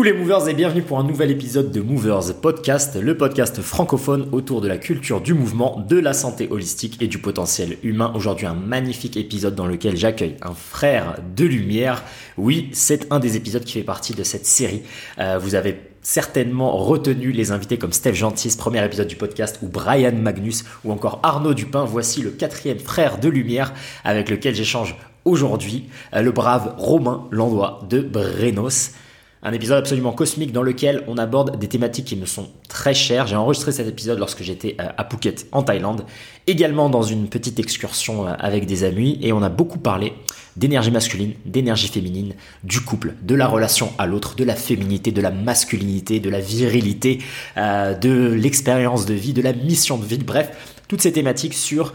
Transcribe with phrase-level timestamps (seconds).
[0.00, 4.30] Coucou les movers et bienvenue pour un nouvel épisode de Movers Podcast, le podcast francophone
[4.32, 8.10] autour de la culture du mouvement, de la santé holistique et du potentiel humain.
[8.14, 12.02] Aujourd'hui un magnifique épisode dans lequel j'accueille un frère de lumière.
[12.38, 14.80] Oui, c'est un des épisodes qui fait partie de cette série.
[15.18, 19.68] Euh, vous avez certainement retenu les invités comme Steph Gentis, premier épisode du podcast, ou
[19.68, 21.84] Brian Magnus, ou encore Arnaud Dupin.
[21.84, 23.74] Voici le quatrième frère de lumière
[24.04, 24.96] avec lequel j'échange
[25.26, 28.92] aujourd'hui, euh, le brave Romain Landois de Brenos.
[29.42, 33.26] Un épisode absolument cosmique dans lequel on aborde des thématiques qui me sont très chères.
[33.26, 36.04] J'ai enregistré cet épisode lorsque j'étais euh, à Phuket en Thaïlande,
[36.46, 40.12] également dans une petite excursion euh, avec des amis et on a beaucoup parlé
[40.56, 42.34] d'énergie masculine, d'énergie féminine,
[42.64, 46.40] du couple, de la relation à l'autre, de la féminité, de la masculinité, de la
[46.40, 47.20] virilité,
[47.56, 50.50] euh, de l'expérience de vie, de la mission de vie, bref,
[50.86, 51.94] toutes ces thématiques sur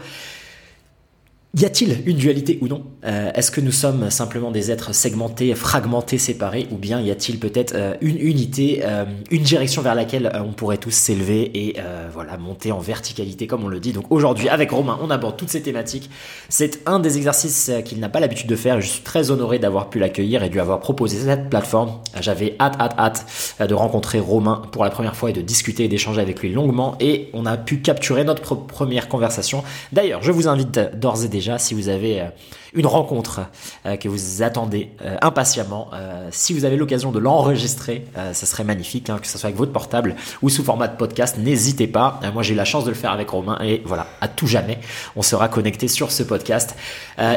[1.56, 2.82] y a-t-il une dualité ou non?
[3.06, 7.38] Euh, Est-ce que nous sommes simplement des êtres segmentés, fragmentés, séparés, ou bien y a-t-il
[7.38, 11.76] peut-être euh, une unité, euh, une direction vers laquelle on pourrait tous s'élever et
[12.12, 13.92] voilà monter en verticalité comme on le dit?
[13.92, 16.10] Donc aujourd'hui avec Romain, on aborde toutes ces thématiques.
[16.50, 18.80] C'est un des exercices qu'il n'a pas l'habitude de faire.
[18.80, 21.92] Je suis très honoré d'avoir pu l'accueillir et de lui avoir proposé cette plateforme.
[22.20, 25.88] J'avais hâte, hâte, hâte de rencontrer Romain pour la première fois et de discuter et
[25.88, 26.96] d'échanger avec lui longuement.
[27.00, 29.62] Et on a pu capturer notre première conversation.
[29.92, 32.28] D'ailleurs, je vous invite d'ores et déjà si vous avez euh,
[32.76, 33.40] une rencontre
[33.86, 35.90] euh, que vous attendez euh, impatiemment.
[36.30, 39.72] si vous avez l'occasion de l'enregistrer, ça serait magnifique, hein, que ce soit avec votre
[39.72, 42.20] portable ou sous format de podcast, n'hésitez pas.
[42.34, 44.78] moi j'ai eu la chance de le faire avec Romain et voilà, à tout jamais,
[45.14, 46.76] on sera connecté sur ce podcast.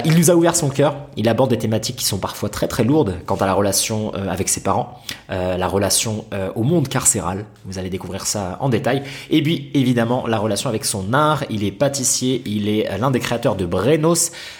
[0.05, 2.83] il nous a ouvert son cœur, il aborde des thématiques qui sont parfois très très
[2.83, 7.89] lourdes quant à la relation avec ses parents, la relation au monde carcéral, vous allez
[7.89, 12.41] découvrir ça en détail, et puis évidemment la relation avec son art, il est pâtissier,
[12.45, 14.09] il est l'un des créateurs de Breno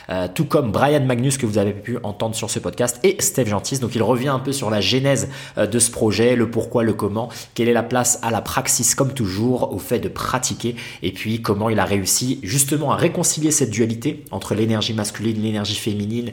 [0.10, 3.48] euh, tout comme Brian Magnus que vous avez pu entendre sur ce podcast et Steve
[3.48, 3.80] Gentis.
[3.80, 6.94] Donc il revient un peu sur la genèse euh, de ce projet, le pourquoi, le
[6.94, 11.12] comment, quelle est la place à la praxis comme toujours, au fait de pratiquer et
[11.12, 16.32] puis comment il a réussi justement à réconcilier cette dualité entre l'énergie masculine, l'énergie féminine,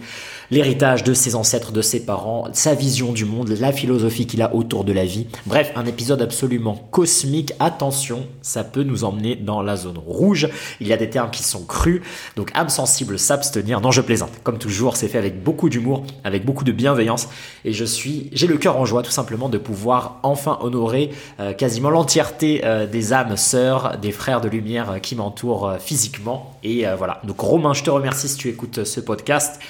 [0.51, 4.55] l'héritage de ses ancêtres, de ses parents, sa vision du monde, la philosophie qu'il a
[4.55, 5.27] autour de la vie.
[5.45, 7.53] Bref, un épisode absolument cosmique.
[7.59, 10.49] Attention, ça peut nous emmener dans la zone rouge.
[10.81, 12.01] Il y a des termes qui sont crus,
[12.37, 13.66] donc âme sensible s'abstenir.
[13.67, 14.31] Non, je plaisante.
[14.45, 17.29] Comme toujours, c'est fait avec beaucoup d'humour, avec beaucoup de bienveillance.
[17.65, 21.11] Et je suis, j'ai le cœur en joie tout simplement de pouvoir enfin honorer
[21.41, 26.57] euh, quasiment l'entièreté euh, des âmes sœurs, des frères de lumière euh, qui m'entourent physiquement.
[26.63, 27.21] Et voilà.
[27.25, 29.61] Donc Romain, je te remercie si tu écoutes ce podcast.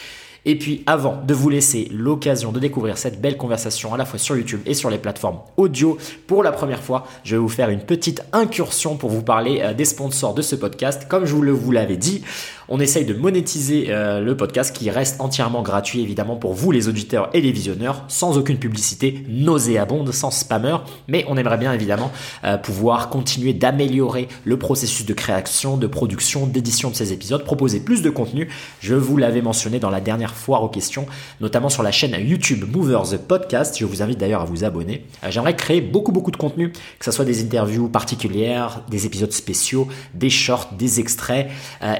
[0.46, 4.18] Et puis avant de vous laisser l'occasion de découvrir cette belle conversation à la fois
[4.18, 7.68] sur YouTube et sur les plateformes audio, pour la première fois, je vais vous faire
[7.68, 11.06] une petite incursion pour vous parler des sponsors de ce podcast.
[11.08, 12.22] Comme je vous l'avais dit,
[12.68, 16.88] on essaye de monétiser euh, le podcast qui reste entièrement gratuit évidemment pour vous les
[16.88, 20.76] auditeurs et les visionneurs, sans aucune publicité nauséabonde, sans spammer,
[21.06, 22.10] mais on aimerait bien évidemment
[22.44, 27.80] euh, pouvoir continuer d'améliorer le processus de création, de production, d'édition de ces épisodes, proposer
[27.80, 28.48] plus de contenu.
[28.80, 31.06] Je vous l'avais mentionné dans la dernière foire aux questions,
[31.40, 33.76] notamment sur la chaîne YouTube Movers Podcast.
[33.78, 35.04] Je vous invite d'ailleurs à vous abonner.
[35.24, 39.32] Euh, j'aimerais créer beaucoup beaucoup de contenu, que ce soit des interviews particulières, des épisodes
[39.32, 41.48] spéciaux, des shorts, des extraits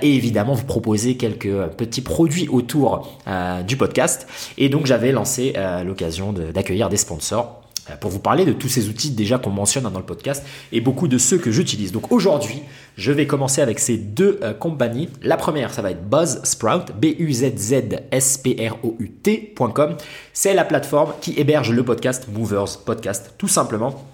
[0.02, 4.26] et évidemment vous proposer quelques petits produits autour euh, du podcast.
[4.58, 7.65] Et donc j'avais lancé euh, l'occasion d'accueillir des sponsors euh,
[8.00, 11.08] pour vous parler de tous ces outils déjà qu'on mentionne dans le podcast et beaucoup
[11.08, 11.92] de ceux que j'utilise.
[11.92, 12.62] Donc aujourd'hui,
[12.96, 15.08] je vais commencer avec ces deux compagnies.
[15.22, 19.96] La première, ça va être Buzzsprout, B-U-Z-Z-S-P-R-O-U-T.com.
[20.32, 24.04] C'est la plateforme qui héberge le podcast Movers Podcast, tout simplement.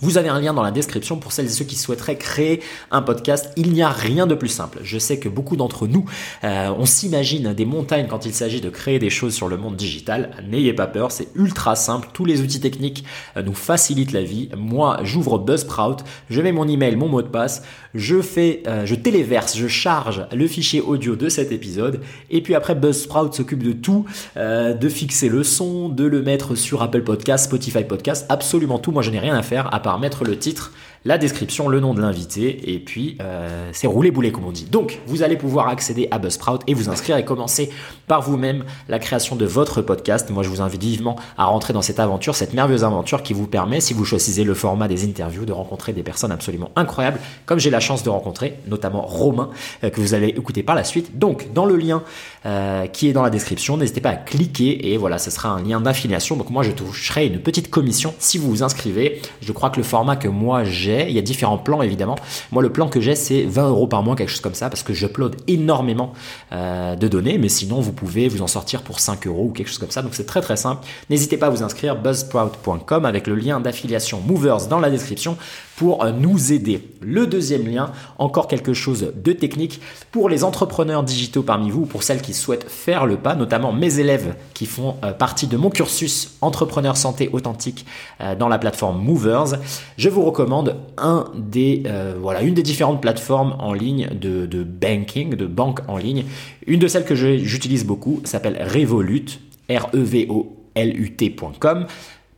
[0.00, 2.60] Vous avez un lien dans la description pour celles et ceux qui souhaiteraient créer
[2.90, 3.50] un podcast.
[3.56, 4.80] Il n'y a rien de plus simple.
[4.82, 6.04] Je sais que beaucoup d'entre nous,
[6.42, 9.76] euh, on s'imagine des montagnes quand il s'agit de créer des choses sur le monde
[9.76, 10.32] digital.
[10.48, 12.08] N'ayez pas peur, c'est ultra simple.
[12.12, 13.04] Tous les outils techniques
[13.36, 14.48] euh, nous facilitent la vie.
[14.56, 17.62] Moi, j'ouvre Buzzsprout, je mets mon email, mon mot de passe,
[17.94, 22.00] je fais, euh, je téléverse, je charge le fichier audio de cet épisode,
[22.30, 24.04] et puis après Buzzsprout s'occupe de tout,
[24.36, 28.90] de fixer le son, de le mettre sur Apple Podcast, Spotify Podcast, absolument tout.
[28.90, 30.72] Moi, je n'ai rien à faire à part mettre le titre
[31.04, 34.64] la description, le nom de l'invité, et puis euh, c'est roulé boulet comme on dit.
[34.64, 37.70] Donc vous allez pouvoir accéder à Buzzsprout et vous inscrire et commencer
[38.06, 40.30] par vous-même la création de votre podcast.
[40.30, 43.46] Moi je vous invite vivement à rentrer dans cette aventure, cette merveilleuse aventure qui vous
[43.46, 47.58] permet, si vous choisissez le format des interviews, de rencontrer des personnes absolument incroyables, comme
[47.58, 49.50] j'ai la chance de rencontrer, notamment Romain,
[49.82, 51.18] euh, que vous allez écouter par la suite.
[51.18, 52.02] Donc dans le lien
[52.46, 55.62] euh, qui est dans la description, n'hésitez pas à cliquer et voilà, ce sera un
[55.62, 56.36] lien d'affiliation.
[56.36, 59.20] Donc moi je toucherai une petite commission si vous vous inscrivez.
[59.42, 62.16] Je crois que que le format que moi j'ai, il y a différents plans évidemment.
[62.52, 64.82] Moi, le plan que j'ai, c'est 20 euros par mois, quelque chose comme ça, parce
[64.82, 66.12] que j'upload énormément
[66.52, 67.38] euh, de données.
[67.38, 70.02] Mais sinon, vous pouvez vous en sortir pour 5 euros ou quelque chose comme ça.
[70.02, 70.86] Donc c'est très très simple.
[71.10, 75.36] N'hésitez pas à vous inscrire buzzsprout.com avec le lien d'affiliation Movers dans la description
[75.76, 76.80] pour euh, nous aider.
[77.00, 79.80] Le deuxième lien, encore quelque chose de technique
[80.10, 83.98] pour les entrepreneurs digitaux parmi vous, pour celles qui souhaitent faire le pas, notamment mes
[83.98, 87.86] élèves qui font euh, partie de mon cursus entrepreneur santé authentique
[88.20, 89.56] euh, dans la plateforme Movers.
[89.96, 91.82] Je vous recommande un des,
[92.20, 96.24] voilà, une des différentes plateformes en ligne de, banking, de banque en ligne.
[96.66, 100.46] Une de celles que j'utilise beaucoup s'appelle Revolut, R-E-V-O-L-U-T.com.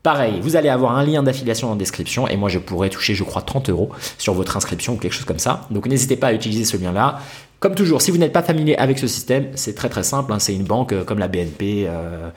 [0.07, 3.25] Pareil, vous allez avoir un lien d'affiliation en description et moi je pourrais toucher, je
[3.25, 5.63] crois, 30 euros sur votre inscription ou quelque chose comme ça.
[5.73, 7.19] Donc n'hésitez pas à utiliser ce lien-là.
[7.59, 10.33] Comme toujours, si vous n'êtes pas familier avec ce système, c'est très très simple.
[10.33, 10.39] Hein.
[10.39, 12.29] c'est une banque euh, comme la BNP, euh,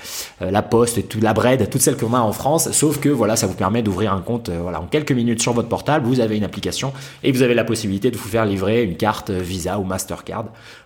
[0.41, 2.71] euh, la Poste, la Bred, toutes celles qu'on a en France.
[2.71, 5.67] Sauf que voilà, ça vous permet d'ouvrir un compte voilà, en quelques minutes sur votre
[5.67, 6.07] portable.
[6.07, 9.29] Vous avez une application et vous avez la possibilité de vous faire livrer une carte
[9.29, 10.45] Visa ou Mastercard.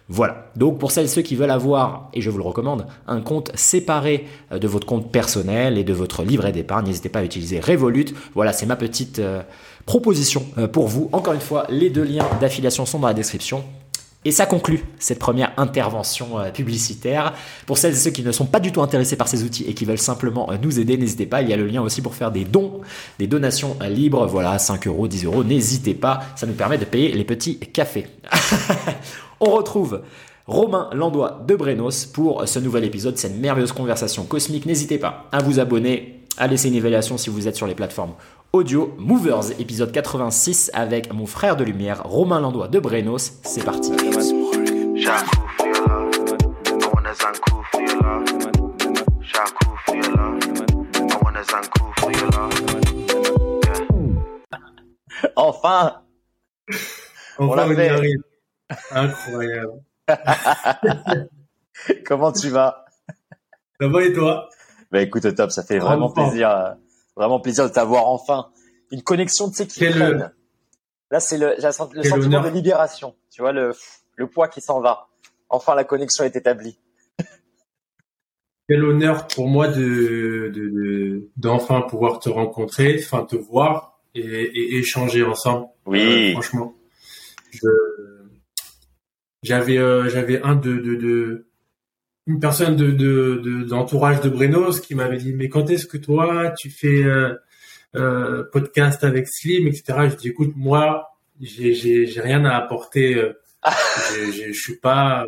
[0.09, 0.51] Voilà.
[0.55, 3.51] Donc pour celles et ceux qui veulent avoir, et je vous le recommande, un compte
[3.55, 8.07] séparé de votre compte personnel et de votre livret d'épargne, n'hésitez pas à utiliser Revolut.
[8.35, 9.21] Voilà, c'est ma petite
[9.85, 11.09] proposition pour vous.
[11.13, 13.63] Encore une fois, les deux liens d'affiliation sont dans la description.
[14.25, 17.33] Et ça conclut cette première intervention euh, publicitaire.
[17.65, 19.73] Pour celles et ceux qui ne sont pas du tout intéressés par ces outils et
[19.73, 21.41] qui veulent simplement euh, nous aider, n'hésitez pas.
[21.41, 22.81] Il y a le lien aussi pour faire des dons,
[23.19, 24.25] des donations euh, libres.
[24.25, 25.43] Voilà, 5 euros, 10 euros.
[25.43, 26.21] N'hésitez pas.
[26.35, 28.07] Ça nous permet de payer les petits cafés.
[29.45, 30.03] On retrouve
[30.47, 34.65] Romain Landois de Brenos pour ce nouvel épisode, cette merveilleuse conversation cosmique.
[34.65, 38.13] N'hésitez pas à vous abonner, à laisser une évaluation si vous êtes sur les plateformes
[38.53, 43.33] audio Movers, épisode 86 avec mon frère de lumière, Romain Landois de Brenos.
[43.43, 43.91] C'est parti.
[55.35, 56.01] Enfin
[57.39, 58.13] On l'a fait.
[58.91, 59.81] Incroyable.
[62.05, 62.85] Comment tu vas?
[63.79, 64.49] Ça va et toi?
[64.91, 66.73] Bah écoute, top, ça fait vraiment plaisir euh,
[67.15, 68.49] vraiment plaisir de t'avoir enfin.
[68.91, 70.19] Une connexion, tu sais, qui le...
[71.09, 73.15] Là, c'est le, le sentiment de libération.
[73.31, 73.73] Tu vois, le,
[74.15, 75.09] le poids qui s'en va.
[75.49, 76.79] Enfin, la connexion est établie.
[78.67, 85.67] Quel honneur pour moi de, d'enfin pouvoir te rencontrer, enfin te voir et, échanger ensemble.
[85.85, 86.29] Oui.
[86.29, 86.73] Euh, franchement,
[89.43, 91.45] j'avais, euh, j'avais un de, de,
[92.27, 96.53] une personne de d'entourage de, de Brenos qui m'avait dit mais quand est-ce que toi
[96.57, 97.35] tu fais euh,
[97.95, 101.09] euh, podcast avec Slim etc je dis écoute moi
[101.41, 103.33] j'ai j'ai rien à apporter euh,
[104.31, 105.25] je suis pas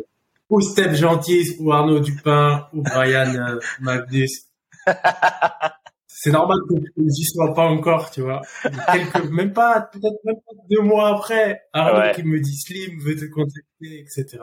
[0.48, 4.46] ou Steph Gentil ou Arnaud Dupin ou Brian euh, Magnus
[6.26, 6.74] c'est normal que
[7.06, 8.42] j'y sois pas encore, tu vois.
[8.92, 13.14] Quelques, même pas, peut-être même pas deux mois après, Arnaud qui me dit Slim veut
[13.14, 14.38] te contacter, etc.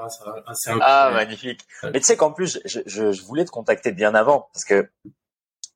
[0.54, 1.60] C'est ah, magnifique.
[1.84, 4.90] Mais tu sais qu'en plus, je, je, je, voulais te contacter bien avant, parce que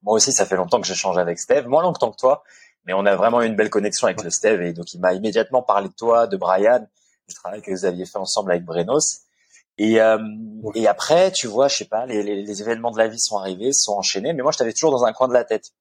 [0.01, 2.43] moi aussi, ça fait longtemps que j'échange avec Steve, moins longtemps que toi,
[2.85, 5.11] mais on a vraiment eu une belle connexion avec le Steve, et donc il m'a
[5.11, 6.87] immédiatement parlé de toi, de Brian,
[7.27, 9.23] du travail que vous aviez fait ensemble avec Brenos.
[9.77, 10.17] Et, euh,
[10.73, 13.37] et après, tu vois, je sais pas, les, les, les, événements de la vie sont
[13.37, 15.73] arrivés, sont enchaînés, mais moi, je t'avais toujours dans un coin de la tête.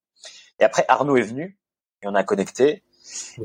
[0.61, 1.59] Et après, Arnaud est venu
[2.03, 2.83] et on a connecté.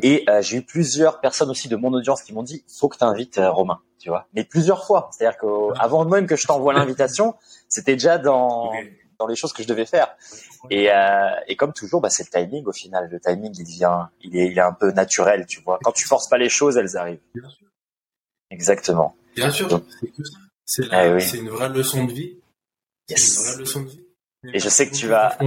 [0.01, 2.97] Et euh, j'ai eu plusieurs personnes aussi de mon audience qui m'ont dit faut que
[2.97, 4.27] tu invites euh, Romain, tu vois.
[4.33, 7.35] Mais plusieurs fois, c'est-à-dire qu'avant même que je t'envoie l'invitation,
[7.69, 8.71] c'était déjà dans
[9.19, 10.15] dans les choses que je devais faire.
[10.71, 13.07] Et, euh, et comme toujours, bah, c'est le timing au final.
[13.11, 15.77] Le timing, il vient, il est, il est un peu naturel, tu vois.
[15.83, 17.21] Quand tu forces pas les choses, elles arrivent.
[17.35, 17.67] Bien sûr.
[18.49, 19.15] Exactement.
[19.35, 19.81] Bien sûr.
[20.65, 21.37] C'est eh oui.
[21.37, 22.39] une vraie leçon de vie.
[23.09, 23.37] Yes.
[23.37, 24.05] Une vraie leçon de vie.
[24.53, 25.37] Et je sais que tu vas.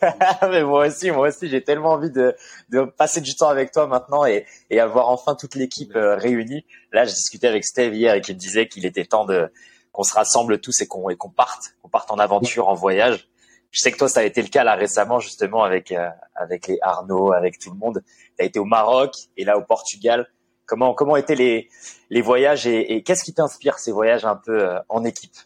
[0.50, 2.34] mais moi aussi, moi aussi, j'ai tellement envie de,
[2.68, 6.64] de passer du temps avec toi maintenant et, et avoir enfin toute l'équipe euh, réunie.
[6.92, 9.50] Là, je discutais avec Steve hier et qui me disait qu'il était temps de
[9.92, 13.28] qu'on se rassemble tous et qu'on parte, qu'on parte en aventure, en voyage.
[13.70, 16.66] Je sais que toi, ça a été le cas là récemment justement avec euh, avec
[16.66, 18.02] les Arnaud, avec tout le monde.
[18.36, 20.28] Tu as été au Maroc et là au Portugal.
[20.66, 21.70] Comment comment étaient les
[22.10, 25.36] les voyages et, et qu'est-ce qui t'inspire ces voyages un peu euh, en équipe?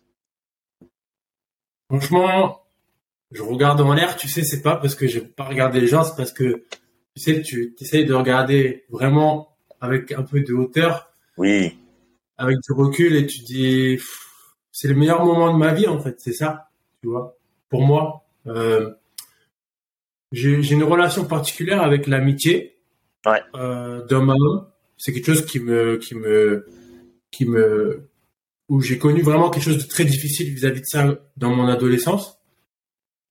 [1.88, 2.62] Franchement,
[3.30, 6.04] je regarde en l'air, tu sais, c'est pas parce que j'ai pas regardé les gens,
[6.04, 6.64] c'est parce que
[7.14, 11.12] tu sais, tu essayes de regarder vraiment avec un peu de hauteur.
[11.36, 11.78] Oui.
[12.36, 13.98] Avec du recul et tu dis,
[14.72, 16.70] c'est le meilleur moment de ma vie en fait, c'est ça,
[17.00, 17.36] tu vois.
[17.68, 18.90] Pour moi, euh,
[20.32, 22.78] j'ai une relation particulière avec l'amitié
[23.26, 23.42] ouais.
[23.54, 24.66] euh, d'homme à homme.
[24.96, 26.66] C'est quelque chose qui me, qui me,
[27.30, 28.08] qui me,
[28.68, 32.39] où j'ai connu vraiment quelque chose de très difficile vis-à-vis de ça dans mon adolescence.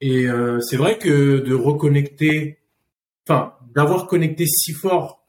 [0.02, 2.60] Et euh, c'est vrai que de reconnecter,
[3.28, 5.26] enfin, d'avoir connecté si fort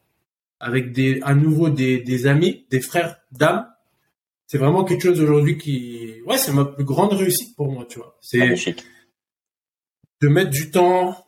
[0.61, 3.67] avec des, à nouveau des, des amis, des frères d'âme,
[4.47, 7.99] c'est vraiment quelque chose aujourd'hui qui, ouais, c'est ma plus grande réussite pour moi, tu
[7.99, 8.17] vois.
[8.21, 8.75] C'est
[10.21, 11.27] de mettre du temps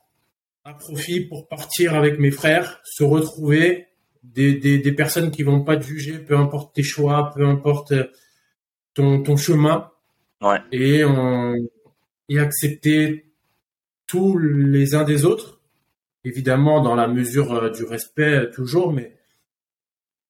[0.64, 3.86] à profit pour partir avec mes frères, se retrouver,
[4.22, 7.92] des, des, des personnes qui vont pas te juger, peu importe tes choix, peu importe
[8.94, 9.90] ton, ton chemin.
[10.40, 10.58] Ouais.
[10.70, 11.54] Et on,
[12.28, 13.31] et accepter
[14.12, 15.58] tous les uns des autres,
[16.22, 19.16] évidemment dans la mesure euh, du respect toujours, mais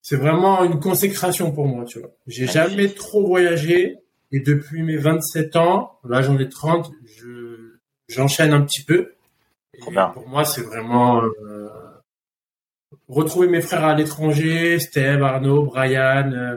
[0.03, 2.11] c'est vraiment une consécration pour moi, tu vois.
[2.29, 3.99] J'ai jamais trop voyagé
[4.31, 7.73] et depuis mes 27 ans, là j'en ai 30, je
[8.07, 9.15] j'enchaîne un petit peu.
[9.75, 9.81] Et
[10.15, 11.69] pour moi, c'est vraiment euh,
[13.09, 16.57] retrouver mes frères à l'étranger, Steve, Arnaud, Brian, euh,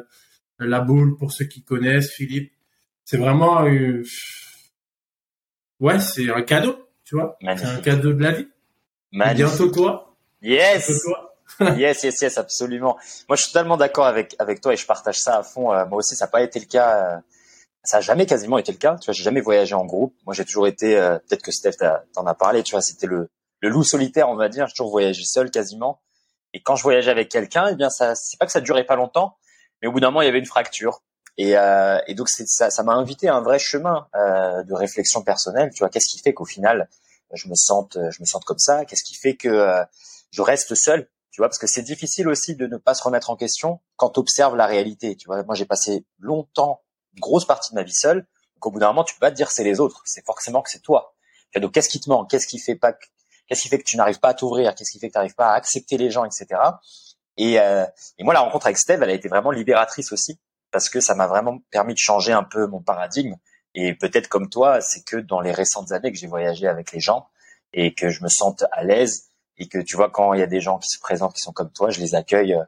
[0.59, 2.51] La Boule pour ceux qui connaissent, Philippe.
[3.03, 4.03] C'est vraiment euh,
[5.79, 7.37] ouais, c'est un cadeau, tu vois.
[7.41, 8.47] C'est un cadeau de la vie.
[9.11, 9.45] Magnifique.
[9.45, 10.15] Bientôt toi.
[10.41, 10.87] Yes.
[10.87, 11.35] Bientôt toi.
[11.77, 12.97] yes, yes, yes, absolument.
[13.29, 15.71] Moi, je suis totalement d'accord avec avec toi et je partage ça à fond.
[15.71, 17.15] Euh, moi aussi, ça n'a pas été le cas.
[17.15, 17.19] Euh,
[17.83, 18.97] ça a jamais quasiment été le cas.
[18.99, 20.15] Tu vois, j'ai jamais voyagé en groupe.
[20.25, 20.97] Moi, j'ai toujours été.
[20.97, 21.77] Euh, peut-être que Steph
[22.13, 22.63] t'en a parlé.
[22.63, 23.29] Tu vois, c'était le
[23.61, 24.67] le loup solitaire, on va dire.
[24.67, 26.01] J'ai toujours voyagé seul quasiment.
[26.53, 28.95] Et quand je voyageais avec quelqu'un, eh bien, ça, c'est pas que ça durait pas
[28.95, 29.37] longtemps,
[29.81, 31.01] mais au bout d'un moment, il y avait une fracture.
[31.37, 35.21] Et, euh, et donc, ça, ça m'a invité à un vrai chemin euh, de réflexion
[35.21, 35.71] personnelle.
[35.73, 36.89] Tu vois, qu'est-ce qui fait qu'au final,
[37.33, 38.85] je me sente, je me sente comme ça?
[38.85, 39.83] Qu'est-ce qui fait que
[40.31, 41.09] je reste seul?
[41.35, 44.11] Tu vois, parce que c'est difficile aussi de ne pas se remettre en question quand
[44.11, 45.17] tu observes la réalité.
[45.17, 46.81] Tu vois, moi j'ai passé longtemps,
[47.13, 48.25] une grosse partie de ma vie seule.
[48.55, 50.61] Donc au bout d'un moment, tu peux pas te dire c'est les autres, c'est forcément
[50.61, 51.13] que c'est toi.
[51.57, 52.29] Donc qu'est-ce qui te manque?
[52.29, 52.93] Qu'est-ce qui fait pas
[53.47, 54.73] Qu'est-ce qui fait que tu n'arrives pas à t'ouvrir?
[54.75, 56.47] Qu'est-ce qui fait que tu n'arrives pas à accepter les gens, etc.
[57.35, 57.85] Et, euh,
[58.17, 60.39] et moi, la rencontre avec Steve, elle a été vraiment libératrice aussi
[60.75, 63.35] parce que ça m'a vraiment permis de changer un peu mon paradigme.
[63.75, 66.99] Et peut-être comme toi, c'est que dans les récentes années que j'ai voyagé avec les
[66.99, 67.29] gens
[67.71, 70.47] et que je me sente à l'aise et que tu vois quand il y a
[70.47, 72.63] des gens qui se présentent qui sont comme toi, je les accueille euh,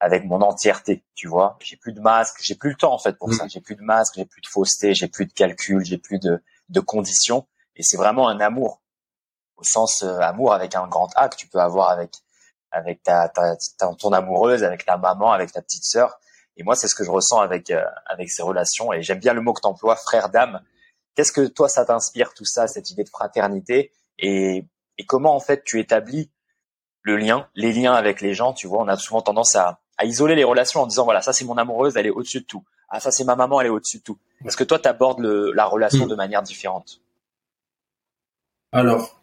[0.00, 1.56] avec mon entièreté, tu vois.
[1.60, 3.34] J'ai plus de masque, j'ai plus le temps en fait pour mm.
[3.34, 3.46] ça.
[3.46, 6.42] J'ai plus de masque, j'ai plus de fausseté, j'ai plus de calcul, j'ai plus de,
[6.70, 7.46] de conditions.
[7.76, 8.82] Et c'est vraiment un amour
[9.58, 12.10] au sens euh, amour avec un grand A que tu peux avoir avec
[12.72, 13.54] avec ta, ta,
[13.96, 16.18] ton amoureuse, avec ta maman, avec ta petite sœur.
[16.56, 18.92] Et moi, c'est ce que je ressens avec euh, avec ces relations.
[18.92, 20.60] Et j'aime bien le mot que tu emploies, frère d'âme.
[21.14, 24.64] Qu'est-ce que toi, ça t'inspire tout ça, cette idée de fraternité et
[24.98, 26.30] et comment en fait tu établis
[27.02, 28.52] le lien, les liens avec les gens.
[28.52, 31.32] Tu vois, on a souvent tendance à, à isoler les relations en disant voilà, ça
[31.32, 32.64] c'est mon amoureuse, elle est au-dessus de tout.
[32.88, 34.18] Ah, ça c'est ma maman, elle est au-dessus de tout.
[34.44, 36.08] Est-ce que toi, tu abordes la relation hmm.
[36.08, 37.00] de manière différente?
[38.72, 39.20] Alors,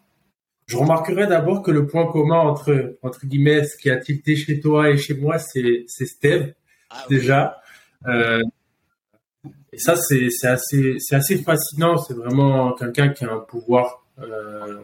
[0.66, 4.60] je remarquerai d'abord que le point commun entre, entre guillemets, ce qui a tilté chez
[4.60, 6.52] toi et chez moi, c'est, c'est Steve,
[6.92, 7.62] ah déjà.
[8.06, 8.42] Euh,
[9.72, 11.96] et ça, c'est, assez, assez fascinant.
[11.96, 14.80] C'est vraiment quelqu'un qui a un pouvoir euh,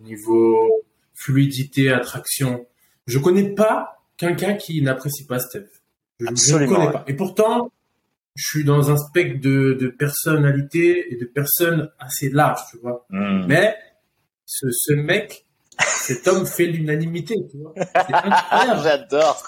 [0.00, 0.84] niveau
[1.14, 2.66] fluidité, attraction.
[3.06, 5.66] Je connais pas quelqu'un qui n'apprécie pas Steph.
[6.20, 7.04] Je ne connais pas.
[7.08, 7.72] Et pourtant,
[8.36, 13.04] je suis dans un spectre de, de personnalité et de personnes assez large, tu vois.
[13.10, 13.46] Hmm.
[13.46, 13.76] Mais
[14.46, 15.46] ce, ce mec,
[15.80, 17.74] cet homme fait l'unanimité, tu vois.
[18.82, 19.42] J'adore.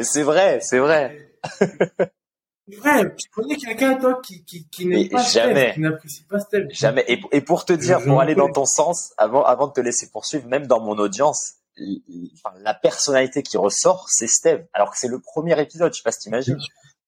[0.00, 1.23] C'est vrai, c'est vrai.
[2.82, 5.74] Ouais, tu connais quelqu'un, toi, qui, qui, qui n'aime pas jamais.
[5.74, 6.68] qui n'apprécie pas Steph.
[6.70, 7.04] Jamais.
[7.08, 10.08] Et, et pour te dire, pour aller dans ton sens, avant, avant de te laisser
[10.10, 11.56] poursuivre, même dans mon audience,
[12.60, 14.64] la personnalité qui ressort, c'est Steve.
[14.72, 16.56] Alors que c'est le premier épisode, je sais pas si t'imagines.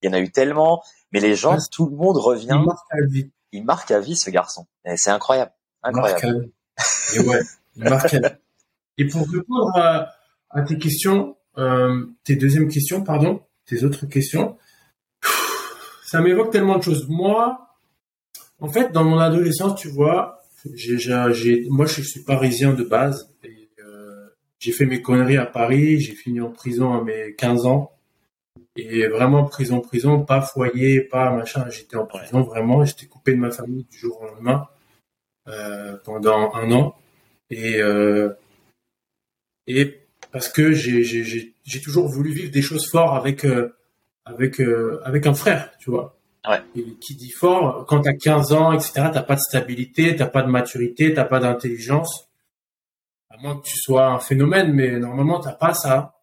[0.02, 2.48] Il y en a eu tellement, mais les gens, tout le monde revient.
[2.60, 3.30] Il marque à vie.
[3.52, 4.66] Il marque à vie, ce garçon.
[4.96, 5.52] C'est incroyable.
[5.82, 6.50] Incroyable.
[7.14, 7.40] Et ouais,
[7.76, 8.34] il marque à vie.
[8.98, 10.12] Et pour répondre à,
[10.50, 14.56] à tes questions, euh, tes deuxièmes questions, pardon, tes autres questions,
[16.06, 17.08] ça m'évoque tellement de choses.
[17.08, 17.66] Moi,
[18.60, 20.40] en fait, dans mon adolescence, tu vois,
[20.74, 23.34] j'ai, j'ai, moi, je suis parisien de base.
[23.44, 26.00] Et, euh, j'ai fait mes conneries à Paris.
[26.00, 27.92] J'ai fini en prison à mes 15 ans.
[28.76, 31.68] Et vraiment prison, prison, pas foyer, pas machin.
[31.70, 32.84] J'étais en prison vraiment.
[32.84, 34.68] J'étais coupé de ma famille du jour au lendemain
[35.48, 36.94] euh, pendant un an.
[37.50, 38.30] Et euh,
[39.66, 39.98] et
[40.32, 43.76] parce que j'ai, j'ai, j'ai toujours voulu vivre des choses fortes avec euh,
[44.24, 46.18] avec euh, avec un frère, tu vois.
[46.48, 46.62] Ouais.
[46.76, 50.42] Et qui dit fort, quand t'as 15 ans, etc., t'as pas de stabilité, t'as pas
[50.42, 52.28] de maturité, t'as pas d'intelligence.
[53.30, 56.14] À moins que tu sois un phénomène, mais normalement t'as pas ça.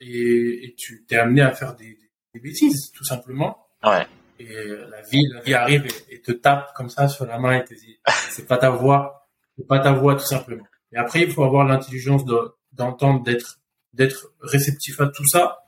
[0.00, 1.98] Et, et tu t'es amené à faire des,
[2.34, 3.66] des, bêtises, tout simplement.
[3.84, 4.06] Ouais.
[4.40, 4.48] Et
[4.90, 7.74] la vie, la vie arrive et, te tape comme ça sur la main et te
[7.74, 7.98] dit,
[8.30, 10.66] c'est pas ta voix, c'est pas ta voix, tout simplement.
[10.92, 12.24] Et après, il faut avoir l'intelligence
[12.72, 13.60] d'entendre, d'être,
[13.92, 15.62] d'être réceptif à tout ça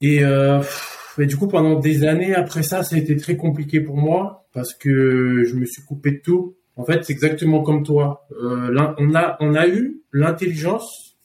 [0.00, 0.62] et, euh,
[1.18, 4.46] et, du coup, pendant des années après ça, ça a été très compliqué pour moi
[4.52, 6.56] parce que je me suis coupé de tout.
[6.76, 8.26] En fait, c'est exactement comme toi.
[8.32, 11.16] Euh, on a, on a eu l'intelligence,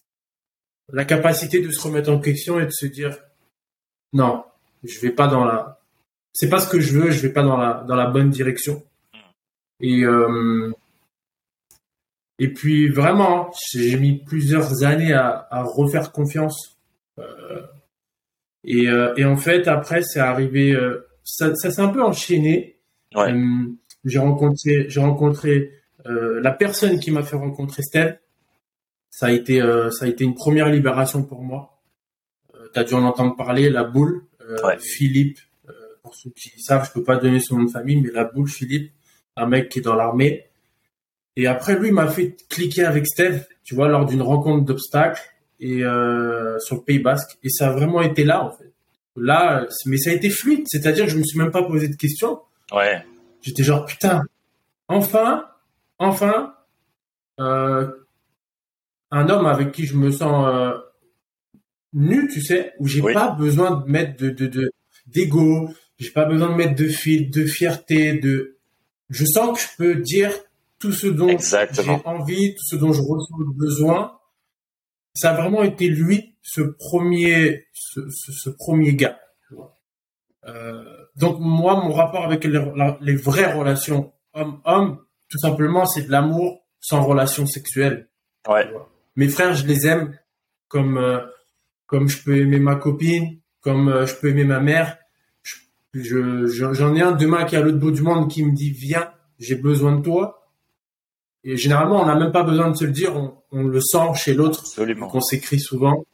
[0.94, 3.18] la capacité de se remettre en question et de se dire
[4.14, 4.44] non,
[4.84, 5.82] je vais pas dans la,
[6.32, 8.84] c'est pas ce que je veux, je vais pas dans la dans la bonne direction.
[9.82, 10.72] Et euh,
[12.40, 16.80] et puis vraiment, j'ai mis plusieurs années à, à refaire confiance.
[17.20, 17.62] Euh,
[18.64, 22.80] et, euh, et en fait, après, c'est arrivé, euh, ça, ça s'est un peu enchaîné.
[23.14, 23.32] Ouais.
[23.32, 23.66] Euh,
[24.06, 25.74] j'ai rencontré, j'ai rencontré
[26.06, 28.18] euh, la personne qui m'a fait rencontrer Steve.
[29.10, 31.82] Ça a été, euh, ça a été une première libération pour moi.
[32.74, 34.26] T'as dû en entendre parler, la boule.
[34.64, 34.78] Ouais.
[34.80, 38.12] Philippe, euh, pour ceux qui savent, je peux pas donner son nom de famille, mais
[38.12, 38.94] la boule Philippe,
[39.36, 40.49] un mec qui est dans l'armée.
[41.36, 45.22] Et après, lui, m'a fait cliquer avec Steve, tu vois, lors d'une rencontre d'obstacles
[45.60, 47.38] et euh, sur le Pays Basque.
[47.44, 48.72] Et ça a vraiment été là, en fait.
[49.16, 51.96] Là, mais ça a été fluide, c'est-à-dire que je me suis même pas posé de
[51.96, 52.40] questions.
[52.72, 53.04] Ouais.
[53.42, 54.22] J'étais genre putain,
[54.88, 55.46] enfin,
[55.98, 56.54] enfin,
[57.40, 57.90] euh,
[59.12, 60.78] un homme avec qui je me sens euh,
[61.94, 63.14] nu, tu sais, où j'ai Oui.
[63.14, 64.72] pas besoin de mettre de de de
[65.08, 68.58] d'ego, j'ai pas besoin de mettre de fil, de fierté, de,
[69.10, 70.32] je sens que je peux dire
[70.80, 71.38] tout ce dont
[71.84, 74.18] j'ai envie, tout ce dont je ressens le besoin.
[75.14, 79.20] Ça a vraiment été lui, ce premier, ce, ce, ce premier gars.
[80.48, 80.84] Euh,
[81.16, 86.12] donc moi, mon rapport avec les, la- les vraies relations homme-homme, tout simplement, c'est de
[86.12, 88.10] l'amour sans relation sexuelle.
[88.72, 88.72] Ouais.
[89.16, 90.18] Mes frères, je les aime
[90.70, 91.20] comme euh,
[91.88, 94.98] comme je peux aimer ma copine, comme euh, je peux aimer ma mère.
[95.44, 95.58] Je-
[95.94, 98.54] je- je- J'en ai un demain qui est à l'autre bout du monde qui me
[98.54, 100.39] dit viens, j'ai besoin de toi.
[101.44, 104.14] Et généralement, on n'a même pas besoin de se le dire, on, on le sent
[104.16, 104.60] chez l'autre.
[104.60, 105.06] Absolument.
[105.08, 106.06] Donc on s'écrit souvent.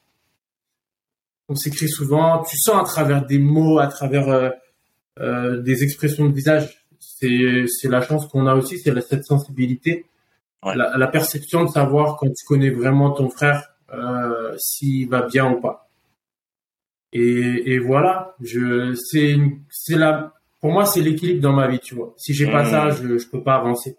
[1.49, 2.43] On s'écrit souvent.
[2.43, 4.49] Tu sens à travers des mots, à travers euh,
[5.19, 6.85] euh, des expressions de visage.
[6.99, 10.05] C'est c'est la chance qu'on a aussi, c'est la- cette sensibilité,
[10.63, 10.75] Ouais.
[10.75, 15.51] la, la perception de savoir quand tu connais vraiment ton frère euh, s'il va bien
[15.51, 15.87] ou pas.
[17.13, 19.37] Et, et voilà, je c'est
[19.69, 22.13] c'est la pour moi c'est l'équilibre dans ma vie, tu vois.
[22.17, 22.69] Si j'ai pas Mhm.
[22.71, 23.95] ça, je je peux pas avancer.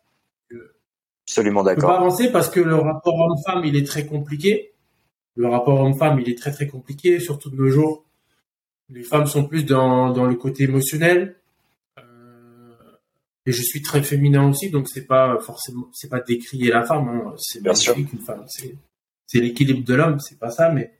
[1.28, 1.90] Absolument Je peux pas d'accord.
[2.00, 4.72] avancer parce que le rapport homme-femme, il est très compliqué.
[5.34, 8.04] Le rapport homme-femme, il est très très compliqué, surtout de nos jours.
[8.88, 11.36] Les femmes sont plus dans, dans le côté émotionnel.
[11.98, 12.02] Euh,
[13.44, 17.08] et je suis très féminin aussi, donc c'est pas forcément, c'est pas décrier la femme.
[17.08, 17.34] hein.
[17.38, 17.96] C'est Bien sûr.
[17.98, 18.44] une femme.
[18.46, 18.76] C'est,
[19.26, 20.92] c'est l'équilibre de l'homme, c'est pas ça, mais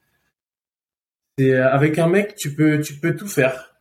[1.39, 3.76] c'est euh, avec un mec, tu peux, tu peux tout faire.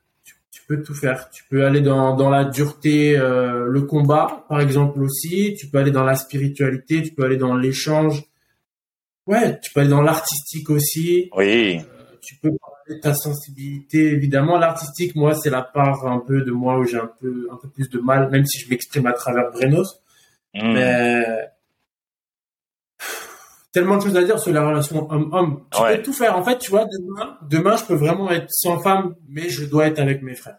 [0.55, 1.29] Tu, peux tout faire.
[1.31, 5.55] Tu peux aller dans, dans la dureté, euh, le combat, par exemple aussi.
[5.59, 7.03] Tu peux aller dans la spiritualité.
[7.03, 8.23] Tu peux aller dans l'échange.
[9.27, 11.29] Ouais, tu peux aller dans l'artistique aussi.
[11.35, 11.81] Oui.
[12.21, 14.11] Tu peux parler de ta sensibilité.
[14.11, 17.57] Évidemment, l'artistique, moi, c'est la part un peu de moi où j'ai un peu, un
[17.57, 20.01] peu plus de mal, même si je m'exprime à travers Brenos.
[20.53, 20.73] Mm.
[20.73, 21.25] Mais
[23.75, 25.63] tellement de choses à dire sur la relation homme-homme.
[25.71, 25.97] Tu Ouais.
[25.97, 26.35] peux tout faire.
[26.37, 29.85] En fait, tu vois, demain, demain, je peux vraiment être sans femme, mais je dois
[29.87, 30.57] être avec mes frères.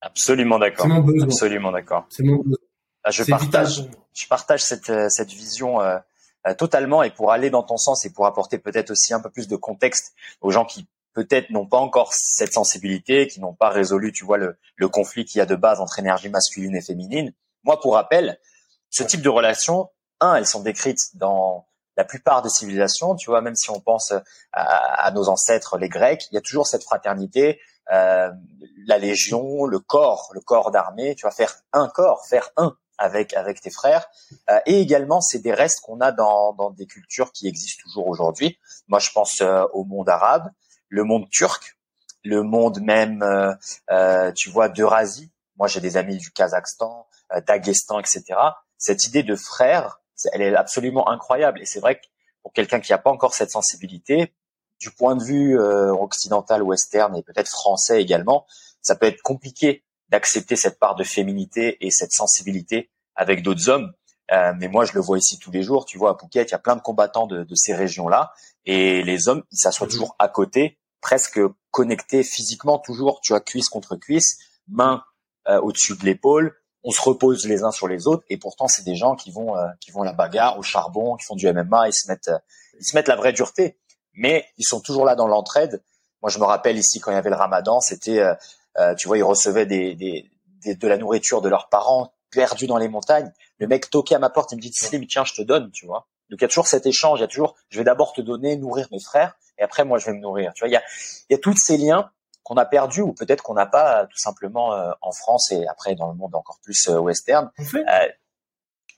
[0.00, 0.86] Absolument d'accord.
[0.86, 1.24] C'est mon besoin.
[1.24, 2.06] Absolument d'accord.
[2.08, 2.56] C'est mon besoin.
[3.04, 3.88] Ah, je vital partage.
[4.12, 5.98] je partage cette, euh, cette vision euh,
[6.46, 9.30] euh, totalement et pour aller dans ton sens et pour apporter peut-être aussi un peu
[9.30, 13.68] plus de contexte aux gens qui peut-être n'ont pas encore cette sensibilité, qui n'ont pas
[13.70, 16.80] résolu, tu vois, le, le conflit qu'il y a de base entre énergie masculine et
[16.82, 17.32] féminine.
[17.64, 18.38] Moi, pour rappel,
[18.90, 21.66] ce type de relations, un, elles sont décrites dans
[21.98, 24.14] la plupart des civilisations, tu vois, même si on pense
[24.52, 27.60] à, à nos ancêtres, les Grecs, il y a toujours cette fraternité,
[27.92, 28.30] euh,
[28.86, 33.34] la légion, le corps, le corps d'armée, tu vas faire un corps, faire un avec
[33.34, 34.06] avec tes frères.
[34.48, 38.06] Euh, et également, c'est des restes qu'on a dans, dans des cultures qui existent toujours
[38.06, 38.58] aujourd'hui.
[38.86, 40.50] Moi, je pense euh, au monde arabe,
[40.88, 41.78] le monde turc,
[42.22, 43.54] le monde même, euh,
[43.90, 45.30] euh, tu vois, d'Eurasie.
[45.56, 48.22] Moi, j'ai des amis du Kazakhstan, euh, d'Aguestan, etc.
[48.76, 50.00] Cette idée de frère,
[50.32, 51.60] elle est absolument incroyable.
[51.60, 52.06] Et c'est vrai que
[52.42, 54.32] pour quelqu'un qui n'a pas encore cette sensibilité,
[54.80, 58.46] du point de vue euh, occidental, western et peut-être français également,
[58.80, 63.92] ça peut être compliqué d'accepter cette part de féminité et cette sensibilité avec d'autres hommes.
[64.30, 65.84] Euh, mais moi, je le vois ici tous les jours.
[65.84, 68.32] Tu vois, à Phuket, il y a plein de combattants de, de ces régions-là.
[68.66, 69.92] Et les hommes, ils s'assoient Mhm.
[69.92, 75.02] toujours à côté, presque connectés physiquement, toujours, tu vois, cuisse contre cuisse, main
[75.48, 76.54] euh, au-dessus de l'épaule.
[76.84, 78.24] On se repose les uns sur les autres.
[78.28, 81.16] Et pourtant, c'est des gens qui vont, euh, qui vont à la bagarre, au charbon,
[81.16, 81.88] qui font du MMA.
[81.88, 82.38] Ils se mettent, euh,
[82.78, 83.78] ils se mettent la vraie dureté.
[84.14, 85.82] Mais ils sont toujours là dans l'entraide.
[86.22, 88.34] Moi, je me rappelle ici quand il y avait le ramadan, c'était, euh,
[88.78, 90.30] euh, tu vois, ils recevaient des, des,
[90.64, 93.32] des- de la nourriture de leurs parents perdus dans les montagnes.
[93.58, 95.86] Le mec toquait à ma porte, il me dit Slim, tiens, je te donne, tu
[95.86, 96.08] vois.
[96.30, 98.20] Donc il y a toujours cet échange, il y a toujours, je vais d'abord te
[98.20, 100.52] donner, nourrir mes frères, et après moi je vais me nourrir.
[100.54, 100.82] Tu vois, il y a,
[101.30, 102.10] il y a tous ces liens
[102.48, 105.66] qu'on a perdus ou peut-être qu'on n'a pas euh, tout simplement euh, en France et
[105.68, 107.50] après dans le monde encore plus euh, western.
[107.58, 108.08] En fait, Euh,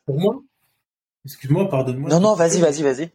[0.06, 0.40] pour moi,
[1.24, 2.08] excuse-moi, pardonne-moi.
[2.08, 3.10] non, non, vas-y, vas-y, vas-y.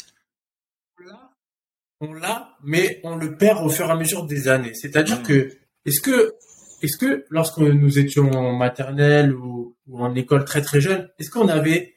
[2.01, 4.73] on l'a, mais on le perd au fur et à mesure des années.
[4.73, 5.23] C'est-à-dire Mm.
[5.23, 6.35] que, est-ce que,
[6.81, 11.29] est-ce que lorsque nous étions en maternelle ou, ou en école très très jeune, est-ce
[11.31, 11.95] qu'on avait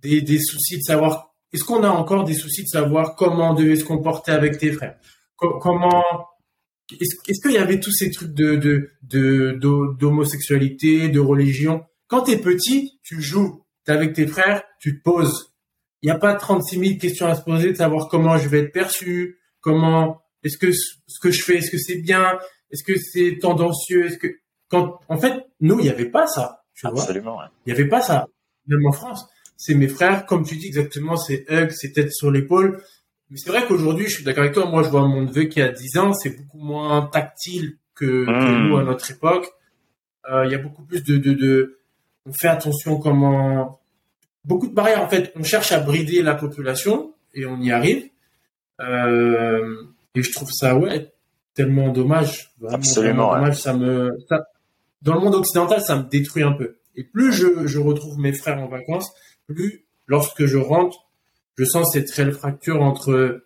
[0.00, 3.54] des, des soucis de savoir, est-ce qu'on a encore des soucis de savoir comment on
[3.54, 4.98] devait se comporter avec tes frères?
[5.36, 6.02] Co- comment,
[7.00, 11.84] est-ce, qu'il y avait tous ces trucs de, de, de, d'ho- d'homosexualité, de religion?
[12.08, 15.52] Quand t'es petit, tu joues, t'es avec tes frères, tu te poses.
[16.02, 18.60] Il n'y a pas 36 000 questions à se poser de savoir comment je vais
[18.60, 22.38] être perçu, comment, est-ce que ce que je fais, est-ce que c'est bien,
[22.70, 24.26] est-ce que c'est tendancieux, est-ce que,
[24.68, 27.00] quand, en fait, nous, il n'y avait pas ça, tu vois.
[27.00, 27.38] Absolument.
[27.38, 27.44] ouais.
[27.66, 28.26] Il n'y avait pas ça.
[28.66, 29.24] Même en France.
[29.56, 32.82] C'est mes frères, comme tu dis exactement, c'est hug, c'est tête sur l'épaule.
[33.32, 35.60] Mais c'est vrai qu'aujourd'hui, je suis d'accord avec toi, moi, je vois mon neveu qui
[35.62, 38.68] a 10 ans, c'est beaucoup moins tactile que, que Mm.
[38.68, 39.46] nous à notre époque.
[40.30, 41.78] Euh, Il y a beaucoup plus de, de, de,
[42.26, 43.80] on fait attention comment,
[44.44, 45.32] beaucoup de barrières, en fait.
[45.34, 48.04] On cherche à brider la population et on y arrive.
[48.80, 49.76] Euh,
[50.14, 51.10] et je trouve ça, ouais,
[51.54, 52.50] tellement dommage.
[52.60, 53.38] Vraiment, Absolument, ouais.
[53.38, 53.60] dommage.
[53.60, 54.44] Ça me, ça,
[55.02, 56.76] dans le monde occidental, ça me détruit un peu.
[56.96, 59.10] Et plus je, je retrouve mes frères en vacances,
[59.46, 61.01] plus lorsque je rentre,
[61.56, 63.44] je sens cette réelle fracture entre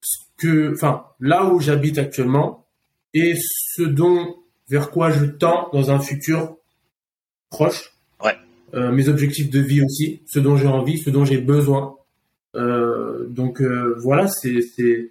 [0.00, 2.66] ce que, enfin, là où j'habite actuellement
[3.14, 4.36] et ce dont,
[4.68, 6.56] vers quoi je tends dans un futur
[7.50, 7.92] proche.
[8.24, 8.36] Ouais.
[8.74, 11.96] Euh, mes objectifs de vie aussi, ce dont j'ai envie, ce dont j'ai besoin.
[12.54, 15.10] Euh, donc euh, voilà, c'est, c'est,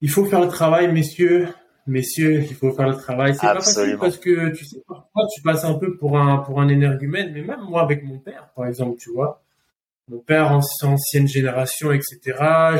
[0.00, 1.48] il faut faire le travail, messieurs,
[1.86, 3.34] messieurs, il faut faire le travail.
[3.34, 4.00] C'est pas facile Absolument.
[4.00, 7.42] parce que tu sais parfois tu passes un peu pour un pour un énergumène, mais
[7.42, 9.42] même moi avec mon père, par exemple, tu vois,
[10.08, 12.20] mon père en ancienne génération, etc.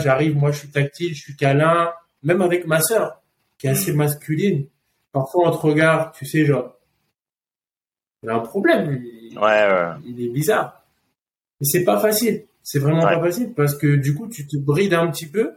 [0.02, 3.22] J'arrive, moi je suis tactile, je suis câlin, même avec ma sœur
[3.58, 4.66] qui est assez masculine.
[5.12, 6.76] Parfois on te regarde, tu sais, genre,
[8.22, 9.90] il a un problème, il, Ouais, ouais.
[10.06, 10.82] il est bizarre.
[11.60, 12.44] Mais c'est pas facile.
[12.62, 13.14] C'est vraiment Ouais.
[13.16, 15.52] pas facile parce que du coup, tu te brides un petit peu.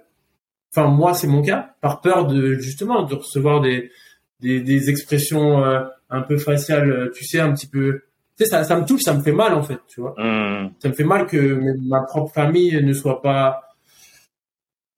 [0.71, 3.91] Enfin, moi, c'est mon cas, par peur de justement de recevoir des
[4.41, 8.03] des, des expressions euh, un peu faciales, euh, tu sais, un petit peu.
[8.39, 10.13] Tu sais, ça, ça me touche, ça me fait mal en fait, tu vois.
[10.17, 10.71] Hmm.
[10.82, 13.65] Ça me fait mal que ma propre famille ne soit pas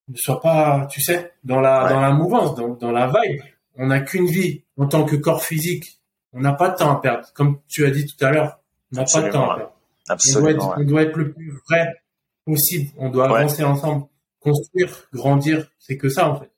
[0.08, 1.89] ne soit pas, tu sais, dans la Ouais.
[1.89, 3.41] dans la mouvance, dans dans la vibe.
[3.77, 5.99] On n'a qu'une vie en tant que corps physique.
[6.34, 8.60] On n'a pas de temps à perdre, comme tu as dit tout à l'heure.
[8.93, 9.71] On n'a pas de temps à perdre.
[9.71, 10.49] On doit, Absolument.
[10.49, 10.73] être, ouais.
[10.77, 12.01] on doit être le plus vrai
[12.45, 12.91] possible.
[12.97, 13.39] On doit Ouais.
[13.39, 14.06] avancer ensemble,
[14.39, 15.67] construire, grandir.
[15.80, 16.51] C'est que ça, en fait.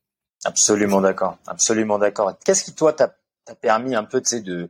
[0.46, 1.38] Absolument d'accord.
[1.48, 2.34] Absolument d'accord.
[2.44, 3.16] Qu'est-ce qui toi t'a
[3.46, 4.70] t'a permis un peu, tu sais, de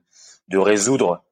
[0.50, 1.24] de résoudre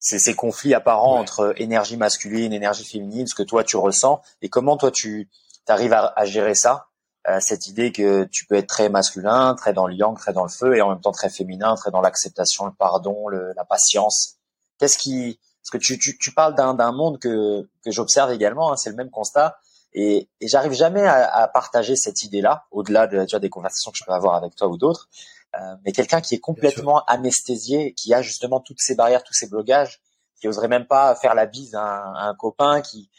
[0.00, 1.20] ces, ces conflits apparents Ouais.
[1.20, 5.28] entre énergie masculine, énergie féminine, ce que toi tu ressens, et comment toi tu
[5.66, 6.86] arrives à, à gérer ça,
[7.28, 10.44] euh, cette idée que tu peux être très masculin, très dans le yang, très dans
[10.44, 13.64] le feu, et en même temps très féminin, très dans l'acceptation, le pardon, le, la
[13.64, 14.36] patience?
[14.78, 18.72] Qu'est-ce qui parce que tu, tu, tu parles d'un d'un monde que que j'observe également,
[18.72, 19.58] hein, c'est le même constat.
[19.92, 23.96] Et, et j'arrive jamais à, à partager cette idée-là, au-delà de, déjà des conversations que
[23.98, 25.08] je peux avoir avec toi ou d'autres.
[25.54, 29.48] Euh, mais quelqu'un qui est complètement anesthésié, qui a justement toutes ces barrières, tous ces
[29.48, 30.00] blocages,
[30.40, 33.10] qui oserait même pas faire la bise à un, à un copain, qui,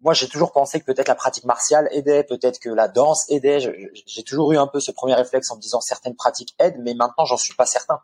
[0.00, 3.60] moi j'ai toujours pensé que peut-être la pratique martiale aidait, peut-être que la danse aidait.
[4.06, 6.94] J'ai toujours eu un peu ce premier réflexe en me disant certaines pratiques aident, mais
[6.94, 8.00] maintenant j'en suis pas certain.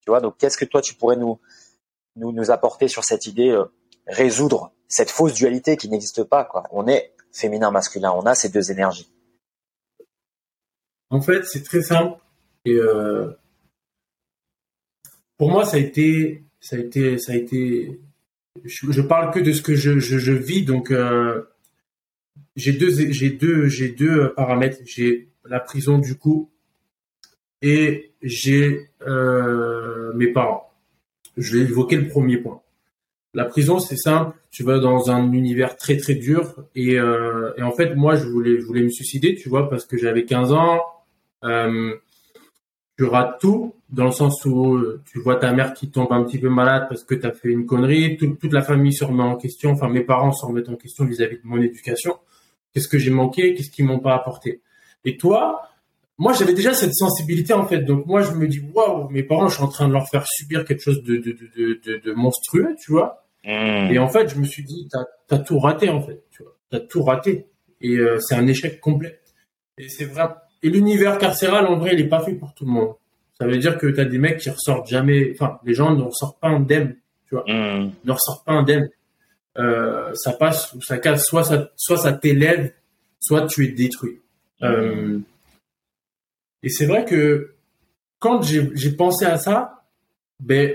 [0.00, 1.38] Tu vois, donc qu'est-ce que toi tu pourrais nous
[2.16, 3.64] nous, nous apporter sur cette idée, euh,
[4.06, 6.44] résoudre cette fausse dualité qui n'existe pas.
[6.44, 6.64] Quoi?
[6.70, 9.10] On est féminin, masculin, on a ces deux énergies.
[11.10, 12.18] En fait, c'est très simple.
[12.64, 13.30] Et euh,
[15.36, 18.00] pour moi, ça a été, ça a été, ça a été.
[18.64, 21.42] Je, je parle que de ce que je, vis, donc euh,
[22.54, 24.78] j'ai deux, j'ai deux, j'ai deux paramètres.
[24.84, 26.50] J'ai la prison du coup
[27.62, 30.72] et j'ai euh, mes parents.
[31.36, 32.60] Je vais évoquer le premier point.
[33.34, 34.36] La prison, c'est simple.
[34.50, 38.60] Tu vas dans un univers très très dur et, euh, en fait, moi, je voulais,
[38.60, 40.80] je voulais me suicider, tu vois, parce que j'avais 15 ans.
[41.44, 41.94] Euh,
[42.96, 46.22] tu rates tout dans le sens où euh, tu vois ta mère qui tombe un
[46.24, 49.04] petit peu malade parce que tu as fait une connerie, Tout- toute la famille se
[49.04, 52.16] remet en question, enfin mes parents se remettent en question vis-à-vis de mon éducation.
[52.72, 54.60] Qu'est-ce que j'ai manqué, qu'est-ce qu'ils m'ont pas apporté?
[55.04, 55.62] Et toi,
[56.18, 59.48] moi j'avais déjà cette sensibilité en fait, donc moi je me dis waouh, mes parents,
[59.48, 61.98] je suis en train de leur faire subir quelque chose de de de de, de,
[61.98, 63.24] de monstrueux, tu vois?
[63.44, 63.90] Mmh.
[63.92, 65.04] Et en fait, je me suis dit, t'as
[65.36, 67.46] as tout raté en fait, tu vois, t'as tout raté.
[67.80, 69.20] Et euh, c'est un échec complet.
[69.78, 70.28] Et c'est vrai.
[70.62, 72.94] Et l'univers carcéral, en vrai, il est pas fait pour tout le monde.
[73.38, 75.32] Ça veut dire que t'as des mecs qui ressortent jamais.
[75.34, 76.96] Enfin, les gens ne ressortent pas indemnes,
[77.28, 77.92] tu vois, Mmh.
[78.04, 78.88] ne ressortent pas indemnes.
[79.58, 81.24] Euh, ça passe ou ça casse.
[81.24, 82.72] Soit ça, soit ça t'élève,
[83.20, 84.20] soit tu es détruit.
[84.62, 85.18] Euh,
[86.62, 87.54] et c'est vrai que
[88.18, 89.84] quand j'ai j'ai pensé à ça,
[90.40, 90.72] ben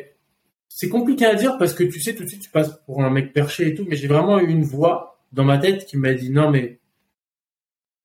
[0.67, 3.09] c'est compliqué à dire parce que tu sais tout de suite tu passes pour un
[3.09, 6.13] mec perché et tout, mais j'ai vraiment eu une voix dans ma tête qui m'a
[6.13, 6.79] dit non mais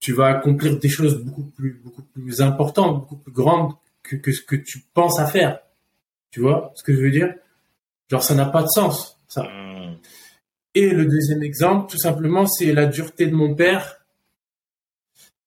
[0.02, 4.32] tu vas accomplir des choses beaucoup plus, beaucoup plus importantes, beaucoup plus grandes que, que
[4.32, 5.60] ce que tu penses à faire.
[6.32, 7.32] Tu vois ce que je veux dire?
[8.10, 9.44] Genre, ça n'a pas de sens, ça.
[9.44, 9.96] Hmm.
[10.74, 14.04] Et le deuxième exemple, tout simplement, c'est la dureté de mon père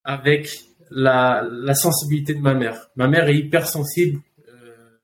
[0.05, 0.49] avec
[0.89, 2.89] la, la sensibilité de ma mère.
[2.95, 4.21] Ma mère est hyper sensible.
[4.47, 4.97] Euh,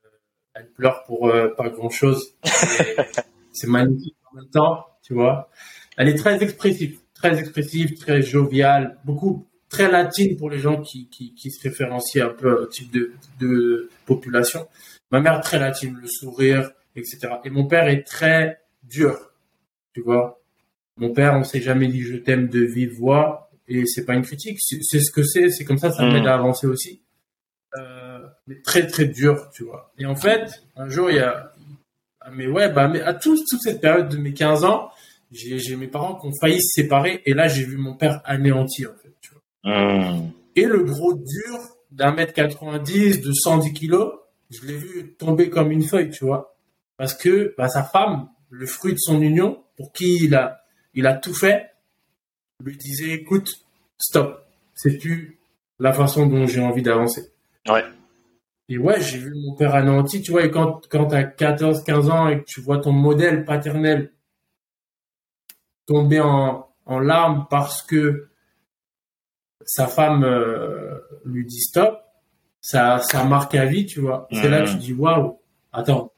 [0.53, 2.35] elle pleure pour euh, pas grand chose.
[3.51, 5.49] c'est magnifique en même temps, tu vois.
[5.97, 11.07] Elle est très expressive très expressive, très joviale, beaucoup très latine pour les gens qui,
[11.09, 14.67] qui, qui se référencient un peu au type de, de population.
[15.11, 17.19] Ma mère très latine, le sourire, etc.
[17.45, 19.17] Et mon père est très dur,
[19.93, 20.41] tu vois.
[20.97, 24.23] Mon père, on s'est jamais dit je t'aime de vive voix et c'est pas une
[24.23, 27.01] critique, c'est ce que c'est, c'est comme ça, ça m'aide à avancer aussi.
[27.77, 29.93] Euh, mais très très dur, tu vois.
[29.97, 31.53] Et en fait, un jour il y a,
[32.33, 34.91] mais ouais, bah mais à toute cette période de mes 15 ans,
[35.31, 38.85] j'ai mes parents qui ont failli se séparer et là j'ai vu mon père anéanti
[38.85, 39.15] en fait.
[39.21, 39.41] Tu vois.
[39.63, 40.31] Hmm.
[40.55, 41.59] Et le gros dur
[41.91, 44.13] d'un mètre 90, de 110 kilos,
[44.49, 46.55] je l'ai vu tomber comme une feuille, tu vois.
[46.97, 50.63] Parce que bah, sa femme, le fruit de son union, pour qui il a,
[50.93, 51.71] il a tout fait,
[52.63, 53.65] lui disait écoute,
[53.97, 55.39] stop, c'est plus
[55.79, 57.31] la façon dont j'ai envie d'avancer.
[57.67, 57.83] Ouais.
[58.69, 61.83] Et ouais, j'ai vu mon père anéanti, tu vois, et quand, quand tu as 14,
[61.83, 64.11] 15 ans et que tu vois ton modèle paternel
[65.91, 68.27] tomber en, en larmes parce que
[69.65, 71.99] sa femme euh, lui dit stop,
[72.61, 74.27] ça, ça marque à vie, tu vois.
[74.31, 74.79] C'est là que tu mhm.
[74.79, 75.39] dis waouh,
[75.73, 76.13] attends,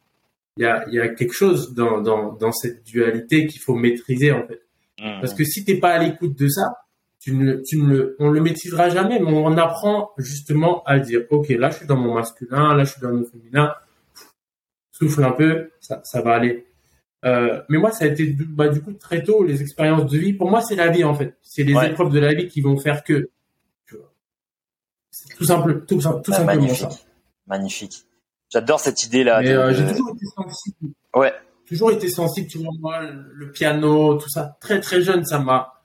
[0.57, 4.31] il y a, y a quelque chose dans, dans, dans cette dualité qu'il faut maîtriser
[4.31, 4.61] en fait.
[4.99, 5.21] Mhm.
[5.21, 6.65] Parce que si t'es pas à l'écoute de ça,
[7.19, 11.21] tu ne, tu ne le, on le maîtrisera jamais, mais on apprend justement à dire
[11.31, 13.73] ok, là je suis dans mon masculin, là je suis dans mon féminin,
[14.91, 16.67] souffle un peu, ça, ça va aller.
[17.25, 20.33] Euh, mais moi, ça a été bah, du coup très tôt les expériences de vie.
[20.33, 21.37] Pour moi, c'est la vie en fait.
[21.41, 23.29] C'est les épreuves de la vie qui vont faire que.
[23.85, 24.11] Tu vois.
[25.37, 26.91] tout simple, tout, tout simplement magnifique.
[26.91, 26.99] ça.
[27.47, 28.05] Magnifique.
[28.49, 29.39] J'adore cette idée là.
[29.39, 30.93] Euh, j'ai toujours été sensible.
[31.15, 31.33] Ouais.
[31.65, 32.47] Toujours été sensible.
[32.47, 35.81] Tu vois moi, le piano, tout ça, très très jeune, ça m'a,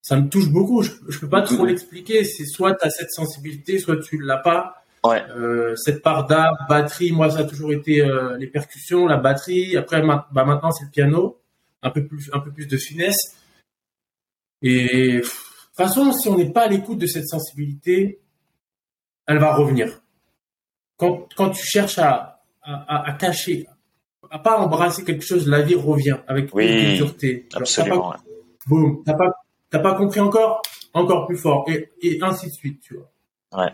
[0.00, 0.82] ça me touche beaucoup.
[0.82, 2.24] Je, je peux pas trop l'expliquer.
[2.24, 4.81] C'est soit tu as cette sensibilité, soit tu l'as pas.
[5.04, 5.22] Ouais.
[5.30, 9.76] Euh, cette part d'art, batterie, moi ça a toujours été euh, les percussions, la batterie.
[9.76, 11.40] Après, bah, maintenant c'est le piano,
[11.82, 13.36] un peu plus, un peu plus de finesse.
[14.62, 15.30] Et de toute
[15.74, 18.20] façon, si on n'est pas à l'écoute de cette sensibilité,
[19.26, 20.00] elle va revenir.
[20.96, 23.66] Quand, quand tu cherches à, à, à, cacher,
[24.30, 27.48] à pas embrasser quelque chose, la vie revient avec oui, dureté.
[27.54, 28.14] Absolument.
[28.68, 29.32] boum, t'as pas,
[29.70, 30.62] pas compris encore,
[30.94, 33.64] encore plus fort, et, et ainsi de suite, tu vois.
[33.64, 33.72] Ouais.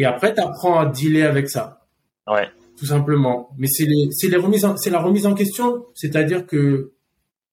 [0.00, 1.86] Et après, tu apprends à dealer avec ça.
[2.26, 2.48] Ouais.
[2.78, 3.50] Tout simplement.
[3.58, 5.84] Mais c'est les, c'est les remises c'est la remise en question.
[5.92, 6.92] C'est-à-dire que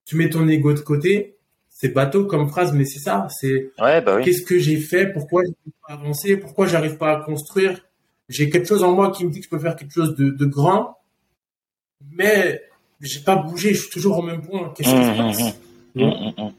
[0.05, 1.35] tu mets ton ego de côté.
[1.67, 3.27] C'est bateau comme phrase, mais c'est ça.
[3.37, 4.23] C'est, ouais, bah oui.
[4.23, 5.07] qu'est-ce que j'ai fait?
[5.11, 6.37] Pourquoi j'arrive pas à avancer?
[6.37, 7.85] Pourquoi j'arrive pas à construire?
[8.29, 10.29] J'ai quelque chose en moi qui me dit que je peux faire quelque chose de,
[10.29, 10.97] de grand.
[12.13, 12.61] Mais
[13.01, 13.73] j'ai pas bougé.
[13.73, 14.73] Je suis toujours au même point.
[14.73, 15.59] Qu'est-ce qui se mmh, passe?
[15.95, 16.53] Mmh, mmh.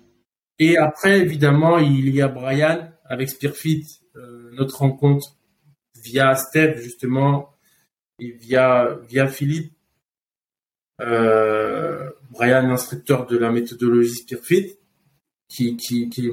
[0.58, 5.37] Et après, évidemment, il y a Brian avec Spearfit, euh, notre rencontre
[6.02, 7.54] via Steve justement
[8.18, 9.72] et via via Philippe,
[11.00, 14.76] euh, Brian, instructeur de la méthodologie Spearfit,
[15.48, 16.30] qui qui qui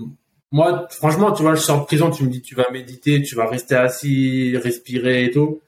[0.52, 3.36] moi franchement tu vois je sors de prison tu me dis tu vas méditer tu
[3.36, 5.62] vas rester assis respirer et tout.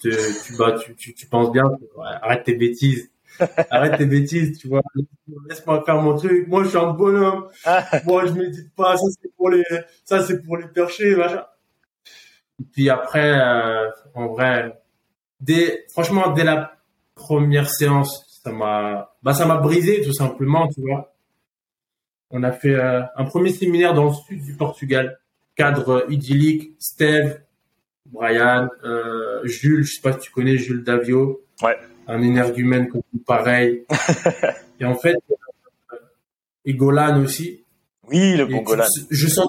[0.00, 0.10] Tu
[0.44, 1.64] tu bah tu, tu, penses bien.
[2.22, 3.08] Arrête tes bêtises.
[3.70, 4.82] Arrête tes bêtises tu vois.
[5.48, 6.48] Laisse-moi faire mon truc.
[6.48, 7.48] Moi je suis un bonhomme.
[8.04, 8.96] Moi je médite pas.
[8.96, 9.62] Ça c'est pour les
[10.04, 11.44] ça c'est pour les perchés machin
[12.62, 14.80] puis après, euh, en vrai,
[15.40, 16.74] dès, franchement, dès la
[17.14, 21.14] première séance, ça m'a, bah, ça m'a brisé tout simplement, tu vois.
[22.30, 25.20] On a fait euh, un premier séminaire dans le sud du Portugal,
[25.54, 27.40] cadre idyllique, Steve,
[28.06, 31.44] Brian, euh, Jules, je sais pas si tu connais Jules Davio.
[31.62, 31.76] Ouais.
[32.06, 33.84] Un énergumène comme pareil.
[34.80, 35.16] et en fait,
[36.64, 37.64] et Golan aussi.
[38.08, 38.84] Oui, le bon Golan.
[39.10, 39.48] Je sens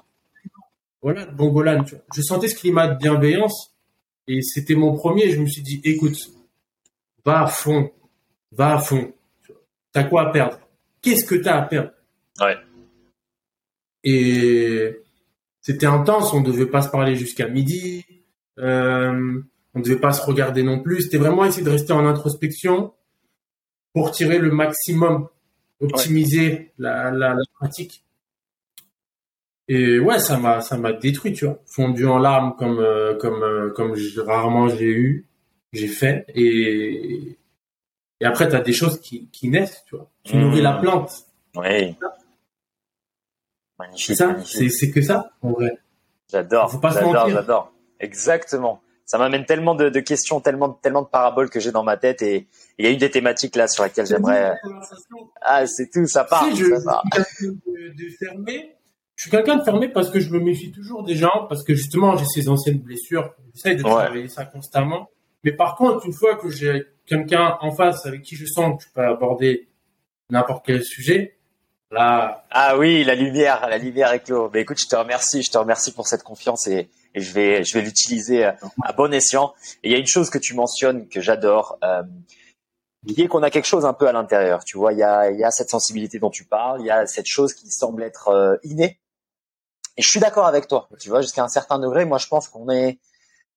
[1.03, 2.03] voilà, Bongolan, tu vois.
[2.15, 3.75] Je sentais ce climat de bienveillance
[4.27, 5.29] et c'était mon premier.
[5.29, 6.17] Je me suis dit, écoute,
[7.25, 7.91] va à fond,
[8.53, 9.13] va à fond.
[9.91, 10.59] T'as quoi à perdre?
[11.01, 11.91] Qu'est-ce que t'as à perdre?
[12.39, 12.55] Ouais.
[14.05, 14.97] Et
[15.61, 16.33] c'était intense.
[16.33, 18.05] On devait pas se parler jusqu'à midi.
[18.57, 19.41] Euh,
[19.73, 21.01] on devait pas se regarder non plus.
[21.01, 22.93] C'était vraiment essayer de rester en introspection
[23.93, 25.27] pour tirer le maximum,
[25.81, 28.05] optimiser la, la, la pratique.
[29.67, 33.41] Et ouais, ça m'a ça m'a détruit, tu vois, fondu en larmes comme euh, comme
[33.43, 35.28] euh, comme rarement j'ai eu,
[35.71, 37.38] j'ai fait et
[38.19, 40.10] et après tu as des choses qui qui naissent, tu vois.
[40.23, 40.82] Tu nourris la mmh.
[40.82, 41.12] plante.
[41.56, 41.95] Oui.
[43.80, 44.06] Magnifique.
[44.06, 45.78] C'est ça, c'est c'est que ça en vrai.
[46.30, 46.80] J'adore.
[46.82, 47.73] J'adore, j'adore.
[47.99, 48.82] Exactement.
[49.06, 52.47] Ça m'amène tellement de, questions, tellement, tellement de paraboles que j'ai dans ma tête et
[52.78, 54.58] il y a une des thématiques là sur laquelle j'aimerais.
[55.41, 56.45] Ah, c'est tout, ça part.
[56.56, 56.65] je,
[59.21, 62.17] suis quelqu'un de fermé parce que je me méfie toujours des gens, parce que justement
[62.17, 63.34] j'ai ces anciennes blessures.
[63.54, 65.10] J'essaie de travailler ça constamment.
[65.43, 68.88] Mais par contre, une fois que j'ai quelqu'un en face avec qui je sens que
[68.88, 69.69] je peux aborder
[70.30, 71.38] n'importe quel sujet,
[71.91, 72.45] là.
[72.49, 74.49] Ah oui, la lumière, la lumière est clos.
[74.54, 77.63] Mais écoute, je te remercie, je te remercie pour cette confiance et, et je vais,
[77.63, 79.54] je vais l'utiliser à bon escient.
[79.84, 82.04] Et il y a une chose que tu mentionnes que j'adore, euh,
[83.08, 84.63] qui est qu'on a quelque chose un peu à l'intérieur.
[84.63, 86.91] Tu vois, il y a, il y a cette sensibilité dont tu parles, il y
[86.91, 88.99] a cette chose qui semble être euh, innée.
[89.97, 90.89] Et je suis d'accord avec toi.
[90.99, 92.99] Tu vois, jusqu'à un certain degré, moi, je pense qu'on est,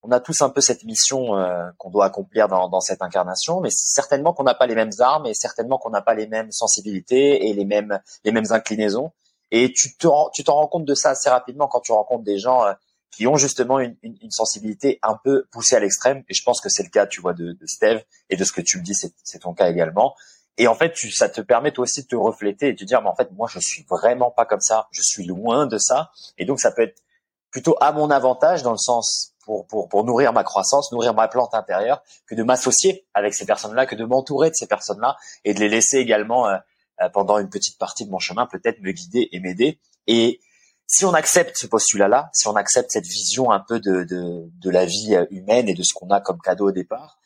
[0.03, 3.61] on a tous un peu cette mission euh, qu'on doit accomplir dans, dans cette incarnation,
[3.61, 6.53] mais certainement qu'on n'a pas les mêmes armes et certainement qu'on n'a pas les mêmes
[6.53, 9.12] sensibilités et les mêmes, les mêmes inclinaisons.
[9.51, 12.38] Et tu te, tu t'en rends compte de ça assez rapidement quand tu rencontres des
[12.38, 12.72] gens euh,
[13.11, 16.22] qui ont justement une, une, une, sensibilité un peu poussée à l'extrême.
[16.29, 18.53] Et je pense que c'est le cas, tu vois, de, de Steve et de ce
[18.53, 20.14] que tu me dis, c'est ton cas également.
[20.59, 22.85] Et en fait, tu, ça te permet toi aussi de te refléter et de te
[22.85, 24.88] dire, mais en fait, moi, je suis vraiment pas comme ça.
[24.90, 26.11] Je suis loin de ça.
[26.38, 27.03] Et donc, ça peut être
[27.51, 31.29] plutôt à mon avantage dans le sens pour, pour, pour nourrir ma croissance, nourrir ma
[31.29, 35.55] plante intérieure, que de m'associer avec ces personnes-là, que de m'entourer de ces personnes-là et
[35.55, 36.57] de les laisser également euh,
[37.01, 39.79] euh, pendant une petite partie de mon chemin peut-être me guider et m'aider.
[40.07, 40.40] Et
[40.87, 44.71] si on accepte ce postulat-là, si on accepte cette vision un peu de, de, de
[44.71, 47.19] la vie euh, humaine et de ce qu'on a comme cadeau au départ,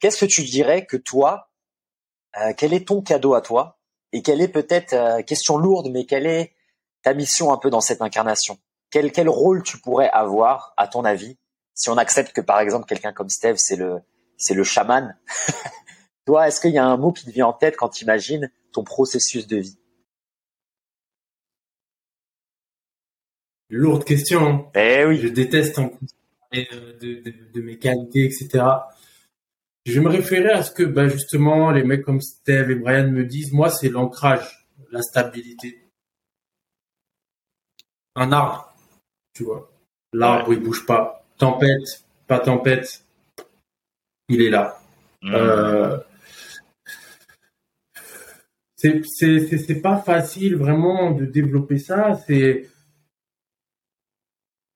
[0.00, 1.47] qu'est-ce que tu dirais que toi,
[2.40, 3.78] euh, quel est ton cadeau à toi
[4.12, 6.52] et quelle est peut-être, euh, question lourde, mais quelle est
[7.02, 8.58] ta mission un peu dans cette incarnation?
[8.90, 11.36] Quel, quel rôle tu pourrais avoir, à ton avis,
[11.74, 14.00] si on accepte que par exemple quelqu'un comme Steve, c'est le,
[14.36, 15.16] c'est le chaman
[16.26, 18.50] Toi, est-ce qu'il y a un mot qui te vient en tête quand tu imagines
[18.72, 19.78] ton processus de vie?
[23.70, 24.70] Lourde question.
[24.74, 25.18] Eh oui.
[25.18, 28.64] Je déteste en parler de, de, de, mes qualités, etc.
[29.88, 33.24] Je me référais à ce que bah, justement les mecs comme Steve et Brian me
[33.24, 33.54] disent.
[33.54, 35.82] Moi, c'est l'ancrage, la stabilité.
[38.14, 38.74] Un arbre,
[39.32, 39.72] tu vois.
[40.12, 41.24] L'arbre, il bouge pas.
[41.38, 43.02] Tempête, pas tempête,
[44.28, 44.78] il est là.
[45.22, 45.34] Mmh.
[45.34, 45.98] Euh,
[48.76, 52.20] c'est pas facile vraiment de développer ça.
[52.26, 52.68] C'est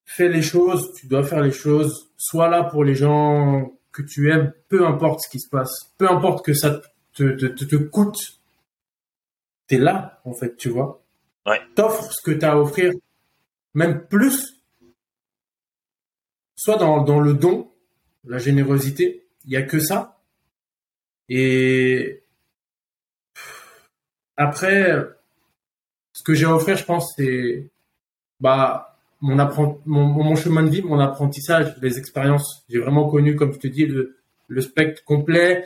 [0.07, 4.31] fais les choses, tu dois faire les choses, sois là pour les gens que tu
[4.31, 6.81] aimes, peu importe ce qui se passe, peu importe que ça
[7.15, 8.41] te, te, te, te coûte,
[9.67, 11.03] t'es là, en fait, tu vois.
[11.47, 11.61] Ouais.
[11.75, 12.93] T'offres ce que tu as à offrir,
[13.75, 14.63] même plus,
[16.57, 17.71] soit dans, dans le don,
[18.25, 20.21] la générosité, il n'y a que ça.
[21.29, 22.23] Et
[24.37, 24.97] après,
[26.13, 27.71] ce que j'ai à offrir, je pense, c'est
[28.41, 28.92] bah
[29.23, 29.37] mon,
[29.87, 32.65] mon, mon, chemin de vie, mon apprentissage, les expériences.
[32.69, 34.17] J'ai vraiment connu, comme je te dis, le,
[34.49, 35.65] le spectre complet,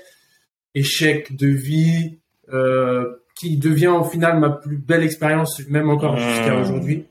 [0.75, 2.19] échec de vie,
[2.53, 6.21] euh, qui devient au final ma plus belle expérience, même encore mmh.
[6.21, 7.07] jusqu'à aujourd'hui.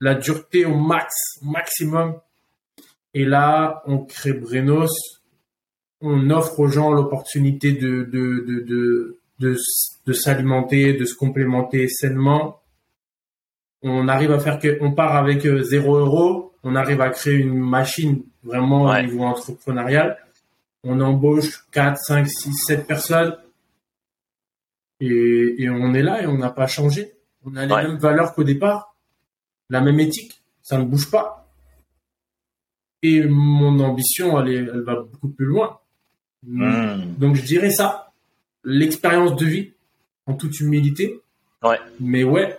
[0.00, 2.16] La dureté au max, maximum.
[3.14, 4.92] Et là, on crée Brenos.
[6.00, 9.56] On offre aux gens l'opportunité de, de, de, de,
[10.06, 12.60] de s'alimenter, de se complémenter sainement
[13.82, 17.34] on arrive à faire que, on part avec euh, zéro euro, on arrive à créer
[17.34, 20.18] une machine vraiment au niveau entrepreneurial.
[20.82, 23.36] On embauche 4, 5, 6, 7 personnes
[25.00, 27.12] et, on est là et on n'a pas changé.
[27.44, 28.94] On a les mêmes valeurs qu'au départ,
[29.68, 31.48] la même éthique, ça ne bouge pas.
[33.02, 35.78] Et mon ambition, elle, est, elle va beaucoup plus loin.
[36.42, 37.14] Hmm.
[37.18, 38.12] Donc je dirais ça,
[38.64, 39.72] l'expérience de vie,
[40.26, 41.20] en toute humilité.
[41.62, 41.78] Ouais.
[42.00, 42.58] Mais ouais,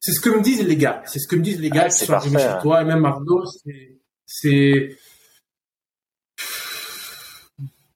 [0.00, 1.02] c'est ce que me disent les gars.
[1.06, 3.44] C'est ce que me disent les gars qui sont arrivés chez toi et même Arnaud.
[4.26, 4.96] C'est,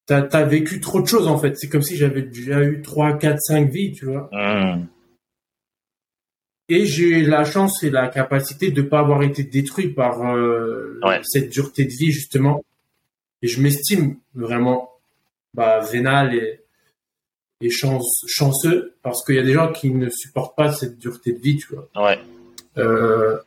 [0.06, 1.56] t'as as vécu trop de choses en fait.
[1.56, 4.28] C'est comme si j'avais déjà eu 3, 4, 5 vies, tu vois.
[4.32, 4.86] Mmh.
[6.68, 10.98] Et j'ai la chance et la capacité de ne pas avoir été détruit par euh,
[11.22, 12.64] cette dureté de vie justement.
[13.42, 14.90] Et je m'estime vraiment
[15.52, 16.63] bah, vénal et
[17.64, 21.38] et chanceux parce qu'il y a des gens qui ne supportent pas cette dureté de
[21.38, 21.88] vie, tu vois.
[22.08, 22.18] Ouais.
[22.76, 23.38] Euh,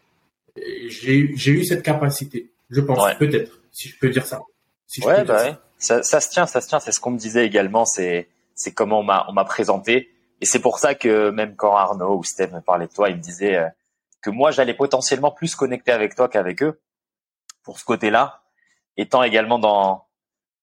[0.56, 4.42] j'ai eu cette capacité, je pense, peut-être, si je peux dire ça.
[4.88, 6.02] Si ouais, bah ça.
[6.02, 6.80] Ça, se tient, ça se tient.
[6.80, 7.86] C'est ce qu'on me disait également.
[7.86, 8.28] C'est
[8.74, 10.10] comment on m'a présenté.
[10.42, 13.18] Et c'est pour ça que même quand Arnaud ou Steve me parlait de toi, il
[13.18, 13.68] me disait euh,
[14.22, 16.80] que moi j'allais potentiellement plus connecter avec toi qu'avec eux
[17.64, 18.44] pour ce côté-là,
[18.98, 20.07] étant également dans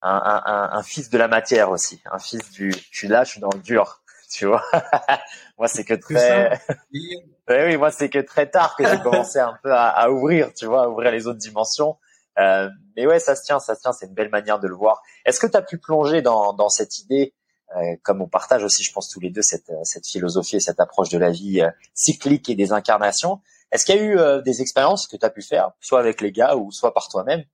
[0.05, 3.31] un, un, un, fils de la matière aussi, un fils du, je suis là, je
[3.31, 4.63] suis dans le dur, tu vois.
[5.59, 6.61] moi, c'est que très,
[6.93, 7.17] oui,
[7.49, 10.67] oui, moi, c'est que très tard que j'ai commencé un peu à, à, ouvrir, tu
[10.67, 11.97] vois, à ouvrir les autres dimensions.
[12.39, 13.93] Euh, mais ouais, ça se tient, ça se tient.
[13.93, 15.03] C'est une belle manière de le voir.
[15.25, 17.33] Est-ce que tu as pu plonger dans, dans cette idée,
[17.77, 20.81] euh, comme on partage aussi, je pense tous les deux cette, cette philosophie et cette
[20.81, 23.41] approche de la vie euh, cyclique et des incarnations?
[23.73, 26.21] Est-ce qu'il y a eu euh, des expériences que tu as pu faire, soit avec
[26.21, 27.45] les gars ou soit par toi-même,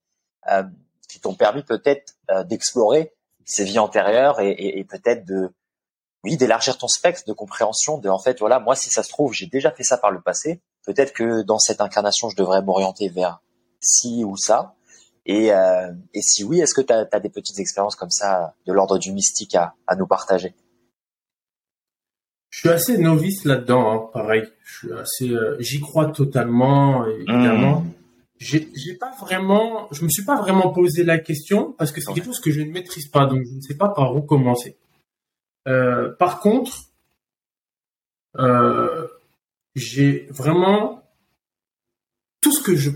[1.10, 2.14] qui t'ont permis peut-être
[2.46, 3.12] d'explorer
[3.44, 5.50] ces vies antérieures et, et, et peut-être de
[6.22, 9.32] oui, d'élargir ton spectre de compréhension, de en fait, voilà, moi, si ça se trouve,
[9.32, 10.60] j'ai déjà fait ça par le passé.
[10.84, 13.40] Peut-être que dans cette incarnation, je devrais m'orienter vers
[13.80, 14.74] ci ou ça.
[15.26, 18.72] Et, euh, et si oui, est-ce que tu as, des petites expériences comme ça de
[18.72, 20.54] l'ordre du mystique à, à nous partager?
[22.50, 24.42] Je suis assez novice là-dedans, hein, pareil.
[24.64, 27.80] Je suis assez, euh, j'y crois totalement, évidemment.
[27.80, 27.92] Mmh.
[28.40, 32.24] J'ai pas vraiment, je me suis pas vraiment posé la question parce que c'est quelque
[32.24, 34.78] chose que je ne maîtrise pas, donc je ne sais pas par où commencer.
[35.68, 36.86] Euh, par contre,
[38.38, 39.06] euh,
[39.74, 41.02] j'ai vraiment
[42.40, 42.90] tout ce que je,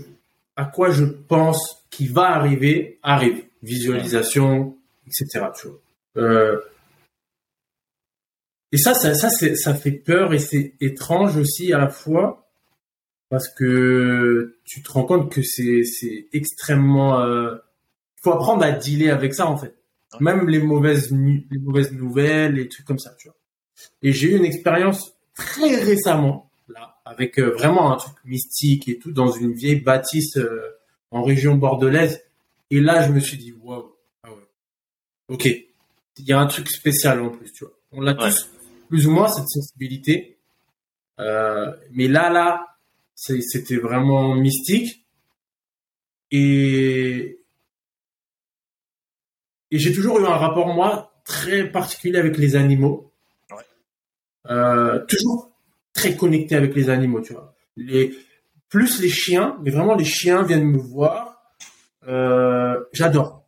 [0.55, 3.45] à quoi je pense qui va arriver arrive.
[3.61, 4.75] Visualisation,
[5.05, 5.45] etc.
[5.55, 5.79] Tu vois.
[6.17, 6.59] Euh,
[8.71, 12.44] et ça, ça, ça, ça fait peur et c'est étrange aussi à la fois
[13.29, 17.23] parce que tu te rends compte que c'est, c'est extrêmement.
[17.25, 17.59] Il
[18.21, 19.75] faut apprendre à dealer avec ça en fait.
[20.19, 23.37] Même les mauvaises, les mauvaises nouvelles, les trucs comme ça, tu vois.
[24.01, 28.97] Et j'ai eu une expérience très récemment, là, avec euh, vraiment un truc mystique et
[28.97, 30.77] tout, dans une vieille bâtisse euh,
[31.11, 32.23] en région bordelaise.
[32.71, 34.47] Et là, je me suis dit, waouh, ah ouais.
[35.29, 35.45] Ok.
[36.17, 37.73] Il y a un truc spécial en plus, tu vois.
[37.91, 38.49] On l'a tous,
[38.87, 40.37] plus ou moins, cette sensibilité.
[41.19, 42.74] Euh, mais là, là,
[43.15, 45.05] c'était vraiment mystique.
[46.31, 47.39] Et,
[49.71, 53.11] et j'ai toujours eu un rapport, moi, très particulier avec les animaux.
[54.49, 55.51] Euh, toujours
[55.93, 57.55] très connecté avec les animaux, tu vois.
[57.77, 58.15] Les,
[58.69, 61.41] plus les chiens, mais vraiment les chiens viennent me voir.
[62.07, 63.43] Euh, j'adore.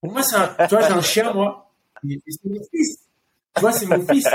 [0.00, 1.72] Pour moi, c'est un, tu vois, j'ai un chien, moi.
[2.02, 2.98] C'est mon fils.
[3.54, 4.28] Tu vois, c'est mon fils.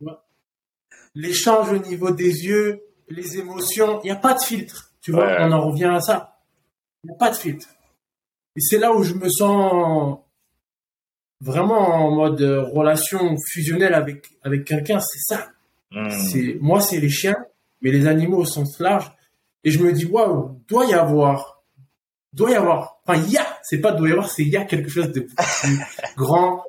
[1.14, 4.92] L'échange au niveau des yeux, les émotions, il n'y a pas de filtre.
[5.00, 6.38] Tu vois, on en revient à ça.
[7.02, 7.68] Il n'y a pas de filtre.
[8.56, 10.18] Et c'est là où je me sens
[11.40, 15.48] vraiment en mode euh, relation fusionnelle avec avec quelqu'un, c'est ça.
[15.90, 16.08] Hmm.
[16.10, 17.36] C'est moi, c'est les chiens,
[17.82, 19.12] mais les animaux au sens large.
[19.64, 21.62] Et je me dis waouh, doit y avoir,
[22.32, 23.00] doit y avoir.
[23.06, 23.46] Enfin, il y a.
[23.62, 25.36] C'est pas doit y avoir, c'est il y a quelque chose de plus
[26.16, 26.64] grand,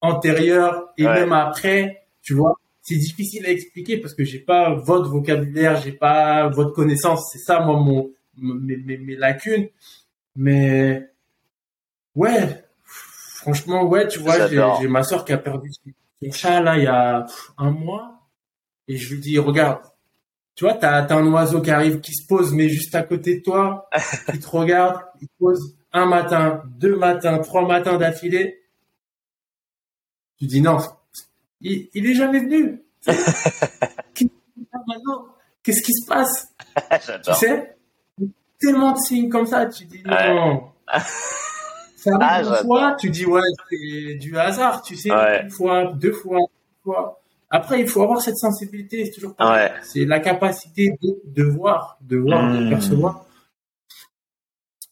[0.00, 2.06] antérieur et même après.
[2.22, 2.54] Tu vois,
[2.84, 7.30] c'est difficile à expliquer parce que j'ai pas votre vocabulaire, j'ai pas votre connaissance.
[7.32, 9.68] C'est ça, moi, mon mes, mes, mes lacunes.
[10.36, 11.08] Mais
[12.14, 12.64] ouais,
[13.44, 16.86] Franchement, ouais, tu vois, j'ai ma soeur qui a perdu son chat là il y
[16.86, 17.26] a
[17.58, 18.22] un mois,
[18.88, 19.82] et je lui dis, regarde,
[20.54, 23.36] tu vois, t'as as un oiseau qui arrive, qui se pose, mais juste à côté
[23.36, 23.90] de toi,
[24.32, 28.62] qui te regarde, il pose un matin, deux matins, trois matins d'affilée.
[30.38, 30.78] Tu dis non,
[31.60, 32.82] il, il est jamais venu.
[35.62, 36.48] Qu'est-ce qui se passe?
[37.24, 37.76] Tu sais,
[38.60, 40.64] tellement de signes comme ça, tu dis non.
[41.96, 43.40] Ça arrive ah, une fois, tu dis ouais,
[43.70, 47.22] c'est du hasard, tu sais, une fois, deux fois, une fois.
[47.48, 49.70] Après, il faut avoir cette sensibilité, c'est toujours pareil.
[49.82, 52.68] C'est la capacité de, de, voir, de voir, de hmm.
[52.68, 53.24] percevoir.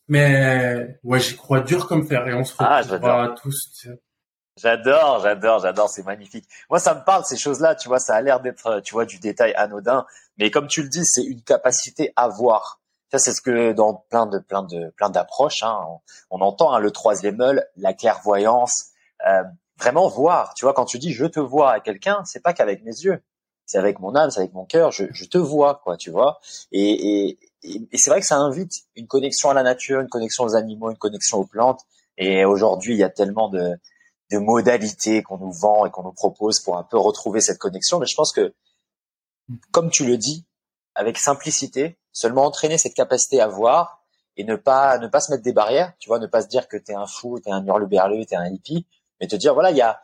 [0.08, 3.88] Mais ouais, j'y crois dur comme fer et on se ah, retrouvera tous.
[4.59, 6.46] J'adore, j'adore, j'adore, c'est magnifique.
[6.68, 9.18] Moi, ça me parle ces choses-là, tu vois, ça a l'air d'être, tu vois, du
[9.18, 10.05] détail anodin,
[10.36, 12.80] mais comme tu le dis, c'est une capacité à voir.
[13.11, 15.80] Ça, c'est ce que dans plein de plein de plein d'approches, hein,
[16.30, 18.90] on, entend hein, le troisième œil, la clairvoyance,
[19.26, 19.42] euh,
[19.78, 20.53] vraiment voir.
[20.55, 23.22] Tu vois, quand tu dis je te vois à quelqu'un, c'est pas qu'avec mes yeux,
[23.64, 24.92] c'est avec mon âme, c'est avec mon cœur.
[24.92, 26.40] Je, je, te vois, quoi, tu vois.
[26.72, 30.44] Et, et, et c'est vrai que ça invite une connexion à la nature, une connexion
[30.44, 31.80] aux animaux, une connexion aux plantes.
[32.18, 33.78] Et aujourd'hui, il y a tellement de,
[34.32, 37.98] de modalités qu'on nous vend et qu'on nous propose pour un peu retrouver cette connexion.
[37.98, 38.54] Mais je pense que,
[39.70, 40.46] comme tu le dis,
[40.94, 44.02] avec simplicité, seulement entraîner cette capacité à voir
[44.36, 46.68] et ne pas ne pas se mettre des barrières, tu vois, ne pas se dire
[46.68, 48.86] que t'es un fou, t'es un hurleberlu, t'es un hippie,
[49.20, 50.00] mais te dire voilà, il y a,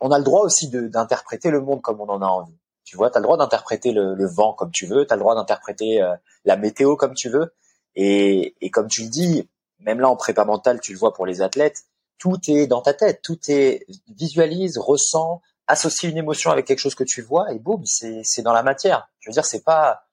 [0.00, 2.58] on a le droit aussi d'interpréter le monde comme on en a envie.
[2.84, 6.02] Tu vois, t'as le droit d'interpréter le, vent comme tu veux, t'as le droit d'interpréter
[6.02, 7.54] euh, la météo comme tu veux,
[7.94, 9.48] et, et comme tu le dis,
[9.78, 11.84] même là en prépa mentale, tu le vois pour les athlètes,
[12.24, 16.94] tout est dans ta tête, tout est visualise, ressent, associe une émotion avec quelque chose
[16.94, 19.10] que tu vois, et boum, c'est dans la matière.
[19.20, 20.04] Je veux dire, c'est pas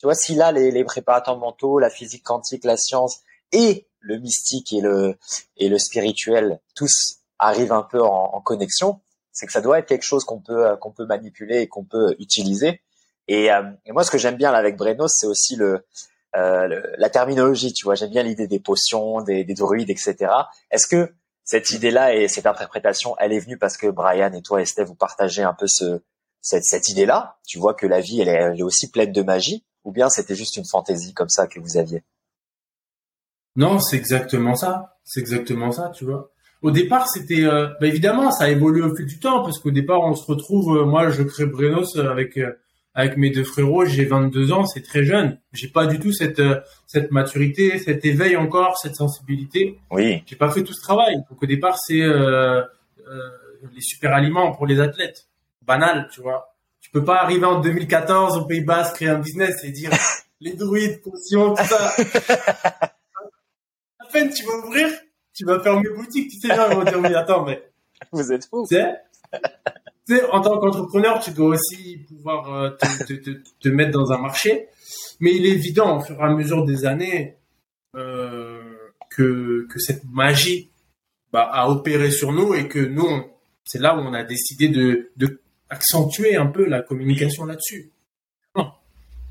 [0.00, 3.20] tu vois, si là, les, les préparateurs mentaux, la physique quantique, la science
[3.52, 5.16] et le mystique et le,
[5.56, 9.00] et le spirituel, tous arrivent un peu en, connexion,
[9.30, 11.84] c'est que ça doit être quelque chose qu'on peut euh, qu'on peut manipuler et qu'on
[11.84, 12.82] peut utiliser.
[13.28, 15.86] Et, euh, et moi, ce que j'aime bien là avec Brenos, c'est aussi le,
[16.34, 17.72] euh, la terminologie.
[17.72, 20.16] Tu vois, j'aime bien l'idée des potions, des, des druides, etc.
[20.72, 24.62] Est-ce que cette idée-là et cette interprétation, elle est venue parce que Brian et toi,
[24.62, 26.00] Estelle, vous partagez un peu ce,
[26.40, 29.22] cette, cette idée-là Tu vois que la vie, elle est, elle est aussi pleine de
[29.22, 32.04] magie, ou bien c'était juste une fantaisie comme ça que vous aviez?
[33.56, 34.98] Non, c'est exactement ça.
[35.04, 36.30] C'est exactement ça, tu vois.
[36.62, 39.72] Au départ, c'était euh, bah, évidemment, ça a évolué au fil du temps parce qu'au
[39.72, 40.76] départ, on se retrouve.
[40.76, 42.52] Euh, moi, je crée Brenos avec euh,
[42.94, 43.84] avec mes deux frérots.
[43.84, 45.38] J'ai 22 ans, c'est très jeune.
[45.52, 46.42] J'ai pas du tout cette
[46.86, 49.78] cette maturité, cet éveil encore, cette sensibilité.
[49.90, 50.22] Oui.
[50.26, 51.16] J'ai pas fait tout ce travail.
[51.30, 52.02] Donc au départ, c'est
[53.74, 55.28] les super aliments pour les athlètes.
[55.62, 56.54] Banal, tu vois.
[56.80, 59.90] Tu peux pas arriver en 2014 au Pays Bas, créer un business et dire
[60.40, 61.92] les druides, potions, tout ça.
[64.00, 64.88] à peine tu vas ouvrir,
[65.32, 67.62] tu vas fermer boutique, tu sais, gens ils vont dire, mais attends, mais.
[68.10, 68.66] Vous êtes fou.
[68.68, 68.94] Tu sais,
[70.30, 72.70] en tant qu'entrepreneur, tu dois aussi pouvoir euh,
[73.60, 74.68] te, mettre dans un marché.
[75.20, 77.36] Mais il est évident, au fur et à mesure des années,
[77.96, 78.60] euh,
[79.10, 80.70] que, que cette magie
[81.32, 83.24] bah, a opéré sur nous et que nous,
[83.64, 85.10] c'est là où on a décidé de,
[85.68, 87.92] accentuer un peu la communication là-dessus.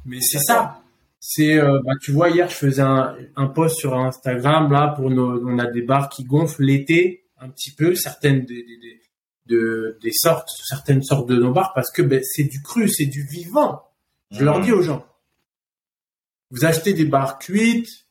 [0.05, 0.81] Mais c'est ça
[1.23, 5.39] c'est euh, bah, tu vois hier je faisais un, post sur Instagram là pour nos
[5.47, 8.65] on a des bars qui gonflent l'été un petit peu certaines des,
[9.51, 13.05] de, des sortes certaines sortes de nos bars parce que ben, c'est du cru c'est
[13.05, 13.83] du vivant.
[14.31, 14.63] Je leur mmh.
[14.63, 15.05] dis aux gens
[16.49, 18.05] vous achetez des bars cuites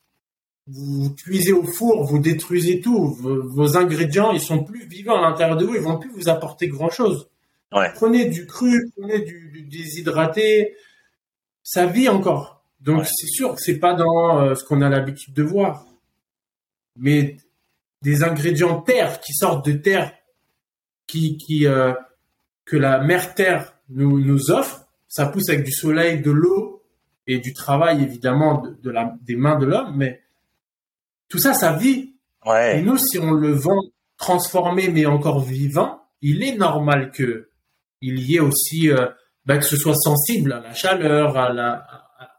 [0.66, 5.30] vous cuisez au four vous détruisez tout vos, vos ingrédients ils sont plus vivants à
[5.30, 7.28] l'intérieur de vous ils vont plus vous apporter grand chose
[7.72, 7.90] ouais.
[7.94, 10.74] prenez du cru prenez du, du déshydraté
[11.62, 12.64] ça vit encore.
[12.80, 15.86] Donc c'est sûr que c'est pas dans euh, ce qu'on a l'habitude de voir,
[16.96, 17.36] mais
[18.02, 20.12] des ingrédients terre qui sortent de terre,
[21.10, 21.92] qui, qui euh,
[22.64, 26.84] que la mère terre nous, nous offre, ça pousse avec du soleil, de l'eau
[27.26, 30.22] et du travail évidemment de, de la, des mains de l'homme, mais
[31.28, 32.14] tout ça, ça vit.
[32.46, 32.78] Ouais.
[32.78, 33.80] Et nous, si on le vend
[34.16, 37.48] transformé mais encore vivant, il est normal que
[38.00, 39.06] il y ait aussi euh,
[39.46, 41.86] ben, que ce soit sensible à la chaleur, à la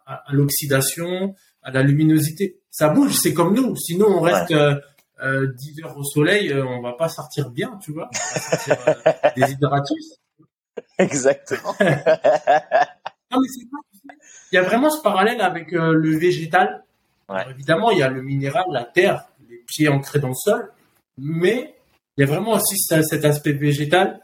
[0.05, 2.59] à, l'oxydation, à la luminosité.
[2.69, 3.76] Ça bouge, c'est comme nous.
[3.78, 4.55] Sinon, on reste ouais.
[4.55, 4.76] euh,
[5.22, 8.09] 10 heures au soleil, euh, on va pas sortir bien, tu vois.
[8.13, 10.15] On va sortir euh, déshydratus.
[10.97, 11.76] Exactement.
[11.80, 14.15] non, mais c'est pas,
[14.51, 16.84] il y a vraiment ce parallèle avec euh, le végétal.
[17.30, 17.45] Ouais.
[17.49, 20.72] Évidemment, il y a le minéral, la terre, les pieds ancrés dans le sol,
[21.17, 21.76] mais
[22.17, 24.22] il y a vraiment aussi cet aspect végétal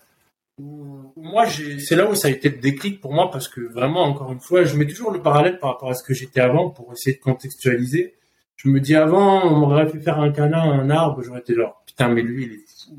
[0.60, 4.32] moi, c'est là où ça a été le déclic pour moi parce que vraiment, encore
[4.32, 6.92] une fois, je mets toujours le parallèle par rapport à ce que j'étais avant pour
[6.94, 8.16] essayer de contextualiser.
[8.58, 11.54] Je me dis avant, on m'aurait fait faire un câlin à un arbre, j'aurais été
[11.54, 12.98] genre, putain, mais lui, il est fou.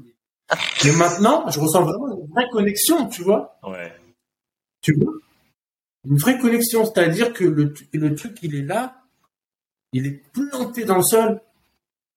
[0.85, 3.59] Mais maintenant, je ressens vraiment une vraie connexion, tu vois.
[3.67, 3.93] Ouais.
[4.81, 5.13] Tu vois?
[6.09, 9.03] Une vraie connexion, c'est-à-dire que le, le truc, il est là,
[9.93, 11.41] il est planté dans le sol,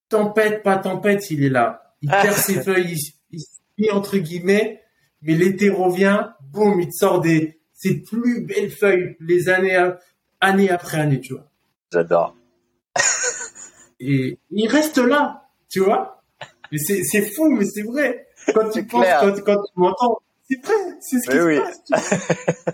[0.07, 1.95] tempête, pas tempête, il est là.
[2.01, 2.95] Il perd ses feuilles,
[3.31, 3.39] il,
[3.77, 4.81] il, entre guillemets,
[5.23, 9.91] mais l'été revient, boum, il te sort des ses plus belles feuilles les années
[10.39, 11.49] année après année, tu vois.
[11.91, 12.35] J'adore.
[14.01, 16.23] Et il reste là, tu vois.
[16.71, 18.27] Mais c'est fou, mais c'est vrai.
[18.53, 21.57] Quand tu penses, quand, quand, tu m'entends, c'est vrai, c'est ce qui oui.
[21.57, 22.65] se passe.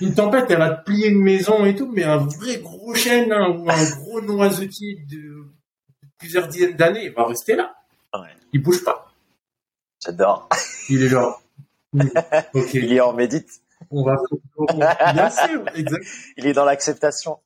[0.00, 3.32] une tempête, elle va te plier une maison et tout, mais un vrai gros chêne
[3.32, 5.44] hein, ou un gros noisetier de
[6.18, 7.74] plusieurs dizaines d'années, il va rester là.
[8.14, 8.28] Ouais.
[8.52, 9.12] Il bouge pas.
[10.04, 10.48] J'adore.
[10.88, 11.42] Il est genre.
[12.54, 12.78] Okay.
[12.78, 13.60] Il est en médite.
[13.90, 14.16] On va.
[15.12, 16.06] Bien sûr, exact.
[16.38, 17.38] Il est dans l'acceptation.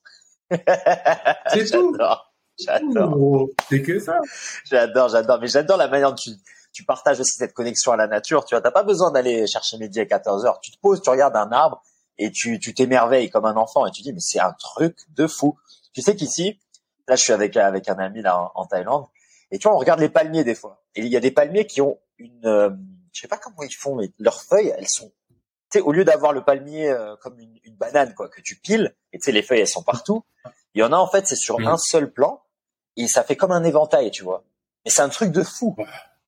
[0.50, 1.96] C'est tout.
[2.58, 3.48] J'adore.
[3.68, 4.20] C'est que ça.
[4.64, 5.38] J'adore, j'adore.
[5.40, 6.30] Mais j'adore la manière dont tu,
[6.72, 8.44] tu partages aussi cette connexion à la nature.
[8.44, 10.60] Tu vois, t'as pas besoin d'aller chercher midi à 14 heures.
[10.60, 11.82] Tu te poses, tu regardes un arbre
[12.18, 15.26] et tu, tu t'émerveilles comme un enfant et tu dis, mais c'est un truc de
[15.26, 15.58] fou.
[15.92, 16.58] Tu sais qu'ici,
[17.08, 19.06] là, je suis avec, avec un ami là en, en Thaïlande
[19.50, 20.82] et tu vois, on regarde les palmiers des fois.
[20.94, 22.70] Et il y a des palmiers qui ont une, euh,
[23.12, 25.12] je sais pas comment ils font, mais leurs feuilles, elles sont,
[25.70, 28.56] tu sais, au lieu d'avoir le palmier euh, comme une, une, banane quoi que tu
[28.56, 30.24] piles, et tu sais les feuilles elles sont partout.
[30.74, 31.66] Il y en a en fait c'est sur mmh.
[31.66, 32.42] un seul plan
[32.96, 34.44] et ça fait comme un éventail, tu vois.
[34.84, 35.76] Mais c'est un truc de fou.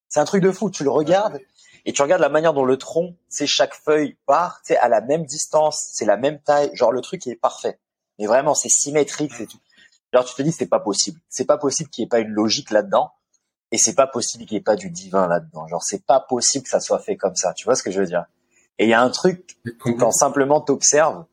[0.09, 0.71] C'est un truc de fou.
[0.71, 1.41] Tu le regardes
[1.85, 5.01] et tu regardes la manière dont le tronc, c'est chaque feuille part, sais, à la
[5.01, 6.71] même distance, c'est la même taille.
[6.75, 7.79] Genre le truc il est parfait.
[8.19, 9.61] Mais vraiment c'est symétrique, c'est tout.
[10.13, 11.21] Alors tu te dis c'est pas possible.
[11.29, 13.13] C'est pas possible qu'il n'y ait pas une logique là-dedans.
[13.71, 15.67] Et c'est pas possible qu'il n'y ait pas du divin là-dedans.
[15.69, 17.53] Genre, c'est pas possible que ça soit fait comme ça.
[17.53, 18.25] Tu vois ce que je veux dire?
[18.79, 19.59] Et il y a un truc
[19.99, 21.25] quand simplement t'observes.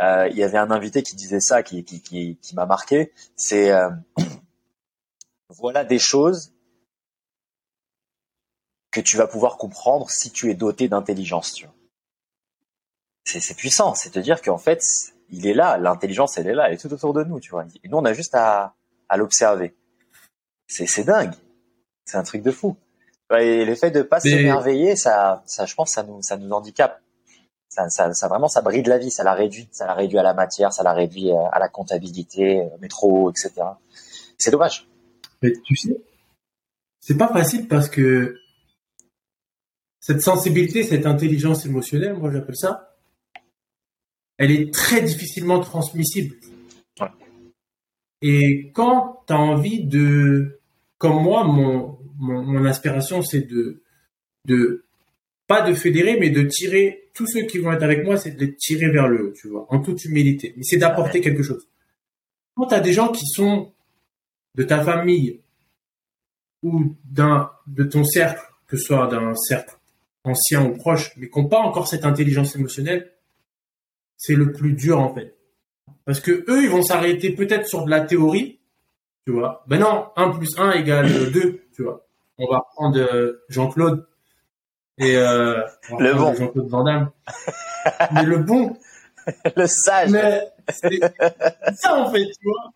[0.00, 3.12] Euh, il y avait un invité qui disait ça, qui qui qui, qui m'a marqué.
[3.36, 3.90] C'est euh,
[5.48, 6.52] voilà des choses
[8.90, 11.64] que tu vas pouvoir comprendre si tu es doté d'intelligence.
[13.24, 14.80] C'est puissant, c'est te dire qu'en fait,
[15.30, 17.64] il est là, l'intelligence, elle est là, elle est tout autour de nous, tu vois.
[17.82, 18.74] Et nous, on a juste à,
[19.08, 19.74] à l'observer.
[20.68, 21.34] C'est dingue.
[22.04, 22.76] C'est un truc de fou.
[23.36, 27.00] Et le fait de pas s'émerveiller, ça, ça, je pense, ça nous, ça nous handicape.
[27.68, 30.22] Ça, ça, ça, vraiment, ça bride la vie, ça la réduit, ça la réduit à
[30.22, 33.52] la matière, ça la réduit euh, à la comptabilité, euh, métro, etc.
[34.38, 34.88] C'est dommage.
[35.42, 35.96] Mais tu sais,
[37.00, 38.38] c'est pas facile parce que
[40.00, 42.96] cette sensibilité, cette intelligence émotionnelle, moi j'appelle ça,
[44.38, 46.36] elle est très difficilement transmissible.
[48.22, 50.60] Et quand tu as envie de,
[50.98, 53.82] comme moi, mon, mon, mon inspiration, c'est de,
[54.46, 54.84] de,
[55.46, 58.44] pas de fédérer, mais de tirer tous ceux qui vont être avec moi, c'est de
[58.44, 60.54] les tirer vers le haut, tu vois, en toute humilité.
[60.56, 61.68] Mais c'est d'apporter quelque chose.
[62.54, 63.72] Quand tu as des gens qui sont
[64.56, 65.40] de ta famille
[66.62, 69.76] ou d'un, de ton cercle, que ce soit d'un cercle
[70.24, 73.12] ancien ou proche, mais qui n'ont pas encore cette intelligence émotionnelle,
[74.16, 75.36] c'est le plus dur en fait.
[76.04, 78.58] Parce que eux, ils vont s'arrêter peut-être sur de la théorie,
[79.24, 79.64] tu vois.
[79.68, 82.06] Ben non, 1 plus 1 égale 2, tu vois.
[82.38, 84.06] On va prendre euh, Jean-Claude
[84.98, 85.62] et euh,
[85.98, 86.34] le bon.
[86.34, 87.10] Jean-Claude Van Damme.
[88.12, 88.76] mais le bon.
[89.56, 90.10] le sage.
[90.10, 91.00] Mais c'est
[91.74, 92.72] ça en fait, tu vois.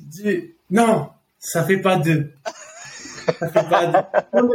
[0.00, 2.32] Dis, non, ça fait pas deux.
[3.38, 4.40] Ça fait pas deux.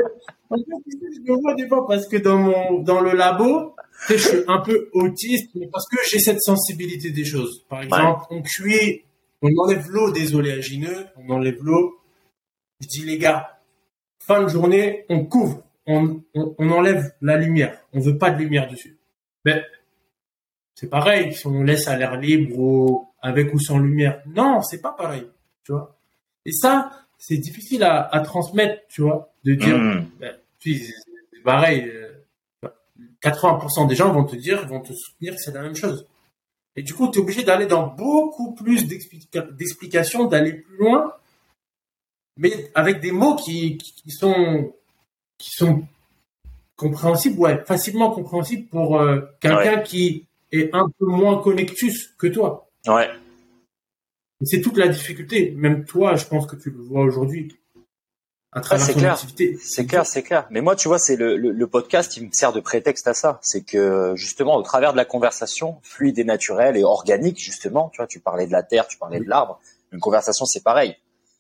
[0.51, 3.75] je le vois des fois parce que dans mon, dans le labo,
[4.09, 7.65] je suis un peu autiste, mais parce que j'ai cette sensibilité des choses.
[7.69, 9.03] Par exemple, on cuit,
[9.41, 11.99] on enlève l'eau des oléagineux, on enlève l'eau.
[12.81, 13.59] Je dis, les gars,
[14.19, 17.79] fin de journée, on couvre, on, on, enlève la lumière.
[17.93, 18.97] On veut pas de lumière dessus.
[19.45, 19.63] Mais
[20.73, 24.21] c'est pareil, si on laisse à l'air libre ou avec ou sans lumière.
[24.27, 25.25] Non, c'est pas pareil,
[25.65, 25.97] tu vois.
[26.45, 30.07] Et ça, c'est difficile à, à, transmettre, tu vois, de dire, mmh.
[31.43, 31.89] pareil.
[31.89, 32.05] Euh,
[33.23, 36.05] 80% des gens vont te dire, vont te soutenir que c'est la même chose.
[36.75, 41.13] Et du coup, tu es obligé d'aller dans beaucoup plus d'explications, d'aller plus loin,
[42.37, 44.73] mais avec des mots qui, qui sont,
[45.37, 45.83] qui sont
[46.75, 52.69] compréhensibles, ouais, facilement compréhensibles pour euh, quelqu'un qui est un peu moins connectus que toi.
[52.87, 53.09] Ouais.
[54.43, 55.53] C'est toute la difficulté.
[55.55, 57.57] Même toi, je pense que tu le vois aujourd'hui
[58.77, 59.19] c'est clair.
[59.59, 60.47] C'est clair, c'est clair.
[60.49, 63.39] Mais moi, tu vois, c'est le, le, podcast qui me sert de prétexte à ça.
[63.41, 67.97] C'est que justement, au travers de la conversation fluide et naturelle et organique, justement, tu
[67.97, 69.59] vois, tu parlais de la terre, tu parlais de l'arbre.
[69.91, 70.95] Une conversation, c'est pareil.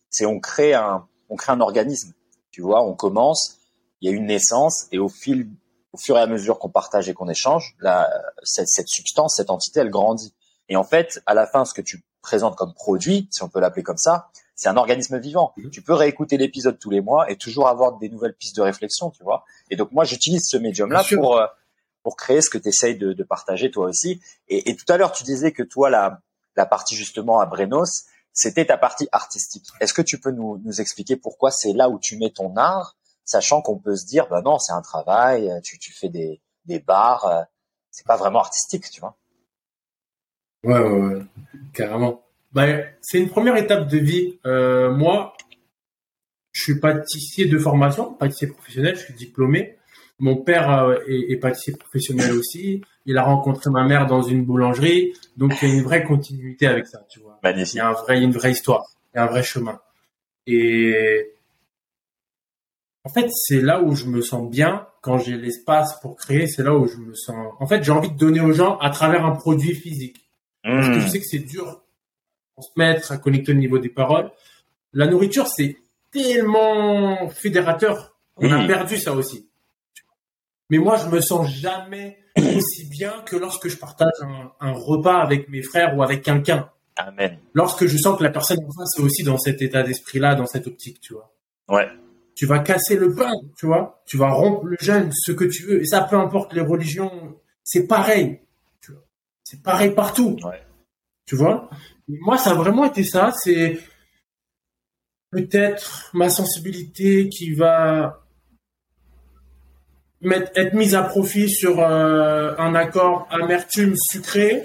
[0.09, 2.13] C'est on crée un, on crée un organisme.
[2.51, 3.59] Tu vois, on commence,
[4.01, 5.49] il y a une naissance et au fil,
[5.93, 8.09] au fur et à mesure qu'on partage et qu'on échange, la,
[8.43, 10.33] cette, cette substance, cette entité, elle grandit.
[10.67, 13.59] Et en fait, à la fin, ce que tu présentes comme produit, si on peut
[13.59, 15.53] l'appeler comme ça, c'est un organisme vivant.
[15.57, 15.69] Mhm.
[15.69, 19.11] Tu peux réécouter l'épisode tous les mois et toujours avoir des nouvelles pistes de réflexion,
[19.11, 19.45] tu vois.
[19.69, 21.45] Et donc moi, j'utilise ce médium-là pour euh,
[22.03, 24.21] pour créer ce que tu essayes de, de, partager toi aussi.
[24.47, 26.21] Et, et tout à l'heure, tu disais que toi, la,
[26.55, 29.65] la partie justement à Brenos, c'était ta partie artistique.
[29.79, 32.95] Est-ce que tu peux nous, nous expliquer pourquoi c'est là où tu mets ton art,
[33.23, 36.79] sachant qu'on peut se dire, bah non, c'est un travail, tu, tu fais des, des
[36.79, 37.41] bars, euh,
[37.89, 39.17] c'est pas vraiment artistique, tu vois.
[40.65, 41.21] Ouais, ouais, ouais,
[41.73, 42.23] carrément.
[42.51, 44.39] Ben, c'est une première étape de vie.
[44.45, 45.33] Euh, moi,
[46.51, 49.77] je suis pâtissier de formation, pâtissier professionnel, je suis diplômé.
[50.17, 52.81] Mon père euh, est, pâtissier professionnel aussi.
[53.05, 56.65] Il a rencontré ma mère dans une boulangerie, donc il y a une vraie continuité
[56.65, 57.39] avec ça, tu vois.
[57.43, 59.79] Il y a un vrai, une vraie histoire, il y a un vrai chemin.
[60.47, 61.33] Et
[63.03, 66.47] en fait, c'est là où je me sens bien quand j'ai l'espace pour créer.
[66.47, 67.53] C'est là où je me sens.
[67.59, 70.24] En fait, j'ai envie de donner aux gens à travers un produit physique.
[70.65, 71.09] Parce que je mmh.
[71.09, 71.83] sais que c'est dur
[72.59, 74.31] se mettre à connecter au niveau des paroles.
[74.93, 75.77] La nourriture, c'est
[76.11, 78.17] tellement fédérateur.
[78.37, 79.49] On a perdu ça aussi.
[80.69, 84.13] Mais moi, je me sens jamais aussi bien que lorsque je partage
[84.59, 86.69] un, repas avec mes frères ou avec quelqu'un.
[86.97, 87.37] Amen.
[87.53, 90.45] Lorsque je sens que la personne en face est aussi dans cet état d'esprit-là, dans
[90.45, 91.33] cette optique, tu vois.
[91.67, 91.87] Ouais.
[92.35, 94.01] Tu vas casser le pain, tu vois.
[94.05, 95.81] Tu vas rompre le jeûne, ce que tu veux.
[95.81, 98.39] Et ça, peu importe les religions, c'est pareil.
[99.45, 100.37] C'est pareil partout.
[100.43, 100.61] Ouais.
[101.25, 101.69] Tu vois?
[102.07, 103.31] Moi, ça a vraiment été ça.
[103.31, 103.79] C'est
[105.29, 108.23] peut-être ma sensibilité qui va
[110.23, 114.63] être mise à profit sur euh, un accord amertume sucré,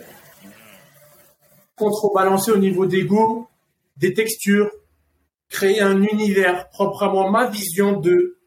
[1.76, 3.48] contrebalancer au niveau des goûts,
[3.98, 4.70] des textures,
[5.50, 8.38] créer un univers propre à moi, ma vision de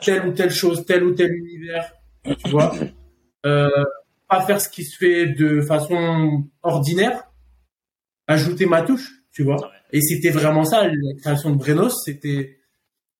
[0.00, 1.92] telle ou telle chose, tel ou tel univers,
[2.24, 2.74] tu vois?
[3.44, 3.84] Euh,
[4.28, 7.24] pas faire ce qui se fait de façon ordinaire,
[8.26, 9.70] ajouter ma touche, tu vois.
[9.92, 12.58] Et c'était vraiment ça, la création de Brenos, c'était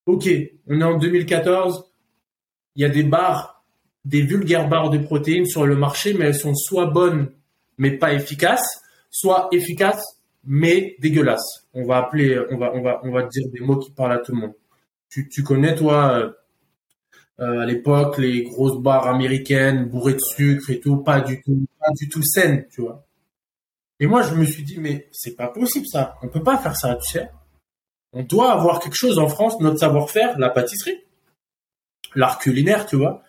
[0.06, 0.28] ok,
[0.66, 1.84] on est en 2014,
[2.76, 3.64] il y a des barres,
[4.04, 7.30] des vulgaires barres de protéines sur le marché, mais elles sont soit bonnes
[7.78, 8.80] mais pas efficaces,
[9.10, 10.04] soit efficaces
[10.44, 11.68] mais dégueulasses.
[11.74, 14.18] On va appeler, on va, on va, on va dire des mots qui parlent à
[14.18, 14.54] tout le monde.
[15.08, 16.34] Tu, tu connais toi
[17.40, 21.66] euh, à l'époque les grosses barres américaines bourrées de sucre et tout, pas du tout,
[21.78, 23.06] pas du tout saines, tu vois.
[24.00, 26.76] Et moi je me suis dit mais c'est pas possible ça, on peut pas faire
[26.76, 27.30] ça, tu sais.
[28.12, 31.04] On doit avoir quelque chose en France, notre savoir-faire, la pâtisserie,
[32.14, 33.22] l'art culinaire, tu vois.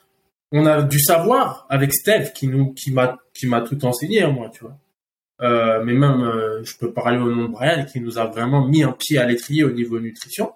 [0.52, 4.50] On a du savoir avec Steph qui nous, qui m'a, qui m'a tout enseigné, moi,
[4.50, 4.78] tu vois.
[5.42, 8.66] Euh, mais même, euh, je peux parler au nom de Brian qui nous a vraiment
[8.66, 10.52] mis un pied à l'étrier au niveau nutrition.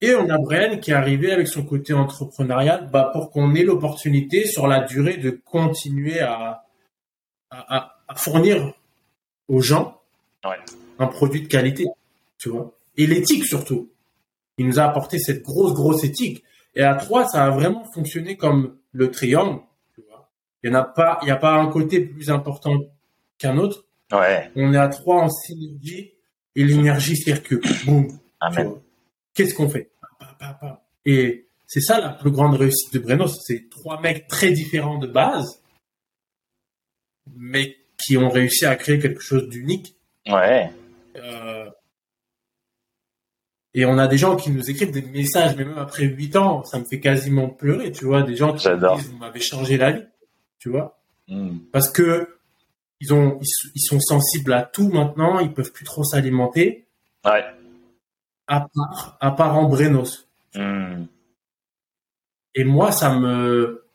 [0.00, 3.62] Et on a Brian qui est arrivé avec son côté entrepreneurial bah, pour qu'on ait
[3.62, 6.64] l'opportunité sur la durée de continuer à,
[7.50, 8.74] à, à fournir
[9.48, 10.00] aux gens
[10.98, 11.86] un produit de qualité,
[12.38, 12.72] tu vois.
[12.96, 13.90] Et l'éthique surtout.
[14.58, 16.42] Il nous a apporté cette grosse, grosse éthique.
[16.74, 19.60] Et à trois, ça a vraiment fonctionné comme le triangle.
[19.94, 20.30] Tu vois.
[20.62, 22.78] Il n'y a pas, il y a pas un côté plus important
[23.38, 23.84] qu'un autre.
[24.12, 24.50] Ouais.
[24.56, 26.12] On est à trois en synergie
[26.54, 27.60] et l'énergie circule.
[27.84, 28.08] Boum.
[28.40, 28.74] Amen.
[29.36, 29.90] Qu'est-ce qu'on fait?
[31.04, 33.28] Et c'est ça la plus grande réussite de Breno.
[33.28, 35.62] C'est trois mecs très différents de base,
[37.36, 39.94] mais qui ont réussi à créer quelque chose d'unique.
[40.26, 40.70] Ouais.
[41.16, 41.70] Euh,
[43.74, 46.64] et on a des gens qui nous écrivent des messages, mais même après huit ans,
[46.64, 48.22] ça me fait quasiment pleurer, tu vois.
[48.22, 50.06] Des gens qui me disent, vous m'avez changé la vie,
[50.58, 50.98] tu vois.
[51.28, 51.58] Mm.
[51.72, 52.38] Parce que
[53.00, 53.38] ils ont,
[53.74, 56.86] ils, sont sensibles à tout maintenant, ils peuvent plus trop s'alimenter.
[57.26, 57.44] Ouais.
[58.46, 60.28] À part, à part en Brenos.
[60.54, 61.04] Mm.
[62.54, 63.86] Et moi, ça me,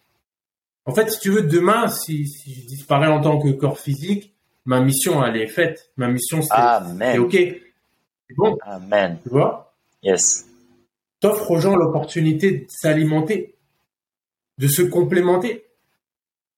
[0.86, 4.34] en fait, si tu veux, demain, si, si je disparais en tant que corps physique,
[4.66, 5.92] ma mission, elle est faite.
[5.98, 7.32] Ma mission, c'est ok.
[7.32, 8.58] C'est bon.
[8.64, 9.20] Amen.
[9.24, 9.74] Tu vois?
[10.04, 10.48] Yes.
[11.20, 13.56] T'offres aux gens l'opportunité de s'alimenter,
[14.58, 15.66] de se complémenter.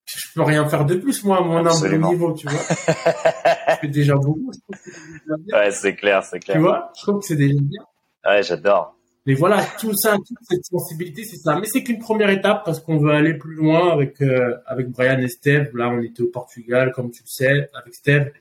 [0.06, 2.60] Je peux rien faire de plus, moi, à mon humble niveau, tu vois.
[2.70, 4.52] je fais déjà beaucoup.
[4.52, 5.58] Je trouve que c'est déjà.
[5.58, 6.58] Ouais, c'est clair, c'est clair.
[6.58, 7.82] Tu vois, je trouve que c'est déjà bien.
[8.26, 8.96] Ouais, j'adore.
[9.26, 11.58] Mais voilà, tout ça, toute cette sensibilité, c'est ça.
[11.58, 15.20] Mais c'est qu'une première étape parce qu'on veut aller plus loin avec euh, avec Brian
[15.20, 15.70] et Steve.
[15.74, 18.32] Là, on était au Portugal, comme tu le sais, avec Steve.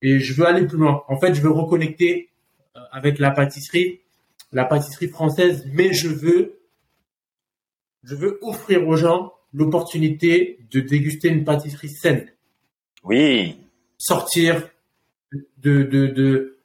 [0.00, 1.02] Et je veux aller plus loin.
[1.08, 2.30] En fait, je veux reconnecter
[2.76, 4.00] euh, avec la pâtisserie,
[4.52, 6.60] la pâtisserie française, mais je veux
[8.04, 12.26] je veux offrir aux gens l'opportunité de déguster une pâtisserie saine.
[13.04, 13.56] Oui.
[13.98, 14.68] Sortir
[15.58, 16.58] de de de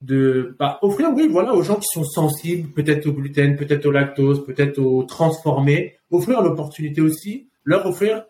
[0.00, 3.90] de bah, offrir oui voilà aux gens qui sont sensibles peut-être au gluten peut-être au
[3.90, 8.24] lactose peut-être au transformé offrir l'opportunité aussi leur offrir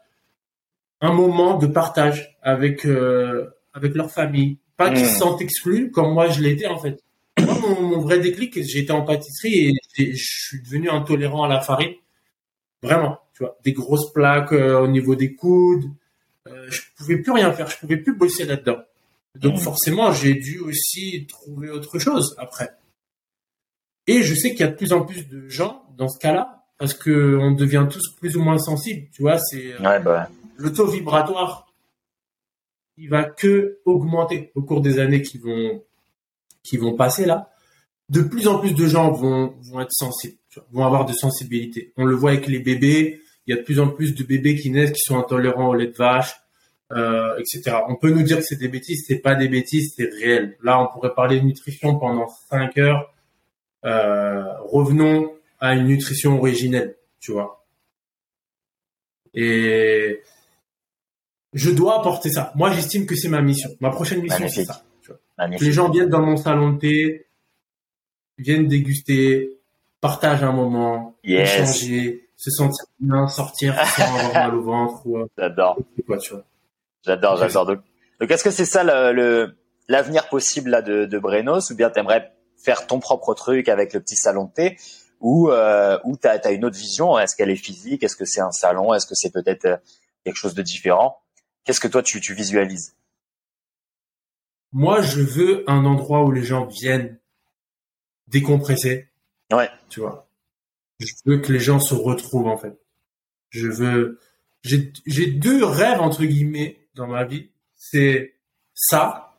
[1.02, 5.08] un moment de partage avec euh, avec leur famille pas qu'ils Mm.
[5.08, 7.04] se sentent exclus comme moi je l'étais en fait
[7.38, 11.60] moi mon, mon vrai déclic j'étais en pâtisserie et je suis devenu intolérant à la
[11.60, 11.92] farine
[12.82, 15.84] vraiment tu vois des grosses plaques euh, au niveau des coudes
[16.48, 18.78] euh, je pouvais plus rien faire je pouvais plus bosser là-dedans
[19.34, 19.60] donc Mhm.
[19.60, 22.70] forcément, j'ai dû aussi trouver autre chose après.
[24.08, 26.64] Et je sais qu'il y a de plus en plus de gens dans ce cas-là,
[26.78, 29.06] parce que on devient tous plus ou moins sensibles.
[29.12, 30.28] Tu vois, c'est euh, Ouais, bah.
[30.56, 31.70] le taux vibratoire,
[32.96, 35.84] il va que augmenter au cours des années qui vont
[36.64, 37.50] qui vont passer là.
[38.08, 41.12] De plus en plus de gens vont vont être sensibles, tu vois, vont avoir de
[41.12, 41.92] sensibilité.
[41.96, 43.20] On le voit avec les bébés.
[43.48, 45.74] Il y a de plus en plus de bébés qui naissent qui sont intolérants au
[45.74, 46.36] lait de vache
[46.92, 47.76] euh, etc.
[47.88, 50.56] On peut nous dire que c'est des bêtises, c'est pas des bêtises, c'est réel.
[50.62, 53.12] Là, on pourrait parler de nutrition pendant 5 heures.
[53.84, 57.66] Euh, revenons à une nutrition originelle, tu vois.
[59.34, 60.22] Et
[61.52, 62.52] je dois apporter ça.
[62.56, 63.70] Moi, j'estime que c'est ma mission.
[63.80, 64.82] Ma prochaine mission, c'est ça.
[65.02, 65.48] tu vois.
[65.58, 67.26] Que les gens viennent dans mon salon de thé,
[68.38, 69.58] viennent déguster,
[70.00, 71.54] partagent un moment, Yes.
[71.54, 75.78] échanger, se sentir bien, sortir sans avoir mal au ventre ou euh, J'adore.
[77.04, 77.66] J'adore, j'adore.
[77.66, 77.80] Donc,
[78.20, 79.58] donc est-ce que c'est ça le, le-
[79.88, 81.70] l'avenir possible là de, de Brenos?
[81.70, 84.76] Ou bien t'aimerais faire ton propre truc avec le petit salon de thé
[85.20, 87.18] ou euh, ou t'as as une autre vision?
[87.18, 88.02] Est-ce qu'elle est physique?
[88.04, 88.94] Est-ce que c'est un salon?
[88.94, 89.76] Est-ce que c'est peut-être euh,
[90.24, 91.20] quelque chose de différent?
[91.64, 92.94] Qu'est-ce que toi tu, tu visualises?
[94.72, 97.18] Moi, je veux un endroit où les gens viennent
[98.28, 99.08] décompresser.
[99.52, 99.70] Ouais.
[99.88, 100.27] Tu vois.
[100.98, 102.78] Je veux que les gens se retrouvent, en fait.
[103.50, 104.18] Je veux,
[104.62, 107.50] j'ai, j'ai deux rêves, entre guillemets, dans ma vie.
[107.76, 108.34] C'est
[108.74, 109.38] ça,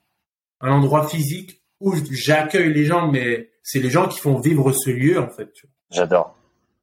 [0.62, 4.90] un endroit physique où j'accueille les gens, mais c'est les gens qui font vivre ce
[4.90, 5.52] lieu, en fait.
[5.92, 6.38] J'adore.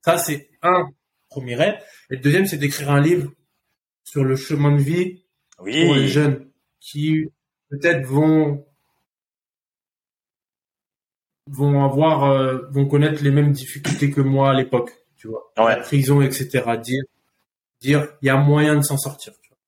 [0.05, 0.91] Ça, c'est un
[1.29, 1.75] premier rêve.
[2.11, 3.33] Et le deuxième, c'est d'écrire un livre
[4.05, 5.25] sur le chemin de vie
[5.57, 6.49] pour les jeunes
[6.81, 7.25] qui
[7.71, 8.66] peut-être vont
[11.47, 15.53] vont avoir, euh, vont connaître les mêmes difficultés que moi à l'époque, tu vois.
[15.59, 15.77] Ouais.
[15.77, 16.65] La prison, etc.
[16.83, 17.03] Dire,
[17.81, 19.33] dire, il y a moyen de s'en sortir.
[19.43, 19.59] Tu vois.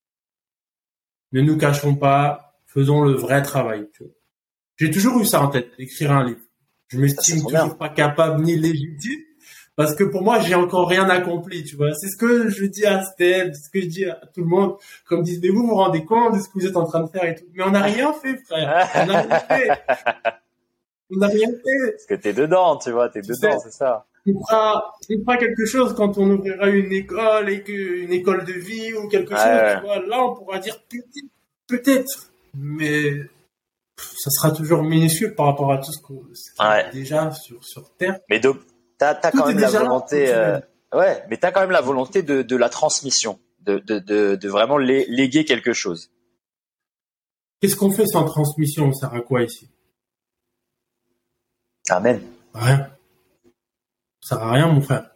[1.33, 3.89] Ne nous cachons pas, faisons le vrai travail.
[3.93, 4.13] Tu vois.
[4.77, 6.41] J'ai toujours eu ça en tête, écrire un livre.
[6.89, 7.69] Je m'estime toujours bien.
[7.69, 9.21] pas capable ni légitime
[9.79, 11.95] parce que pour moi, j'ai encore rien accompli, tu vois.
[11.95, 14.49] C'est ce que je dis à Steph, c'est ce que je dis à tout le
[14.49, 14.75] monde.
[15.05, 17.07] Comme disent, mais vous vous rendez compte de ce que vous êtes en train de
[17.09, 17.45] faire et tout.
[17.55, 18.89] Mais on n'a rien fait, frère.
[18.97, 19.69] On n'a rien fait.
[21.11, 21.93] On n'a rien fait.
[21.93, 24.07] Parce que t'es dedans, tu vois, t'es dedans, c'est ça.
[24.27, 28.45] On fera, on fera quelque chose quand on ouvrira une école et que, une école
[28.45, 29.75] de vie ou quelque chose, Ouais, ouais.
[29.77, 30.07] tu vois.
[30.07, 31.27] Là, on pourra dire peut-être,
[31.67, 32.31] peut-être.
[32.55, 33.11] Mais,
[33.97, 36.91] ça sera toujours minutieux par rapport à tout ce qu'on, ce qu'il y a Ouais.
[36.93, 38.19] déjà sur, sur Terre.
[38.29, 38.59] Mais donc,
[38.99, 40.59] t'as, Tout quand même la là, volonté, euh,
[40.95, 44.49] ouais, mais t'as quand même la volonté de, de la transmission, de, de, de, de
[44.51, 46.11] vraiment lé- léguer quelque chose.
[47.61, 48.93] Qu'est-ce qu'on fait sans transmission?
[48.93, 49.69] Ça sert à quoi ici?
[51.91, 52.21] Amen.
[52.55, 52.91] Rien.
[54.21, 55.11] Ça sert à rien, mon frère.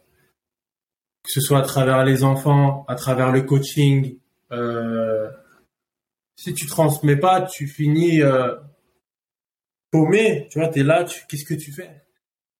[1.23, 4.17] Que ce soit à travers les enfants, à travers le coaching,
[4.51, 5.29] euh,
[6.35, 8.55] si tu transmets pas, tu finis euh,
[9.91, 10.47] paumé.
[10.51, 12.03] Tu vois, t'es là, tu, qu'est-ce que tu fais?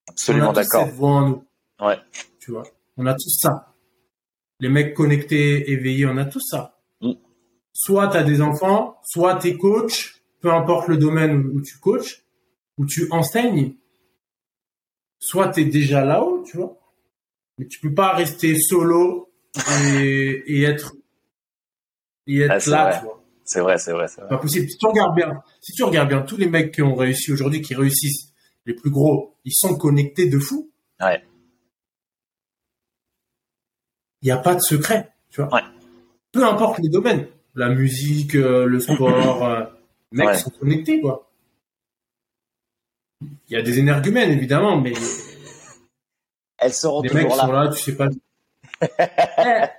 [0.07, 0.85] Absolument On a tous d'accord.
[0.85, 1.45] cette voix en nous.
[1.81, 1.97] Ouais.
[2.39, 2.63] Tu vois,
[2.97, 3.73] on a tous ça.
[4.59, 6.79] Les mecs connectés, éveillés, on a tous ça.
[7.01, 7.13] Mm.
[7.73, 11.77] Soit tu as des enfants, soit tu es coach, peu importe le domaine où tu
[11.79, 12.23] coaches,
[12.77, 13.75] où tu enseignes.
[15.25, 16.77] Soit tu es déjà là-haut, tu vois.
[17.57, 19.31] Mais tu peux pas rester solo
[19.85, 20.95] et, et être,
[22.27, 22.99] et être Ah, là, vrai.
[22.99, 23.23] tu vois.
[23.45, 24.29] C'est vrai, c'est vrai, c'est vrai.
[24.29, 24.69] Pas possible.
[24.69, 27.61] Si tu regardes bien, si tu regardes bien, tous les mecs qui ont réussi aujourd'hui,
[27.61, 28.33] qui réussissent,
[28.65, 30.69] les plus gros, ils sont connectés de fou.
[31.01, 31.21] Ouais.
[34.21, 35.53] Il n'y a pas de secret, tu vois.
[35.53, 35.61] Ouais.
[36.33, 39.63] Peu importe les domaines, la musique, euh, le sport, euh,
[40.11, 40.37] les mecs Ouais.
[40.37, 41.29] sont connectés, quoi.
[43.49, 44.93] Il y a des énergumènes, évidemment, mais
[46.57, 47.63] Elles seront les mecs toujours sont là.
[47.65, 48.07] là, tu sais pas.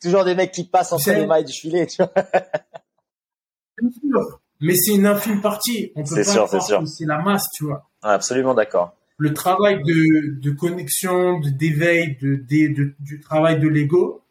[0.00, 2.12] Toujours des mecs qui passent entre les mailles du filet, tu vois.
[3.80, 4.40] bien sûr.
[4.60, 5.92] Mais c'est une infime partie.
[5.96, 6.80] On peut C'est pas sûr, c'est sûr.
[6.80, 7.88] que c'est la masse, tu vois.
[8.02, 8.96] Absolument d'accord.
[9.18, 14.22] le travail de, de connexion, de d'éveil, de, de- de- du travail de l'ego,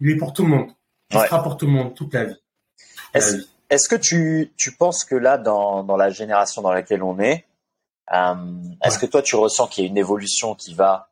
[0.00, 0.70] il est pour tout le monde.
[1.10, 1.26] Il Ouais.
[1.26, 2.26] sera pour tout le monde toute la
[3.14, 3.48] Est-ce vie.
[3.70, 7.45] est-ce que tu, tu penses que là, dans, dans la génération dans laquelle on est,
[8.14, 8.34] euh,
[8.82, 9.00] est-ce Ouais.
[9.06, 11.10] que toi, tu ressens qu'il y a une évolution qui va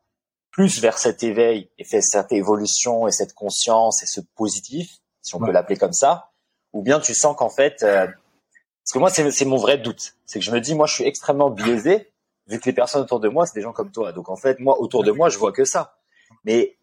[0.51, 5.35] plus vers cet éveil et fait cette évolution et cette conscience et ce positif, si
[5.35, 5.47] on Ouais.
[5.47, 6.31] peut l'appeler comme ça,
[6.73, 10.39] ou bien tu sens qu'en fait, euh, parce que moi, c'est mon vrai doute, c'est
[10.39, 12.11] que je me dis, moi, je suis extrêmement biaisé,
[12.47, 14.11] vu que les personnes autour de moi, c'est des gens comme toi.
[14.13, 15.97] Donc en fait, moi, autour de moi, je vois que ça.
[16.43, 16.77] Mais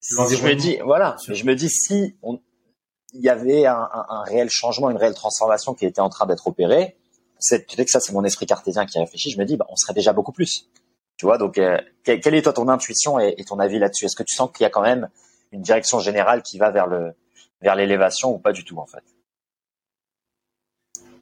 [0.00, 2.38] si je me dis, voilà, mais je me dis si on,
[3.14, 6.26] il y avait un, un- un réel changement, une réelle transformation qui était en train
[6.26, 6.96] d'être opérée,
[7.38, 9.30] c'est peut-être que ça, c'est mon esprit cartésien qui réfléchit.
[9.30, 10.68] Je me dis, bah, on serait déjà beaucoup plus.
[11.16, 14.04] Tu vois, donc euh, quelle, est toi ton intuition et, et ton avis là-dessus?
[14.04, 15.08] Est-ce que tu sens qu'il y a quand même
[15.52, 17.12] une direction générale qui va vers le
[17.62, 19.02] vers l'élévation ou pas du tout en fait?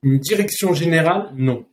[0.03, 1.65] Une direction générale, non.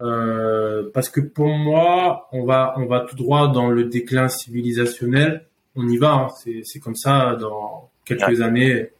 [0.00, 5.46] Euh, parce que pour moi, on va, on va tout droit dans le déclin civilisationnel.
[5.74, 6.28] On y va, hein.
[6.42, 7.36] c'est, c'est comme ça.
[7.36, 8.90] Dans quelques années,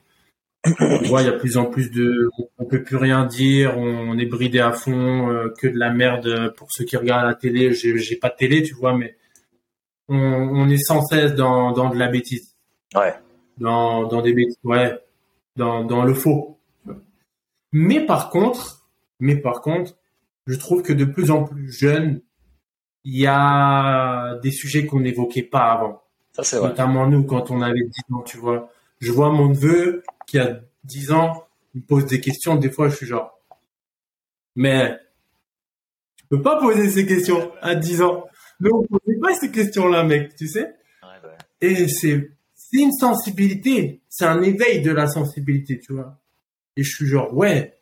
[0.81, 4.19] on voit il y a plus en plus de, on peut plus rien dire, on,
[4.19, 7.73] est bridé à fond, euh, que de la merde pour ceux qui regardent la télé.
[7.73, 9.17] J'ai, j'ai pas de télé, tu vois, mais
[10.09, 12.57] on, on est sans cesse dans, dans de la bêtise,
[12.95, 13.15] Ouais,
[13.59, 14.99] dans, dans des bêtises, ouais,
[15.57, 16.59] dans, dans le faux.
[17.73, 18.87] Mais par contre,
[19.21, 19.97] mais par contre,
[20.47, 22.21] je trouve que de plus en plus jeune,
[23.05, 26.03] il y a des sujets qu'on n'évoquait pas avant.
[26.33, 26.69] ça c'est vrai.
[26.69, 28.71] Notamment nous, quand on avait 10 ans, tu vois.
[28.99, 32.55] Je vois mon neveu qui a 10 ans, il me pose des questions.
[32.55, 33.37] Des fois, je suis genre,
[34.55, 34.97] mais
[36.17, 38.27] tu peux pas poser ces questions à 10 ans.
[38.65, 40.75] On posait pas ces questions-là, mec, tu sais.
[41.03, 41.37] Ouais, ouais.
[41.61, 44.01] Et c'est, c'est une sensibilité.
[44.09, 46.17] C'est un éveil de la sensibilité, tu vois.
[46.77, 47.81] Et je suis genre, ouais,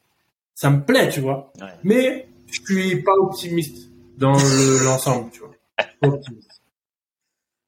[0.54, 1.52] ça me plaît, tu vois.
[1.60, 1.66] Ouais.
[1.84, 5.52] Mais je suis pas optimiste dans le- l'ensemble, tu vois.
[5.78, 6.62] Je suis pas optimiste.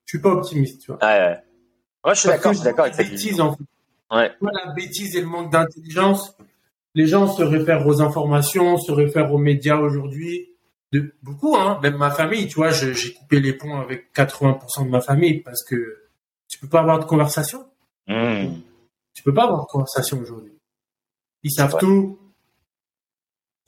[0.06, 1.04] Je suis pas optimiste, tu vois.
[1.04, 1.38] Ouais, ouais.
[2.04, 3.44] Ouais, je suis Parce d'accord, que je suis d'accord la avec cette bêtise, vision.
[3.44, 3.64] en fait.
[4.10, 4.30] Ouais.
[4.40, 6.36] Tu la bêtise et le manque d'intelligence,
[6.94, 10.46] les gens se réfèrent aux informations, se réfèrent aux médias aujourd'hui.
[10.92, 14.90] De, beaucoup, hein, même ma famille, tu vois, j'ai coupé les ponts avec 80% de
[14.90, 15.76] ma famille parce que
[16.48, 17.64] tu peux pas avoir de conversation.
[18.08, 18.48] Mmh.
[19.14, 20.58] Tu peux pas avoir de conversation aujourd'hui.
[21.44, 22.18] Ils savent tout.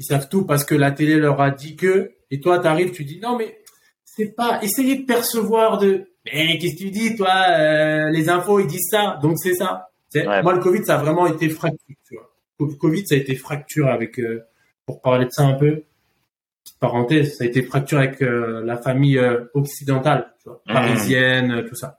[0.00, 3.04] Ils savent tout parce que la télé leur a dit que, et toi, t'arrives, tu
[3.04, 3.62] dis, non, mais
[4.04, 8.58] c'est pas, essayez de percevoir de, mais qu'est-ce que tu dis, toi, euh, les infos,
[8.58, 9.91] ils disent ça, donc c'est ça.
[10.20, 10.42] Ouais.
[10.42, 12.28] Moi, le Covid, ça a vraiment été fracture, tu vois.
[12.78, 14.42] Covid, ça a été fracture avec, euh,
[14.86, 15.82] pour parler de ça un peu.
[16.64, 20.72] petite parenthèse, ça a été fracturé avec euh, la famille euh, occidentale, tu vois, Mhm.
[20.74, 21.98] parisienne, tout ça.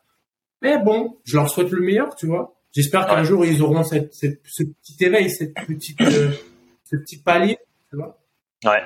[0.61, 2.55] Mais bon, je leur souhaite le meilleur, tu vois.
[2.72, 3.26] J'espère qu'un Ouais.
[3.26, 7.57] jour ils auront cette, cette, ce petit éveil, cette petite, ce petit palier,
[7.89, 8.18] tu vois.
[8.64, 8.82] Ouais.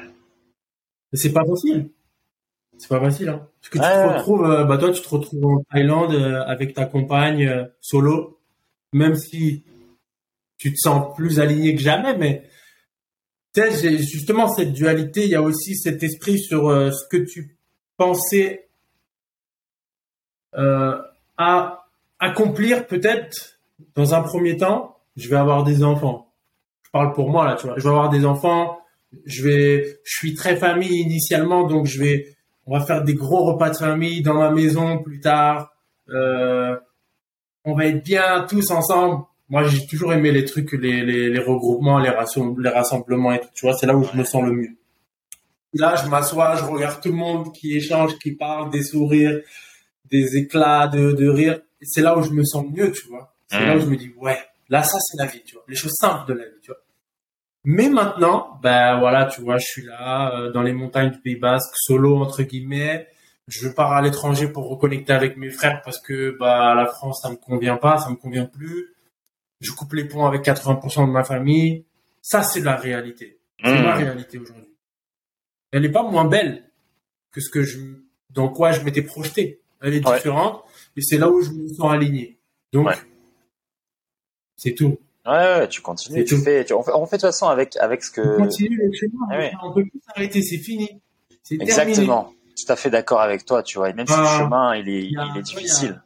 [1.13, 1.89] Mais c'est pas facile.
[2.79, 3.47] C'est pas facile, hein.
[3.61, 6.15] Parce que tu Ouais, te retrouves, bah toi, tu te retrouves en Thaïlande
[6.47, 8.36] avec ta compagne solo,
[8.93, 9.63] même si
[10.57, 12.43] tu te sens plus aligné que jamais, mais
[14.01, 15.23] justement cette dualité.
[15.23, 17.57] Il y a aussi cet esprit sur euh, ce que tu
[17.97, 18.69] pensais
[20.55, 20.97] euh,
[21.37, 21.85] à
[22.19, 23.59] accomplir peut-être
[23.95, 24.97] dans un premier temps.
[25.15, 26.31] Je vais avoir des enfants.
[26.83, 27.77] Je parle pour moi là, tu vois.
[27.77, 28.79] Je vais avoir des enfants.
[29.25, 32.35] Je vais, je suis très famille initialement, donc je vais,
[32.65, 35.71] on va faire des gros repas de famille dans ma maison plus tard.
[36.09, 36.77] Euh,
[37.67, 39.25] on va être bien tous ensemble.
[39.49, 43.39] Moi, j'ai toujours aimé les trucs, les, les, les regroupements, les, rassem- les rassemblements et
[43.39, 43.47] tout.
[43.53, 44.75] Tu vois, c'est là où je me sens le mieux.
[45.73, 49.39] Là, je m'assois, je regarde tout le monde qui échange, qui parle, des sourires,
[50.09, 51.59] des éclats de, de rire.
[51.81, 53.33] C'est là où je me sens mieux, tu vois.
[53.47, 54.39] C'est là où je me dis, ouais,
[54.69, 55.63] là, ça, c'est la vie, tu vois.
[55.67, 56.81] Les choses simples de la vie, tu vois.
[57.63, 61.35] Mais maintenant, ben voilà, tu vois, je suis là, euh, dans les montagnes du Pays
[61.35, 63.07] Basque, solo, entre guillemets.
[63.47, 67.29] Je pars à l'étranger pour reconnecter avec mes frères parce que bah la France, ça
[67.29, 68.93] me convient pas, ça me convient plus.
[69.61, 71.85] Je coupe les ponts avec 80% de ma famille.
[72.21, 73.39] Ça, c'est la réalité.
[73.63, 73.83] C'est Mmh.
[73.83, 74.69] ma réalité aujourd'hui.
[75.71, 76.69] Elle n'est pas moins belle
[77.31, 77.79] que ce que je,
[78.29, 79.61] dans quoi je m'étais projeté.
[79.81, 80.15] Elle est Ouais.
[80.17, 80.63] différente
[80.95, 82.39] et c'est là où je me sens aligné.
[82.73, 82.95] Donc, Ouais.
[84.57, 84.97] c'est tout.
[85.25, 86.41] Ouais, ouais, tu continues, tu tout.
[86.41, 88.77] fais, tu, on fait, on fait de toute façon avec, avec ce On que, continue
[88.77, 89.17] le schéma.
[89.31, 89.49] Ah.
[89.63, 91.01] On peut plus s'arrêter, c'est fini.
[91.43, 91.63] C'est terminé.
[91.63, 92.33] exactement.
[92.57, 93.89] Tout à fait d'accord avec toi, tu vois.
[93.89, 96.01] Et même si le Ah, chemin, il est, il est difficile.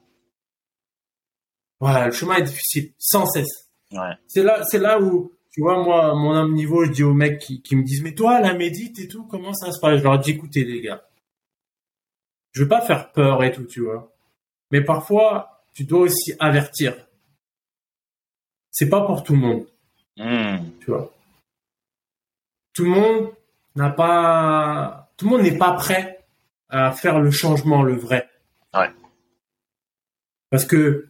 [1.80, 3.70] Voilà, le chemin est difficile, sans cesse.
[3.91, 4.14] Ouais.
[4.28, 7.39] C'est là, c'est là où, tu vois, moi, mon âme niveau, je dis aux mecs
[7.39, 9.97] qui, qui me disent, mais toi, la médite et tout, comment ça se passe?
[9.99, 11.04] Je leur dis, écoutez, les gars.
[12.52, 14.12] Je veux pas faire peur et tout, tu vois.
[14.72, 16.95] Mais parfois, tu dois aussi avertir.
[18.72, 19.66] C'est pas pour tout le monde,
[20.18, 20.58] Mmh.
[20.82, 21.12] tu vois.
[22.74, 23.34] Tout le monde
[23.76, 26.20] n'a pas, tout le monde n'est pas prêt
[26.72, 28.28] à faire le changement, le vrai.
[28.74, 28.89] Ouais.
[30.49, 31.07] Parce que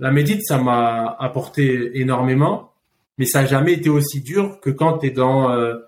[0.00, 2.72] la médite, ça m'a apporté énormément,
[3.18, 5.78] mais ça n'a jamais été aussi dur que quand tu es dans euh,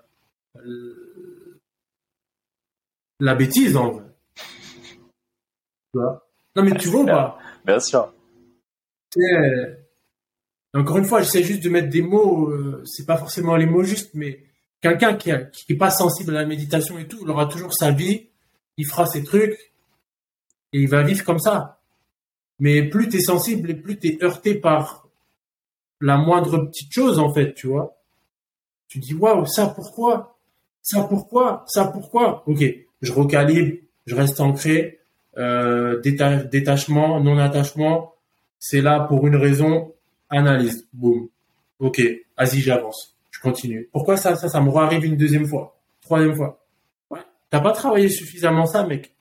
[3.19, 4.03] la bêtise, en vrai.
[5.93, 7.39] Non, mais tu vois ou pas?
[7.65, 8.13] Bien sûr.
[10.73, 13.83] Encore une fois, j'essaie juste de mettre des mots, euh, c'est pas forcément les mots
[13.83, 14.43] justes, mais
[14.81, 17.73] quelqu'un qui, a- qui est pas sensible à la méditation et tout, il aura toujours
[17.73, 18.28] sa vie,
[18.79, 19.59] il fera ses trucs,
[20.71, 21.79] et il va vivre comme ça.
[22.59, 25.07] Mais plus t'es sensible et plus t'es heurté par
[26.01, 27.97] la moindre petite chose, en fait, tu vois.
[28.87, 30.37] Tu dis, waouh, ça pourquoi?
[30.81, 31.65] Ça pourquoi?
[31.67, 32.43] Ça pourquoi?
[32.47, 32.63] Ok,
[33.01, 34.99] je recalibre, je reste ancré,
[35.37, 38.13] euh, déta- détachement, non-attachement,
[38.59, 39.93] c'est là pour une raison,
[40.29, 41.27] analyse, boum.
[41.79, 42.01] Ok,
[42.37, 43.89] vas-y, j'avance, je continue.
[43.91, 46.58] Pourquoi ça, ça, ça me arrive une deuxième fois, troisième fois?
[47.49, 49.13] T'as pas travaillé suffisamment ça, mec.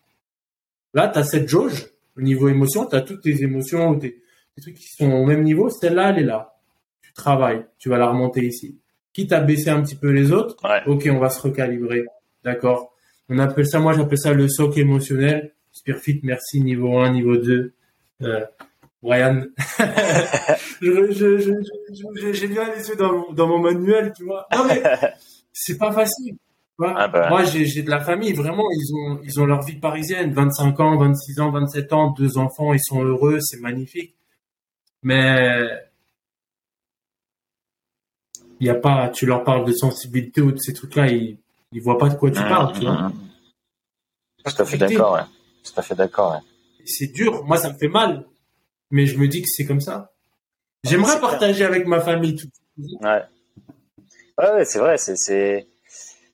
[0.94, 4.20] Là, t'as cette jauge, au niveau émotion, t'as toutes tes émotions, tes,
[4.54, 6.58] tes trucs qui sont au même niveau, celle-là, elle est là.
[7.02, 8.78] Tu travailles, tu vas la remonter ici.
[9.12, 10.82] Quitte à baisser un petit peu les autres, Ouais.
[10.86, 12.04] ok, on va se recalibrer.
[12.44, 12.94] D'accord.
[13.28, 15.52] On appelle ça, moi j'appelle ça le socle émotionnel.
[15.72, 17.72] Spearfit, merci, niveau 1, niveau 2.
[18.22, 18.44] Euh,
[19.02, 19.44] Brian,
[20.80, 24.46] je- j'ai bien laissé dans, mon- dans mon manuel, tu vois.
[24.54, 24.82] Non mais,
[25.52, 26.36] c'est pas facile.
[26.80, 27.28] Ah bah.
[27.28, 30.78] Moi j'ai j'ai de la famille, vraiment, ils ont, ils ont leur vie parisienne, 25
[30.80, 34.14] ans, 26 ans, 27 ans, deux enfants, ils sont heureux, c'est magnifique.
[35.02, 35.66] Mais
[38.60, 41.38] il y a pas, tu leur parles de sensibilité ou de ces trucs-là, ils,
[41.72, 43.08] ils voient pas de quoi tu Mmh, parles, tu vois.
[43.08, 43.12] mmh.
[44.44, 45.22] Tout à fait d'accord, ouais.
[45.64, 46.38] Tout à fait d'accord, ouais.
[46.84, 47.44] c'est dur.
[47.44, 48.24] Moi, ça me fait mal.
[48.90, 50.12] Mais je me dis que c'est comme ça.
[50.84, 51.20] J'aimerais clair.
[51.30, 52.48] partager avec ma famille tout.
[53.02, 53.22] Ouais.
[54.38, 55.66] Ouais, ouais, c'est vrai, c'est,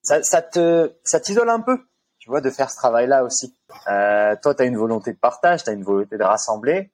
[0.05, 1.79] ça, ça te, ça t'isole un peu,
[2.19, 3.57] tu vois, de faire ce travail-là aussi.
[3.89, 6.93] Euh, toi, t'as une volonté de partage, t'as une volonté de rassembler.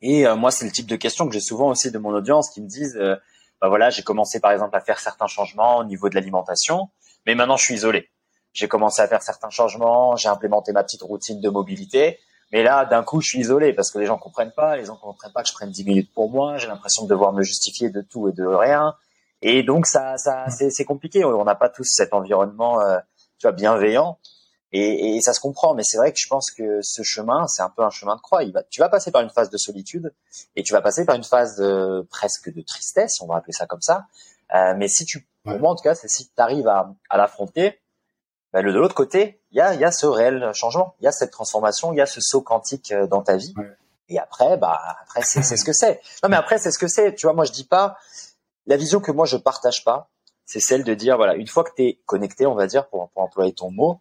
[0.00, 2.50] Et euh, moi, c'est le type de questions que j'ai souvent aussi de mon audience
[2.50, 3.16] qui me disent, euh,
[3.60, 6.88] bah voilà, j'ai commencé par exemple à faire certains changements au niveau de l'alimentation,
[7.26, 8.08] mais maintenant je suis isolé.
[8.52, 12.18] J'ai commencé à faire certains changements, j'ai implémenté ma petite routine de mobilité,
[12.50, 14.96] mais là, d'un coup, je suis isolé parce que les gens comprennent pas, les gens
[14.96, 17.88] comprennent pas que je prenne 10 minutes pour moi, j'ai l'impression de devoir me justifier
[17.88, 18.94] de tout et de rien.
[19.42, 21.24] Et donc, ça, ça, c'est, compliqué.
[21.24, 22.98] On n'a pas tous cet environnement, euh,
[23.38, 24.18] tu vois, bienveillant.
[24.72, 25.74] Et, et ça se comprend.
[25.74, 28.20] Mais c'est vrai que je pense que ce chemin, c'est un peu un chemin de
[28.20, 28.42] croix.
[28.44, 30.14] Il va, tu vas passer par une phase de solitude
[30.56, 33.66] et tu vas passer par une phase de, presque de tristesse, on va appeler ça
[33.66, 34.06] comme ça.
[34.54, 37.82] Euh, mais si tu, pour moi en tout cas, si tu arrives à, à l'affronter,
[38.60, 41.12] le de l'autre côté, il y a, y a ce réel changement, il y a
[41.12, 43.54] cette transformation, il y a ce saut quantique euh, dans ta vie.
[44.08, 46.00] Et après, bah après c'est ce que c'est.
[46.22, 47.14] Non mais après c'est ce que c'est.
[47.14, 47.96] Tu vois, moi je dis pas
[48.66, 50.10] la vision que moi je partage pas,
[50.44, 53.10] c'est celle de dire voilà une fois que tu es connecté, on va dire pour,
[53.10, 54.00] pour employer ton mot,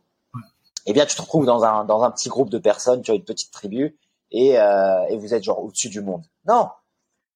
[0.86, 3.16] eh bien tu te retrouves dans un dans un petit groupe de personnes, tu as
[3.16, 3.97] une petite tribu
[4.32, 6.24] et euh, et vous êtes genre au-dessus du monde.
[6.47, 6.70] Non,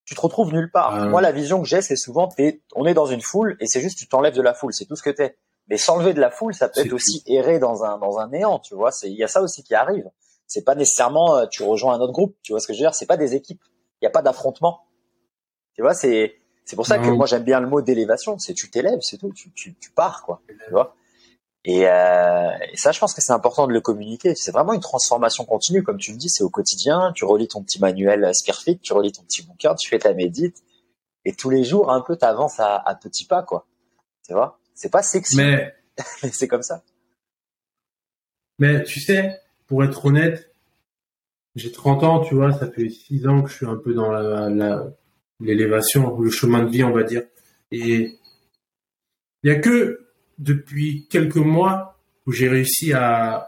[0.05, 1.09] tu te retrouves nulle part.
[1.09, 3.82] Moi la vision que j'ai c'est souvent t'es, on est dans une foule et c'est
[3.82, 5.38] juste tu t'enlèves de la foule, c'est tout ce que t'es.
[5.67, 8.59] Mais s'enlever de la foule, ça peut être aussi errer dans un dans un néant,
[8.59, 8.91] tu vois.
[8.91, 10.09] C'est il y a ça aussi qui arrive.
[10.45, 12.84] C'est pas nécessairement euh, tu rejoins un autre groupe, tu vois ce que je veux
[12.84, 12.93] dire.
[12.93, 13.61] C'est pas des équipes.
[14.01, 14.82] Il y a pas d'affrontement.
[15.73, 16.36] Tu vois, c'est
[16.66, 18.38] c'est pour ça que moi j'aime bien le mot d'élévation.
[18.39, 19.32] C'est tu t'élèves, c'est tout.
[19.34, 20.41] Tu, tu, tu pars quoi.
[20.47, 20.95] Tu vois.
[21.63, 24.36] Et, euh, et, ça, je pense que c'est important de le communiquer.
[24.36, 26.30] C'est vraiment une transformation continue, comme tu le dis.
[26.30, 27.11] C'est au quotidien.
[27.16, 30.63] Tu relis ton petit manuel Spearfit, tu relis ton petit bouquin, tu fais ta médite,
[31.24, 33.66] et tous les jours un peu t'avances à, à petits pas quoi.
[34.28, 34.59] Tu vois?
[34.74, 35.74] C'est pas sexy, mais
[36.32, 36.84] c'est comme ça.
[38.59, 40.51] Mais tu sais, pour être honnête,
[41.55, 44.11] j'ai 30 ans, tu vois, ça fait 6 ans que je suis un peu dans
[44.11, 44.88] la,
[45.40, 47.24] l'élévation, le chemin de vie, on va dire.
[47.72, 48.18] Et
[49.44, 50.08] il y a que
[50.38, 53.48] depuis quelques mois où j'ai réussi à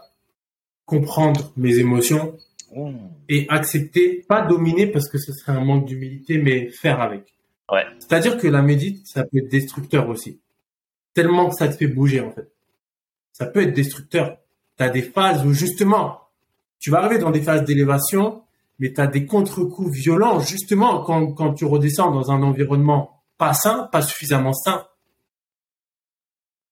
[0.84, 2.38] comprendre mes émotions
[2.74, 2.92] mmh.
[3.28, 7.34] et accepter, pas dominer parce que ce serait un manque d'humilité, mais faire avec.
[7.70, 7.84] Ouais.
[7.98, 10.40] C'est-à-dire que la médite, ça peut être destructeur aussi
[11.18, 12.48] tellement que ça te fait bouger en fait.
[13.32, 14.38] Ça peut être destructeur.
[14.76, 16.20] Tu as des phases où justement,
[16.78, 18.44] tu vas arriver dans des phases d'élévation,
[18.78, 23.54] mais tu as des contre-coups violents justement quand, quand tu redescends dans un environnement pas
[23.54, 24.86] sain, pas suffisamment sain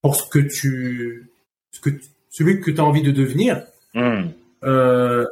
[0.03, 1.33] pour ce que tu,
[1.71, 1.91] ce que
[2.31, 3.67] celui que tu as envie de devenir.
[3.95, 4.29] Hmm.
[4.65, 5.27] Euh,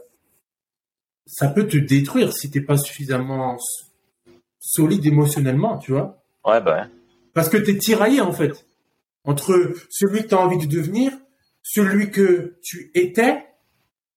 [1.27, 3.57] ça peut te détruire si t'es pas suffisamment
[4.59, 6.23] solide émotionnellement, tu vois.
[6.45, 6.89] Ouais, bah.
[7.33, 8.67] Parce que tu es tiraillé en fait
[9.25, 11.13] entre celui que tu as envie de devenir,
[11.63, 13.45] celui que tu étais,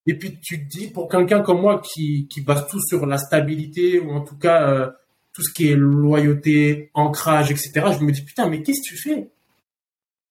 [0.08, 3.18] et puis tu te dis, pour quelqu'un comme moi qui, qui base tout sur la
[3.18, 4.90] stabilité, ou en tout cas euh,
[5.34, 8.98] tout ce qui est loyauté, ancrage, etc., je me dis, putain, mais qu'est-ce que tu
[8.98, 9.30] fais?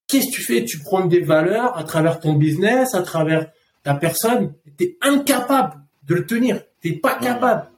[0.09, 0.65] Qu'est-ce que tu fais?
[0.65, 3.53] Tu prends des valeurs à travers ton business, à travers
[3.83, 5.75] ta personne, tu es incapable
[6.05, 7.71] de le tenir, tu pas capable.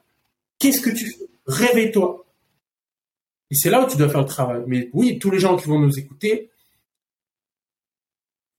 [0.57, 1.25] Qu'est-ce que tu fais?
[1.47, 2.25] Réveille-toi.
[3.51, 4.63] Et c'est là où tu dois faire le travail.
[4.67, 6.49] Mais oui, tous les gens qui vont nous écouter,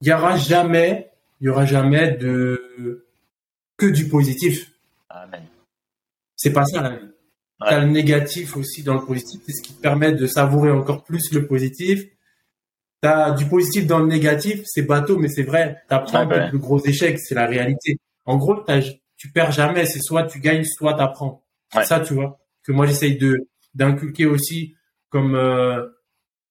[0.02, 1.10] il y aura jamais,
[1.40, 3.06] il y aura jamais de
[3.80, 4.72] que du positif.
[5.08, 5.42] Amen.
[6.36, 7.06] C'est pas ça la vie.
[7.58, 11.04] T'as le négatif aussi dans le positif, c'est ce qui te permet de savourer encore
[11.04, 12.04] plus le positif.
[13.02, 15.82] T'as du positif dans le négatif, c'est bateau, mais c'est vrai.
[15.88, 17.98] T'apprends ouais, le gros échec, c'est la réalité.
[18.24, 18.64] En gros,
[19.16, 21.44] tu perds jamais, c'est soit tu gagnes, soit t'apprends.
[21.72, 24.74] C'est ça, tu vois, que moi j'essaye de d'inculquer aussi
[25.10, 25.86] comme euh,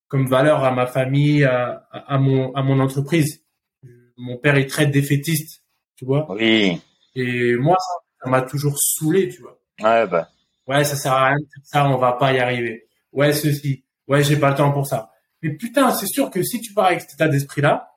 [0.08, 3.44] comme valeur à ma famille, à, à, mon, à mon entreprise.
[4.18, 5.64] Mon père est très défaitiste,
[5.96, 6.26] tu vois.
[6.32, 6.82] Oui.
[7.16, 7.78] Et moi,
[8.22, 9.60] ça m'a toujours saoulé, tu vois.
[9.82, 10.30] Ouais, bah.
[10.68, 12.88] Ouais, ça sert à rien, ça, on va pas y arriver.
[13.12, 13.84] Ouais, ceci.
[14.08, 15.12] Ouais, j'ai pas le temps pour ça.
[15.42, 17.96] Mais putain, c'est sûr que si tu pars avec cet état d'esprit-là,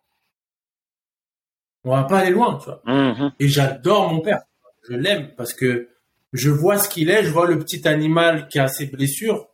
[1.84, 2.82] on va pas aller loin, tu vois.
[2.86, 3.32] Mm-hmm.
[3.40, 4.42] Et j'adore mon père.
[4.88, 5.88] Je l'aime parce que
[6.32, 9.48] je vois ce qu'il est, je vois le petit animal qui a ses blessures.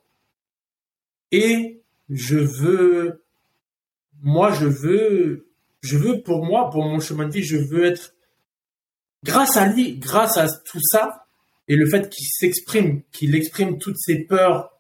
[1.33, 3.25] Et je veux,
[4.23, 5.51] moi, je veux,
[5.81, 8.15] je veux pour moi, pour mon chemin de vie, je veux être,
[9.29, 11.27] grâce à lui, grâce à tout ça,
[11.69, 14.71] et le fait qu'il s'exprime, qu'il exprime toutes ses peurs,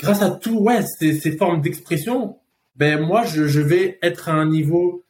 [0.00, 2.36] grâce à tout, ouais, ces, ces formes d'expression,
[2.74, 5.04] ben moi, je, je vais être à un niveau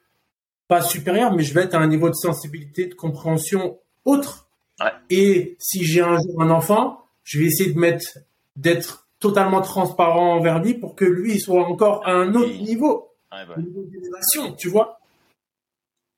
[0.69, 4.47] pas supérieur, mais je vais être à un niveau de sensibilité, de compréhension autre.
[4.81, 4.93] Ouais.
[5.09, 8.19] Et si j'ai un jour un enfant, je vais essayer de mettre,
[8.57, 13.47] d'être totalement transparent envers lui pour que lui soit encore à un autre niveau, ouais,
[13.49, 13.55] bah.
[13.57, 15.01] niveau d'élévation, tu vois.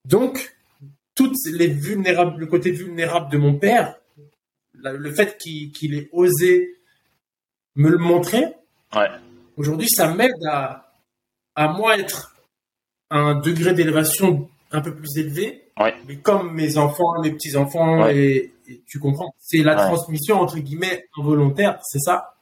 [0.05, 0.56] Donc,
[1.17, 3.97] toutes les vulnérables, le côté vulnérable de mon père,
[4.75, 6.77] le fait qu'il ait osé
[7.75, 8.45] me le montrer,
[8.95, 9.09] ouais.
[9.57, 10.93] aujourd'hui, ça m'aide à,
[11.57, 12.37] à moi être
[13.11, 15.63] à un degré d'élévation un peu plus élevé.
[15.79, 15.95] Ouais.
[16.07, 18.17] Mais comme mes enfants, mes petits-enfants, Ouais.
[18.17, 22.35] et, et tu comprends, c'est la transmission, entre guillemets, involontaire, c'est ça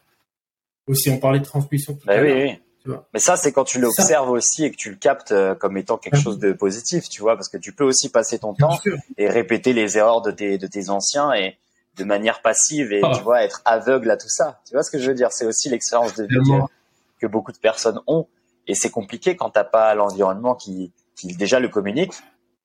[0.87, 2.59] aussi, on parlait de transmission tout Bah à oui, oui.
[2.85, 3.07] Tu vois.
[3.13, 5.97] Mais ça, c'est quand tu l'observes aussi et que tu le captes euh, comme étant
[5.97, 8.79] quelque chose de positif, tu vois, parce que tu peux aussi passer ton temps
[9.19, 11.57] et répéter les erreurs de tes, de tes anciens et
[11.97, 13.13] de manière passive et Ah.
[13.17, 14.61] tu vois être aveugle à tout ça.
[14.67, 15.31] Tu vois ce que je veux dire?
[15.33, 18.27] C'est aussi l'expérience de vie que, que beaucoup de personnes ont
[18.67, 22.13] et c'est compliqué quand t'as pas l'environnement qui, qui déjà le communique.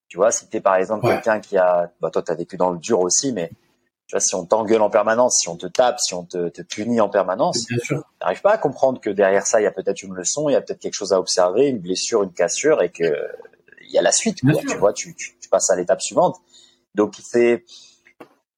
[0.07, 1.13] Tu vois, si t'es par exemple Ouais.
[1.13, 3.51] quelqu'un qui a, bah toi t'as vécu dans le dur aussi, mais
[4.09, 6.63] tu vois si on t'engueule en permanence, si on te tape, si on te, te
[6.63, 8.03] punit en permanence, sûr.
[8.19, 10.55] n'arrives pas à comprendre que derrière ça, il y a peut-être une leçon, il y
[10.55, 13.03] a peut-être quelque chose à observer, une blessure, une cassure, et que
[13.83, 16.37] il y a la suite, quoi, tu vois, tu, tu, tu, passes à l'étape suivante.
[16.95, 17.63] Donc c'est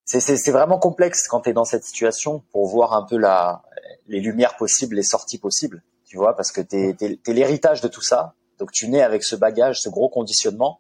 [0.06, 3.64] c'est vraiment complexe quand tu es dans cette situation pour voir un peu la
[4.08, 7.90] les lumières possibles, les sorties possibles, tu vois, parce que tu es, es, l'héritage de
[7.90, 8.36] tout ça.
[8.58, 10.80] Donc tu nais avec ce bagage, ce gros conditionnement,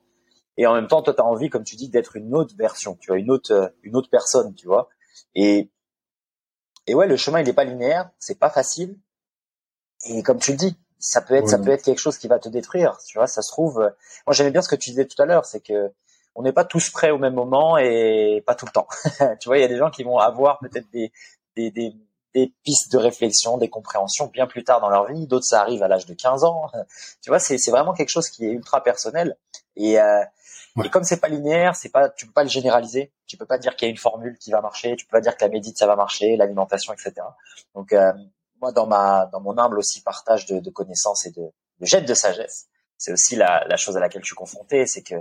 [0.57, 2.95] et en même temps, toi, tu as envie, comme tu dis, d'être une autre version,
[2.99, 4.89] tu vois, une autre, une autre personne, tu vois.
[5.35, 5.69] Et
[6.87, 8.97] et ouais, le chemin il n'est pas linéaire, c'est pas facile.
[10.05, 12.39] Et comme tu le dis, ça peut être, ça peut être quelque chose qui va
[12.39, 12.97] te détruire.
[13.07, 13.79] Tu vois, ça se trouve.
[14.27, 15.91] Moi, j'aimais bien ce que tu disais tout à l'heure, c'est que
[16.33, 18.87] on n'est pas tous prêts au même moment et pas tout le temps.
[19.39, 21.11] tu vois, il y a des gens qui vont avoir peut-être des,
[21.55, 21.93] des, des,
[22.33, 25.27] des, pistes de réflexion, des compréhensions bien plus tard dans leur vie.
[25.27, 26.69] D'autres, ça arrive à l'âge de 15 ans.
[27.21, 29.37] tu vois, c'est, c'est vraiment quelque chose qui est ultra personnel.
[29.75, 30.23] Et, euh,
[30.83, 33.11] et comme c'est pas linéaire, c'est pas, tu peux pas le généraliser.
[33.27, 34.95] Tu peux pas dire qu'il y a une formule qui va marcher.
[34.95, 37.13] Tu peux pas dire que la médite ça va marcher, l'alimentation, etc.
[37.75, 38.13] Donc euh,
[38.61, 41.41] moi, dans ma, dans mon humble aussi partage de, de connaissances et de,
[41.79, 42.67] de jet de sagesse,
[42.97, 45.15] c'est aussi la, la chose à laquelle je suis confronté, c'est que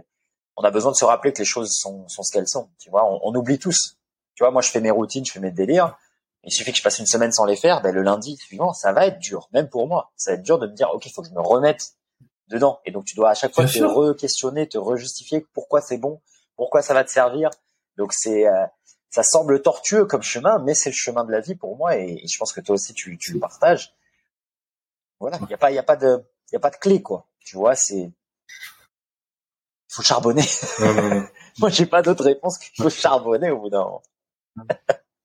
[0.57, 2.69] on a besoin de se rappeler que les choses sont, sont ce qu'elles sont.
[2.79, 3.97] Tu vois, on, on, oublie tous.
[4.35, 5.97] Tu vois, moi, je fais mes routines, je fais mes délires.
[6.45, 8.93] Il suffit que je passe une semaine sans les faire, ben le lundi suivant, ça
[8.93, 10.13] va être dur, même pour moi.
[10.17, 11.95] Ça va être dur de me dire, ok, il faut que je me remette
[12.51, 12.81] dedans.
[12.85, 16.21] Et donc, tu dois à chaque fois te re-questionner, te re-justifier pourquoi c'est bon,
[16.57, 17.51] pourquoi ça va te servir.
[17.97, 18.67] Donc, c'est, euh,
[19.11, 21.97] ça semble tortueux comme chemin, mais c'est le chemin de la vie pour moi.
[21.97, 23.95] Et, je pense que toi aussi, tu, tu le partages.
[25.21, 25.39] Voilà.
[25.43, 27.01] Il n'y a pas, il y a pas de, il y a pas de clé,
[27.01, 27.27] quoi.
[27.41, 28.13] Tu vois, c'est, il
[29.89, 30.45] faut charbonner.
[30.81, 31.29] Non, non, non.
[31.59, 34.03] moi, j'ai pas d'autre réponse qu'il faut charbonner au bout d'un moment.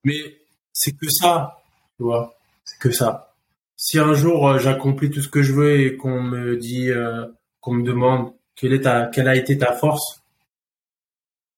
[0.03, 0.37] mais
[0.71, 1.61] c'est que ça,
[1.97, 2.37] tu vois.
[2.63, 3.34] C'est que ça
[3.75, 7.25] si un jour euh, j'accomplis tout ce que je veux et qu'on me dit, euh,
[7.59, 10.23] qu'on me demande quelle est ta, quelle a été ta force,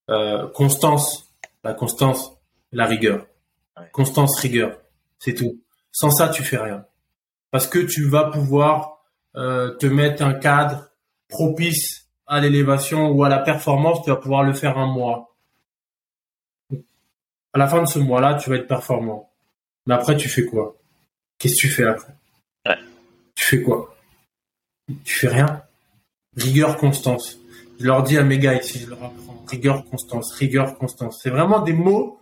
[0.10, 1.34] euh, constance,
[1.64, 2.38] la constance,
[2.72, 3.28] la rigueur,
[3.92, 4.80] constance, rigueur,
[5.20, 5.62] c'est tout.
[5.92, 6.86] Sans ça, tu fais rien,
[7.52, 8.98] parce que tu vas pouvoir
[9.36, 10.90] euh, te mettre un cadre
[11.28, 14.04] propice à l'élévation ou à la performance.
[14.04, 15.36] Tu vas pouvoir le faire un mois.
[17.54, 19.32] À la fin de ce mois-là, tu vas être performant.
[19.86, 20.77] Mais après, tu fais quoi?
[21.40, 22.14] Qu'est-ce que tu fais après?
[23.36, 23.96] Tu fais quoi?
[25.04, 25.62] Tu fais rien?
[26.36, 27.40] Rigueur, constance.
[27.80, 29.44] Je leur dis à mes gars ici, je leur apprends.
[29.48, 31.20] Rigueur, constance, rigueur, constance.
[31.22, 32.20] C'est vraiment des mots.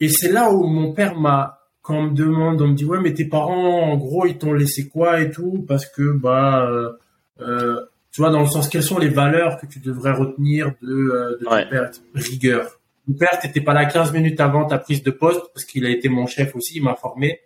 [0.00, 3.00] Et c'est là où mon père m'a, quand on me demande, on me dit, ouais,
[3.00, 6.92] mais tes parents, en gros, ils t'ont laissé quoi et tout, parce que, bah, euh,
[7.40, 7.80] euh,
[8.12, 11.38] tu vois, dans le sens, quelles sont les valeurs que tu devrais retenir de, euh,
[11.38, 11.90] de ton père?
[12.14, 12.80] Rigueur.
[13.06, 15.90] Mon père, t'étais pas là 15 minutes avant ta prise de poste, parce qu'il a
[15.90, 17.40] été mon chef aussi, il m'a formé.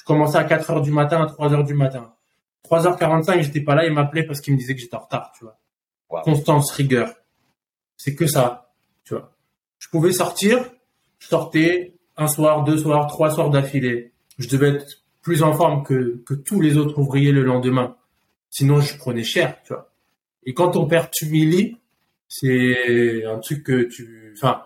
[0.00, 2.14] Je commençais à 4 heures du matin, à 3 heures du matin.
[2.64, 5.44] 3h45, j'étais pas là, il m'appelait parce qu'il me disait que j'étais en retard, tu
[5.44, 5.58] vois.
[6.22, 7.12] Constance, rigueur.
[7.98, 8.72] C'est que ça,
[9.04, 9.36] tu vois.
[9.78, 10.64] Je pouvais sortir,
[11.18, 14.12] je sortais un soir, deux soirs, trois soirs d'affilée.
[14.38, 14.86] Je devais être
[15.20, 17.96] plus en forme que, que tous les autres ouvriers le lendemain.
[18.48, 19.92] Sinon, je prenais cher, tu vois.
[20.44, 21.76] Et quand ton père t'humilie,
[22.26, 24.62] c'est un truc que tu, enfin,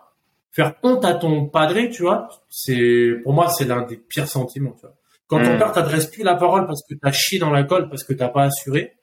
[0.52, 4.76] faire honte à ton padré, tu vois, c'est, pour moi, c'est l'un des pires sentiments,
[4.78, 4.94] tu vois.
[5.38, 8.04] Quand ton père t'adresse plus la parole parce que t'as chié dans la colle, parce
[8.04, 8.94] que t'as pas assuré,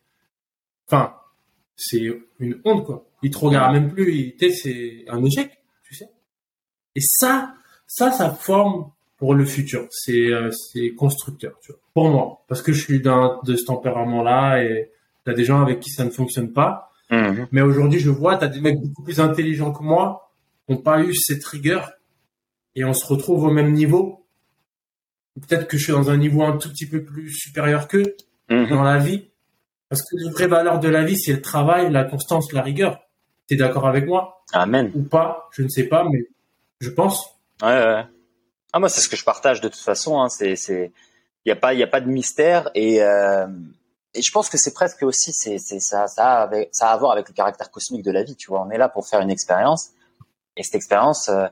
[0.88, 1.14] enfin,
[1.76, 2.02] c'est
[2.40, 3.06] une honte, quoi.
[3.24, 5.52] Il te regarde même plus, c'est un échec,
[5.84, 6.10] tu sais.
[6.96, 7.54] Et ça,
[7.86, 9.88] ça, ça forme pour le futur.
[9.92, 11.82] C'est, euh, c'est constructeur, tu vois.
[11.94, 12.44] Pour moi.
[12.48, 14.92] Parce que je suis d'un, de ce tempérament-là et
[15.26, 16.92] t'as des gens avec qui ça ne fonctionne pas.
[17.10, 17.46] Hmm.
[17.52, 20.32] Mais aujourd'hui, je vois, t'as des mecs beaucoup plus intelligents que moi,
[20.66, 21.92] qui n'ont pas eu cette rigueur
[22.76, 24.21] et on se retrouve au même niveau
[25.40, 28.16] peut-être que je suis dans un niveau un tout petit peu plus supérieur qu'eux
[28.50, 28.70] mhm.
[28.70, 29.30] dans la vie.
[29.90, 33.02] Parce que les vraies valeurs de la vie, c'est le travail, la constance, la rigueur.
[33.48, 34.44] T'es d'accord avec moi?
[34.54, 34.92] Amen.
[34.96, 36.28] Ou pas Je ne sais pas, mais
[36.80, 37.26] je pense.
[37.62, 38.06] Ouais, ouais.
[38.74, 40.22] Ah moi, c'est ce que je partage de toute façon.
[40.22, 40.30] Hein.
[40.30, 40.94] C'est, c'est,
[41.46, 43.48] il y a pas, il a pas de mystère et euh...
[44.14, 46.98] et je pense que c'est presque aussi, c'est, c'est ça, ça a, ça a à
[46.98, 48.38] voir avec le caractère cosmique de la vie.
[48.38, 49.90] Tu vois, on est là pour faire une expérience
[50.56, 51.48] et cette expérience euh,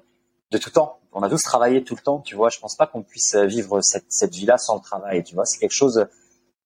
[0.51, 2.49] de tout temps on a tous travaillé tout le temps, tu vois.
[2.49, 5.45] Je pense pas qu'on puisse vivre cette, cette vie-là sans le travail, tu vois.
[5.45, 6.05] C'est quelque chose.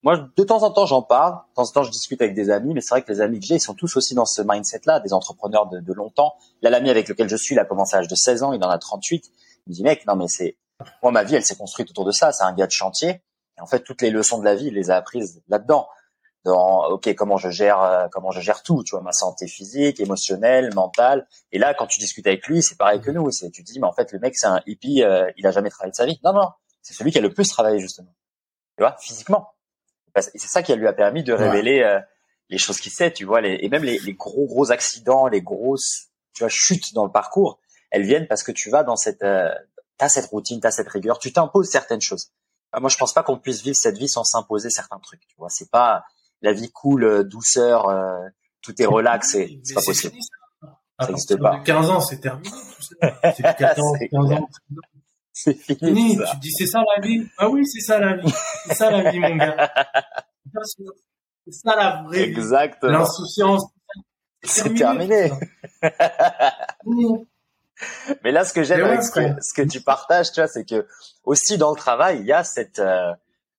[0.03, 1.33] Moi, de temps en temps, j'en parle.
[1.33, 3.39] De temps en temps, je discute avec des amis, mais c'est vrai que les amis
[3.39, 6.33] que j'ai, ils sont tous aussi dans ce mindset-là, des entrepreneurs de, de longtemps.
[6.61, 8.63] Là, l'ami avec lequel je suis, il a commencé à l'âge de 16 ans, il
[8.63, 9.25] en a 38.
[9.65, 10.57] Il me dit, mec, non, mais c'est,
[11.01, 12.33] moi, ma vie, elle s'est construite autour de ça.
[12.33, 13.21] C'est un gars de chantier.
[13.57, 15.87] Et en fait, toutes les leçons de la vie, il les a apprises là-dedans
[16.43, 19.99] dans ok comment je gère euh, comment je gère tout tu vois ma santé physique
[19.99, 21.27] émotionnelle mentale.
[21.51, 23.31] Et là quand tu discutes avec lui c'est pareil que nous.
[23.31, 25.69] C'est tu dis mais en fait le mec c'est un hippie euh, il a jamais
[25.69, 26.19] travaillé de sa vie.
[26.23, 26.49] Non non
[26.81, 28.13] c'est celui qui a le plus travaillé justement.
[28.77, 29.49] Tu vois physiquement.
[30.15, 31.99] Et c'est ça qui lui a permis de révéler euh,
[32.49, 35.41] les choses qu'il sait tu vois les, et même les, les, gros gros accidents les
[35.41, 37.59] grosses tu vois chutes dans le parcours
[37.89, 39.25] elles viennent parce que tu vas dans cette
[39.97, 42.31] t'as cette routine t'as cette rigueur tu t'imposes certaines choses.
[42.77, 45.49] Moi je pense pas qu'on puisse vivre cette vie sans s'imposer certains trucs tu vois.
[45.49, 46.03] C'est pas
[46.43, 48.19] la vie cool, euh, douceur, euh,
[48.61, 50.13] tout est relax c'est pas possible.
[50.99, 51.61] ça n'existe pas.
[51.65, 52.49] 15 ans, c'est terminé.
[53.35, 54.49] C'est 14, 15 ans.
[55.31, 56.17] C'est fini.
[56.17, 57.27] Tu dis c'est ça la vie?
[57.39, 58.31] Ah oui, c'est ça la vie.
[58.67, 59.73] C'est ça la vie, mon gars.
[61.45, 62.99] C'est ça la vraie Exactement.
[62.99, 63.65] L'insouciance.
[64.43, 65.31] C'est terminé.
[68.23, 70.87] Mais là, ce que j'aime avec ce que, tu partages, tu vois, c'est que
[71.23, 73.11] aussi dans le travail, il y a cette euh,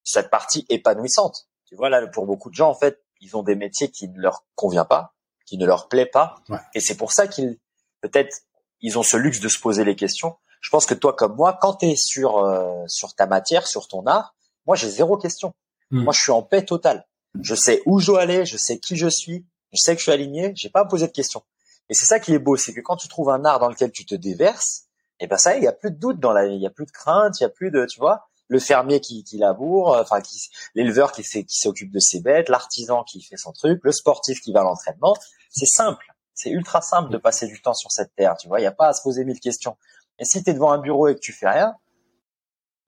[0.04, 1.48] cette partie épanouissante.
[1.74, 4.20] Tu vois là, pour beaucoup de gens, en fait, ils ont des métiers qui ne
[4.20, 5.12] leur convient pas,
[5.44, 6.36] qui ne leur plaît pas,
[6.72, 7.58] et c'est pour ça qu'ils
[8.00, 8.42] peut-être
[8.80, 10.36] ils ont ce luxe de se poser les questions.
[10.60, 13.88] Je pense que toi, comme moi, quand tu es sur euh, sur ta matière, sur
[13.88, 14.36] ton art,
[14.66, 15.52] moi j'ai zéro question.
[15.90, 16.04] Hmm.
[16.04, 17.08] Moi, je suis en paix totale.
[17.42, 20.04] Je sais où je dois aller, je sais qui je suis, je sais que je
[20.04, 21.42] suis aligné, j'ai pas à me poser de questions.
[21.88, 23.90] Et c'est ça qui est beau, c'est que quand tu trouves un art dans lequel
[23.90, 24.84] tu te déverses,
[25.18, 26.66] et eh ben ça, il y a plus de doute dans la vie, il y
[26.68, 29.36] a plus de crainte, il y a plus de, tu vois, le fermier qui, qui
[29.36, 33.52] laboure, euh, enfin qui, l'éleveur qui, qui s'occupe de ses bêtes, l'artisan qui fait son
[33.52, 35.14] truc, le sportif qui va à l'entraînement.
[35.50, 38.60] C'est simple, c'est ultra simple de passer du temps sur cette terre, tu vois.
[38.60, 39.76] Il n'y a pas à se poser mille questions.
[40.20, 41.74] Et si tu es devant un bureau et que tu fais rien,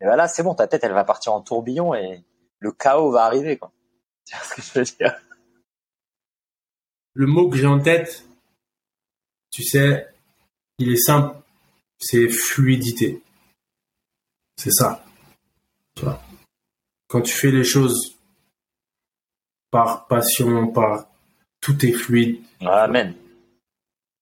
[0.01, 2.25] et ben là c'est bon, ta tête elle va partir en tourbillon et
[2.61, 3.73] le chaos va arriver quoi.
[4.27, 5.05] Ce que je
[7.15, 8.25] Le mot que j'ai en tête,
[9.51, 10.07] tu sais,
[10.79, 11.37] il est simple,
[11.99, 13.21] c'est fluidité.
[14.57, 15.05] C'est ça.
[17.09, 18.17] Quand tu fais les choses
[19.71, 21.09] par passion, par
[21.61, 22.41] tout est fluide.
[22.61, 23.15] Amen.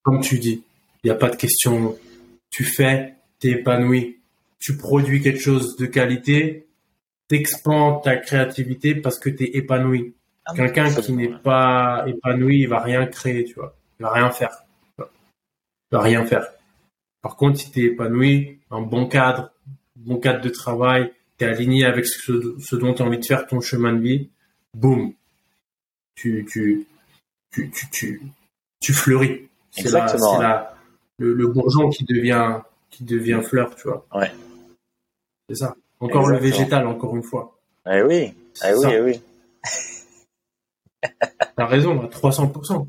[0.03, 0.63] Comme tu dis,
[1.03, 1.97] il n'y a pas de question.
[2.49, 4.19] Tu fais, tu es épanoui.
[4.59, 6.67] Tu produis quelque chose de qualité,
[7.27, 10.15] t'expands ta créativité parce que tu es épanoui.
[10.45, 13.75] Ah, Quelqu'un qui n'est pas épanoui, il va rien créer, tu vois.
[13.99, 14.55] Il va rien faire.
[14.99, 15.03] Il
[15.91, 16.47] va rien faire.
[17.21, 19.51] Par contre, si tu es épanoui, un bon cadre,
[19.95, 23.45] bon cadre de travail, tu es aligné avec ce, dont tu as envie de faire
[23.47, 24.29] ton chemin de vie,
[24.73, 25.13] boum,
[26.15, 26.87] tu, tu,
[27.51, 28.21] tu, tu,
[28.79, 29.47] tu, fleuris.
[29.71, 30.75] C'est la,
[31.17, 32.59] le, le, bourgeon qui devient,
[32.89, 34.05] qui devient fleur, tu vois.
[34.13, 34.31] Ouais.
[35.49, 35.75] C'est ça.
[35.99, 37.57] Encore le végétal, encore une fois.
[37.89, 38.33] Eh oui,
[38.63, 39.21] eh oui, eh oui.
[41.55, 42.87] T'as raison, à 300%.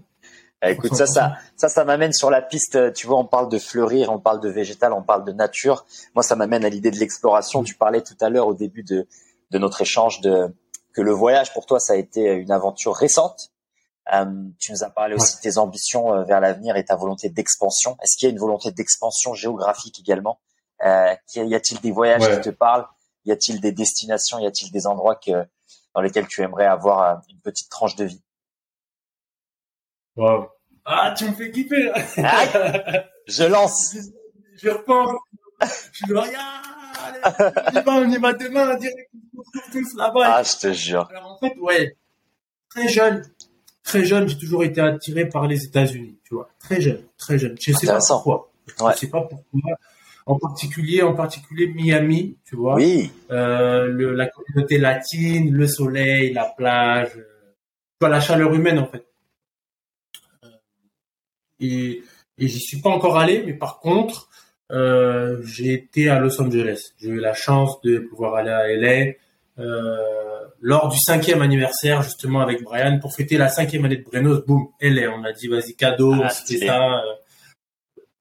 [0.63, 2.93] Eh, écoute, ça, ça, ça, ça m'amène sur la piste.
[2.95, 5.85] Tu vois, on parle de fleurir, on parle de végétal, on parle de nature.
[6.15, 7.63] Moi, ça m'amène à l'idée de l'exploration.
[7.63, 9.07] Tu parlais tout à l'heure au début de,
[9.51, 10.55] de notre échange de
[10.95, 13.51] que le voyage pour toi, ça a été une aventure récente.
[14.15, 14.25] Euh,
[14.59, 17.99] tu nous as parlé aussi de tes ambitions euh, vers l'avenir et ta volonté d'expansion.
[18.03, 20.39] Est-ce qu'il y a une volonté d'expansion géographique également?
[20.85, 22.87] Euh, Y a-t-il des voyages qui te parlent?
[23.27, 24.39] Y a-t-il des destinations?
[24.39, 25.33] Y a-t-il des endroits que,
[25.95, 28.23] dans lesquels tu aimerais avoir euh, une petite tranche de vie?
[30.17, 30.49] Wow.
[30.85, 31.91] Ah, tu me fais kiffer.
[33.27, 33.97] je lance.
[34.63, 35.11] Je repense.
[35.93, 36.33] Je dis, regarde,
[37.55, 40.21] allez, on y va demain, on dirait qu'on se retrouve tous là-bas.
[40.25, 41.07] Ah, je te jure.
[41.11, 41.95] Alors, en fait, ouais,
[42.71, 43.23] très jeune,
[43.83, 46.49] très jeune, j'ai toujours été attiré par les États-Unis, tu vois.
[46.59, 47.55] Très jeune, très jeune.
[47.61, 48.51] Je sais pas pourquoi.
[48.67, 49.77] Je sais pas pourquoi.
[50.25, 52.77] En particulier, en particulier Miami, tu vois.
[52.77, 53.13] Oui.
[53.31, 59.05] Euh, le, la communauté latine, le soleil, la plage, euh, la chaleur humaine en fait
[61.61, 62.03] et,
[62.39, 64.29] et j'y suis pas encore allé, mais par contre,
[64.73, 66.93] euh, j'ai été à Los Angeles.
[66.99, 69.13] J'ai eu la chance de pouvoir aller à LA
[69.59, 69.97] euh,
[70.61, 74.45] lors du cinquième anniversaire justement avec Brian pour fêter la cinquième année de Brenos.
[74.45, 75.11] Boum, LA.
[75.11, 77.01] On a dit vas-y cadeau, ah, c'était ça.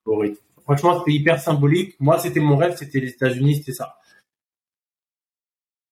[0.07, 0.33] Euh,
[0.63, 1.95] Franchement, c'était hyper symbolique.
[1.99, 3.95] Moi, c'était mon rêve, c'était les États-Unis, c'était ça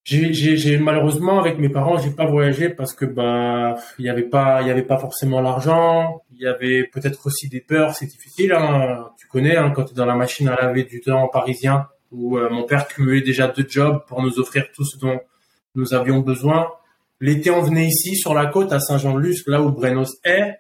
[0.03, 4.61] j'ai malheureusement avec mes parents j'ai pas voyagé parce que bah il y avait pas
[4.61, 6.23] il y avait pas forcément l'argent.
[6.34, 7.95] Il y avait peut-être aussi des peurs.
[7.95, 9.11] C'est difficile hein.
[9.17, 12.38] tu connais hein, quand tu es dans la machine à laver du temps parisien où
[12.38, 15.19] euh, mon père cumulait déjà deux jobs pour nous offrir tout ce dont
[15.75, 16.69] nous avions besoin.
[17.21, 20.59] L'été on venait ici sur la côte à Saint-Jean-de-Luz là où Brenos est.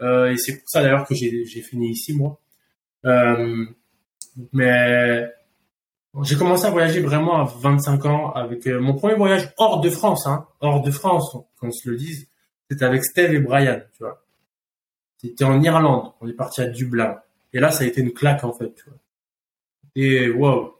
[0.00, 2.40] Euh, et c'est pour ça d'ailleurs que j'ai fini ici moi.
[3.04, 3.66] Euh,
[4.52, 5.28] mais
[6.20, 9.88] j'ai commencé à voyager vraiment à 25 ans avec euh, mon premier voyage hors de
[9.88, 12.28] France, hein, hors de France, qu'on se le dise.
[12.70, 14.22] C'était avec Steve et Brian, tu vois.
[15.18, 16.12] C'était en Irlande.
[16.20, 17.18] On est parti à Dublin.
[17.52, 18.98] Et là, ça a été une claque, en fait, tu vois.
[19.94, 20.74] Et wow.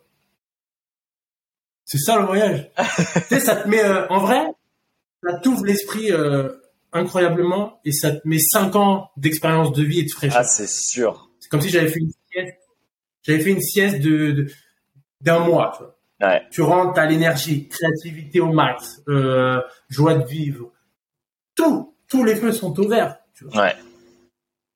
[1.85, 2.71] C'est ça le voyage.
[2.77, 4.45] tu sais, ça te met, euh, en vrai,
[5.23, 6.51] ça t'ouvre l'esprit euh,
[6.93, 10.41] incroyablement et ça te met 5 ans d'expérience de vie et de fraîcheur.
[10.41, 11.31] Ah, c'est sûr.
[11.41, 12.57] C'est comme si j'avais fait une sieste.
[13.23, 14.47] J'avais fait une sieste de, de
[15.23, 15.73] d'un mois.
[15.77, 16.31] Tu, vois.
[16.31, 16.43] Ouais.
[16.51, 20.71] tu rentres à l'énergie, créativité au max, euh, joie de vivre.
[21.55, 23.17] Tout, tous les feux sont ouverts.
[23.35, 23.63] Tu vois.
[23.63, 23.75] Ouais.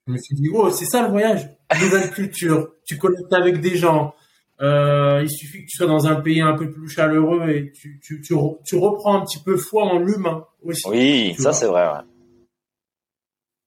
[0.07, 1.49] Je me suis dit, oh, c'est ça le voyage.
[1.81, 4.15] Nouvelle culture, tu connectes avec des gens.
[4.63, 8.01] Euh, il suffit que tu sois dans un pays un peu plus chaleureux et tu,
[8.01, 10.89] tu, tu, tu reprends un petit peu foi en l'humain aussi.
[10.89, 11.87] Oui, ça c'est vrai.
[11.87, 12.05] Ouais.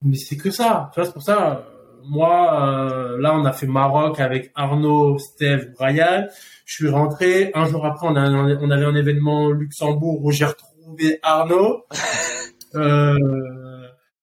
[0.03, 0.89] Mais c'est que ça.
[0.93, 1.67] Tu vois, c'est pour ça.
[2.03, 6.27] Moi, euh, là, on a fait Maroc avec Arnaud, Steve, Brian.
[6.65, 7.51] Je suis rentré.
[7.53, 11.85] Un jour après, on, a, on avait un événement au Luxembourg où j'ai retrouvé Arnaud.
[12.75, 13.17] Euh,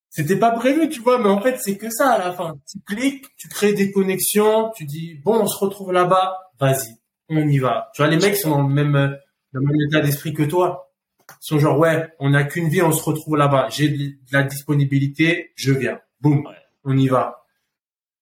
[0.09, 2.57] c'était pas prévu, tu vois, mais en fait, c'est que ça à la fin.
[2.71, 6.97] Tu cliques, tu crées des connexions, tu dis, bon, on se retrouve là-bas, vas-y,
[7.29, 7.91] on y va.
[7.95, 10.93] Tu vois, les mecs sont dans le même, dans le même état d'esprit que toi.
[11.29, 13.69] Ils sont genre, ouais, on n'a qu'une vie, on se retrouve là-bas.
[13.71, 16.01] J'ai de la disponibilité, je viens.
[16.21, 16.49] Boum,
[16.85, 17.46] on y va.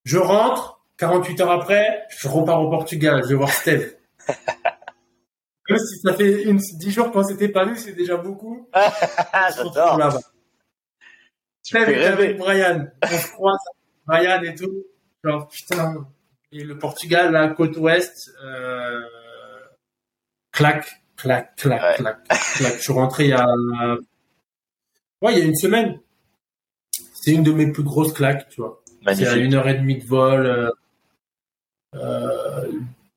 [0.04, 3.94] Je rentre, 48 heures après, je repars au Portugal, je vais voir Steve.
[5.70, 8.68] Même si ça fait une, 10 jours qu'on s'était pas vu, c'est déjà beaucoup.
[9.56, 9.96] J'adore.
[9.98, 10.20] là-bas.
[11.62, 12.36] Steve avec.
[12.36, 12.86] Brian.
[13.02, 13.58] On se croise,
[14.06, 14.84] Brian et tout.
[15.24, 16.06] Genre, putain.
[16.52, 19.00] Et le Portugal, la côte ouest, euh,
[20.52, 21.94] clac, clac, clac, Ouais.
[21.96, 22.74] clac, clac.
[22.76, 23.46] Je suis rentré il y a,
[25.22, 25.98] ouais, il y a une semaine.
[27.14, 28.83] C'est une de mes plus grosses claques, tu vois.
[29.12, 30.46] C'est à une heure et demie de vol.
[30.46, 30.70] euh,
[31.94, 32.68] euh,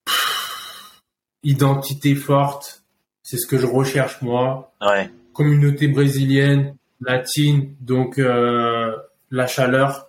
[0.06, 1.02] pff,
[1.44, 2.84] identité forte.
[3.24, 5.10] C'est ce que je recherche, moi Ouais.
[5.34, 8.96] communauté brésilienne, latine, donc euh,
[9.32, 10.08] la chaleur,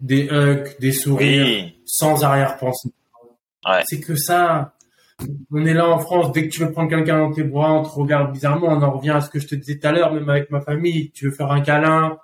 [0.00, 1.78] des hugs, des sourires, Oui.
[1.84, 2.90] sans arrière-pensée.
[3.68, 3.82] Ouais.
[3.86, 4.74] C'est que ça.
[5.50, 7.82] On est là en France, dès que tu veux prendre quelqu'un dans tes bras, on
[7.82, 10.12] te regarde bizarrement, on en revient à ce que je te disais tout à l'heure,
[10.12, 12.16] même avec ma famille, tu veux faire un câlin,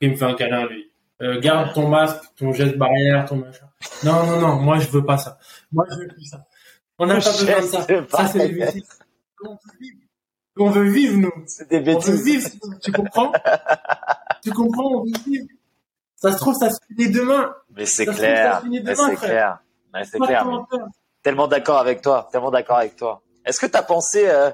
[0.00, 0.89] il me fait un câlin lui.
[1.22, 3.66] Euh, garde ton masque, ton geste barrière, ton machin.
[4.04, 5.38] Non, non, non, moi je veux pas ça.
[5.72, 6.46] Moi je veux plus ça.
[6.98, 7.86] On n'a pas besoin de ça.
[8.10, 8.72] Ça c'est barrière.
[8.72, 8.98] bêtises.
[10.56, 11.16] On veut vivre.
[11.18, 11.32] Nous.
[11.46, 12.24] C'est des On veut bêtises.
[12.24, 12.48] vivre,
[12.82, 13.32] tu comprends?
[14.42, 15.46] Tu comprends, on veut vivre.
[16.16, 17.54] Ça se trouve, ça se finit demain.
[17.76, 18.62] Mais c'est trouve, clair.
[18.64, 19.58] Mais c'est clair.
[19.92, 20.46] Ouais, c'est clair.
[20.46, 20.78] mais-.
[21.22, 22.28] Tellement d'accord avec toi.
[22.32, 23.20] Tellement d'accord avec toi.
[23.44, 24.50] Est-ce que tu as pensé euh,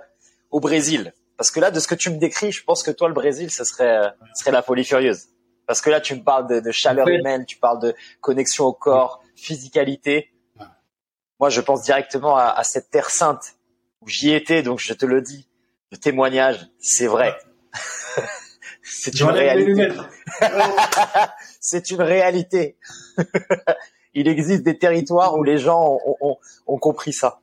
[0.50, 1.12] au Brésil?
[1.36, 3.50] Parce que là, de ce que tu me décris, je pense que toi, le Brésil,
[3.52, 5.26] ce serait, euh, ce serait la folie furieuse.
[5.66, 8.72] Parce que là, tu me parles de, de chaleur humaine, tu parles de connexion au
[8.72, 10.30] corps, physicalité.
[10.58, 10.66] Ouais.
[11.40, 13.54] Moi, je pense directement à, à cette terre sainte
[14.00, 15.48] où j'y étais, donc je te le dis.
[15.92, 17.36] Le témoignage, c'est vrai.
[18.82, 19.88] c'est une réalité.
[21.60, 22.76] c'est une réalité.
[24.14, 27.40] Il existe des territoires où les gens ont, ont- ont compris ça.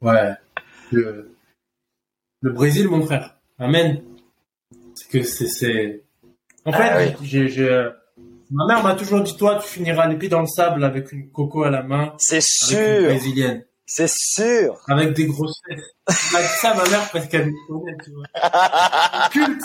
[0.00, 0.32] Ouais.
[0.92, 1.34] Le,
[2.40, 3.36] le Brésil, mon frère.
[3.58, 4.02] Amen.
[4.94, 6.04] C'est que c'est,
[6.66, 7.14] en fait, Ah oui.
[7.22, 7.88] j'ai, j'ai-
[8.50, 11.30] ma mère m'a toujours dit, toi, tu finiras les pieds dans le sable avec une
[11.30, 14.78] coco à la main, C'est avec une sûr, brésilienne, c'est sûr.
[14.88, 16.32] avec des grosses fesses.
[16.32, 19.28] M'a dit ça, ma mère, parce qu'elle me connaît, tu vois.
[19.30, 19.62] Culte,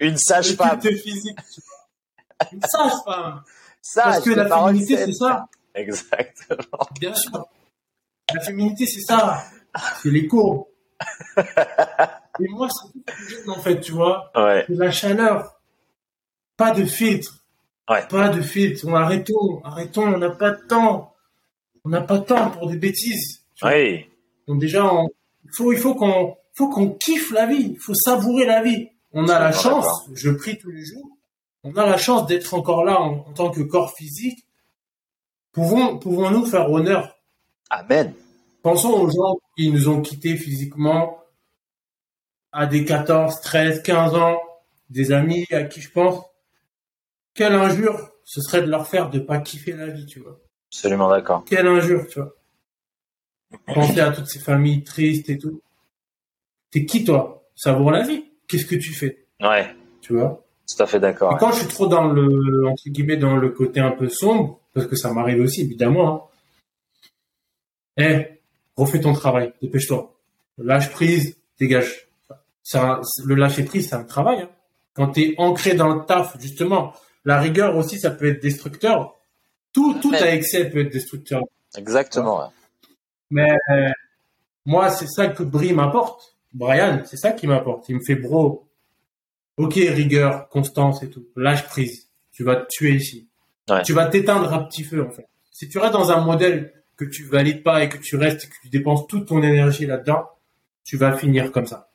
[0.00, 0.78] Une le sage-femme.
[0.80, 2.48] culte physique, tu vois.
[2.52, 2.60] Une.
[3.80, 5.46] Sage, Parce que la féminité, c'est ça.
[5.74, 6.86] Exactement.
[7.00, 7.46] Bien sûr.
[8.34, 9.44] La féminité, c'est ça.
[10.02, 10.64] C'est les courbes.
[11.36, 14.30] Et moi, c'est tout ce que j'aime, en fait, tu vois.
[14.34, 14.64] Ouais.
[14.68, 15.57] C'est la chaleur.
[16.58, 17.38] Pas de filtre.
[17.88, 18.06] Ouais.
[18.08, 18.84] Pas de filtre.
[18.86, 20.02] On arrêtons, arrêtons.
[20.14, 21.14] On n'a pas de temps.
[21.84, 23.44] On n'a pas de temps pour des bêtises.
[23.62, 24.04] Oui.
[24.46, 25.08] Donc déjà, on-
[25.54, 27.70] faut, il faut qu'on, faut qu'on kiffe la vie.
[27.72, 28.88] Il faut savourer la vie.
[29.12, 29.86] On a la chance.
[30.12, 31.08] Je prie tous les jours.
[31.64, 34.44] On a la chance d'être encore là en, en tant que corps physique.
[35.52, 37.16] Pouvons, pouvons-nous faire honneur?
[37.70, 38.12] Amen.
[38.62, 41.18] Pensons aux gens qui nous ont quittés physiquement
[42.52, 44.38] à des 14, 13, 15 ans,
[44.90, 46.22] des amis à qui je pense.
[47.38, 50.40] Quelle injure ce serait de leur faire de pas kiffer la vie, tu vois.
[50.72, 51.44] Absolument d'accord.
[51.46, 52.34] Quelle injure, tu vois.
[53.72, 55.62] Pensez à toutes ces familles tristes et tout.
[56.72, 57.48] T'es qui, toi?
[57.54, 58.24] Savoure la vie.
[58.48, 59.24] Qu'est-ce que tu fais?
[59.40, 59.72] Ouais.
[60.00, 60.44] Tu vois?
[60.68, 61.38] Tout à fait d'accord.
[61.38, 64.88] Quand je suis trop dans le, entre guillemets, dans le côté un peu sombre, parce
[64.88, 66.28] que ça m'arrive aussi, évidemment,
[67.96, 68.02] hein.
[68.02, 68.40] Eh,
[68.76, 70.12] refais ton travail, dépêche-toi.
[70.58, 72.08] Lâche prise, dégage.
[72.64, 74.40] Ça, le lâcher prise, c'est un travail.
[74.40, 74.50] Hein.
[74.94, 76.92] Quand t'es ancré dans le taf, justement,
[77.28, 79.14] la rigueur aussi, ça peut être destructeur.
[79.74, 81.42] Tout, tout à excès peut être destructeur.
[81.76, 82.38] Exactement.
[82.38, 82.46] ouais.
[83.28, 83.90] Mais euh,
[84.64, 86.38] moi, c'est ça que Brie m'apporte.
[86.54, 87.86] Brian, c'est ça qui m'apporte.
[87.90, 88.66] Il me fait bro.
[89.58, 91.26] Ok, rigueur, constance et tout.
[91.36, 92.08] Lâche prise.
[92.32, 93.28] Tu vas te tuer ici.
[93.68, 93.82] Ouais.
[93.82, 95.28] Tu vas t'éteindre à petit feu, en fait.
[95.50, 98.48] Si tu restes dans un modèle que tu valides pas et que tu restes et
[98.48, 100.30] que tu dépenses toute ton énergie là-dedans,
[100.82, 101.90] tu vas finir comme ça.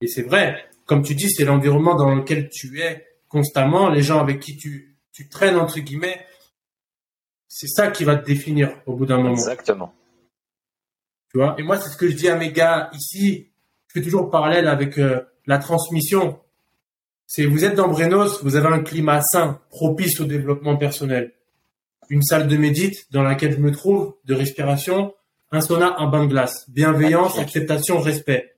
[0.00, 0.64] Et c'est vrai.
[0.86, 4.98] Comme tu dis, c'est l'environnement dans lequel tu es constamment, les gens avec qui tu,
[5.10, 6.24] tu traînes, entre guillemets.
[7.48, 9.32] C'est ça qui va te définir au bout d'un moment.
[9.32, 9.94] Exactement.
[11.30, 11.56] Tu vois?
[11.58, 13.50] Et moi, c'est ce que je dis à mes gars ici.
[13.88, 16.40] Je fais toujours le parallèle avec euh, la transmission.
[17.26, 21.32] C'est vous êtes dans Brenos, vous avez un climat sain, propice au développement personnel.
[22.10, 25.14] Une salle de médite dans laquelle je me trouve, de respiration,
[25.50, 26.68] un sauna, un bain de glace.
[26.68, 28.56] Bienveillance, acceptation, respect.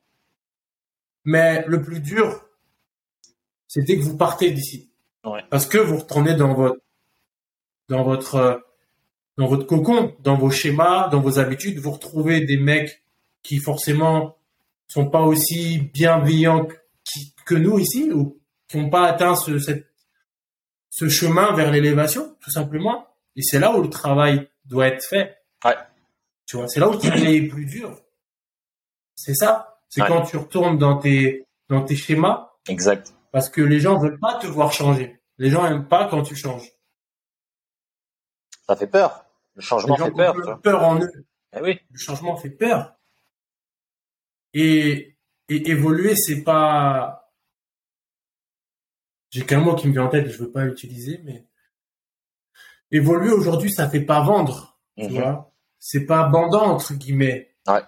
[1.25, 2.44] Mais le plus dur,
[3.75, 4.89] c'est dès que vous partez d'ici.
[5.25, 5.43] Ouais.
[5.51, 6.79] Parce que vous retournez dans votre,
[7.89, 8.59] dans votre, euh,
[9.37, 13.03] dans votre cocon, dans vos schémas, dans vos habitudes, vous retrouvez des mecs
[13.43, 14.37] qui forcément
[14.87, 16.69] sont pas aussi bienveillants
[17.05, 19.87] qui- que nous ici ou qui n'ont pas atteint ce, cette,
[20.91, 23.09] ce chemin vers l'élévation, tout simplement.
[23.35, 25.37] Et c'est là où le travail doit être fait.
[25.65, 25.75] Ouais.
[26.47, 27.99] Tu vois, c'est là où le travail est plus dur.
[29.17, 29.81] C'est ça.
[29.89, 30.09] C'est Ouais.
[30.09, 33.15] quand tu retournes dans tes, dans tes schémas Exact.
[33.35, 35.21] Parce que les gens veulent pas te voir changer.
[35.39, 36.71] Les gens aiment pas quand tu changes.
[38.69, 39.27] Ça fait peur.
[39.57, 40.37] Le Les changement gens fait peur.
[40.49, 41.11] ont peur en eux.
[41.57, 41.81] Eh oui.
[41.91, 42.95] Le changement fait peur.
[44.53, 45.17] Et,
[45.49, 47.33] et évoluer, c'est pas.
[49.31, 51.45] J'ai qu'un mot qui me vient en tête, je veux pas l'utiliser, mais
[52.93, 55.11] évoluer aujourd'hui, ça fait pas vendre, tu Mhm.
[55.21, 55.53] vois.
[55.81, 57.57] C'est pas bandant entre guillemets.
[57.67, 57.83] Ouais.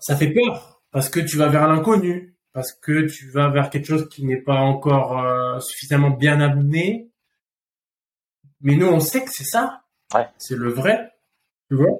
[0.00, 3.84] Ça fait peur parce que tu vas vers l'inconnu, parce que tu vas vers quelque
[3.84, 7.10] chose qui n'est pas encore euh, suffisamment bien amené.
[8.62, 9.82] Mais nous, on sait que c'est ça.
[10.14, 10.26] Ouais.
[10.38, 11.12] C'est le vrai,
[11.68, 11.98] tu vois.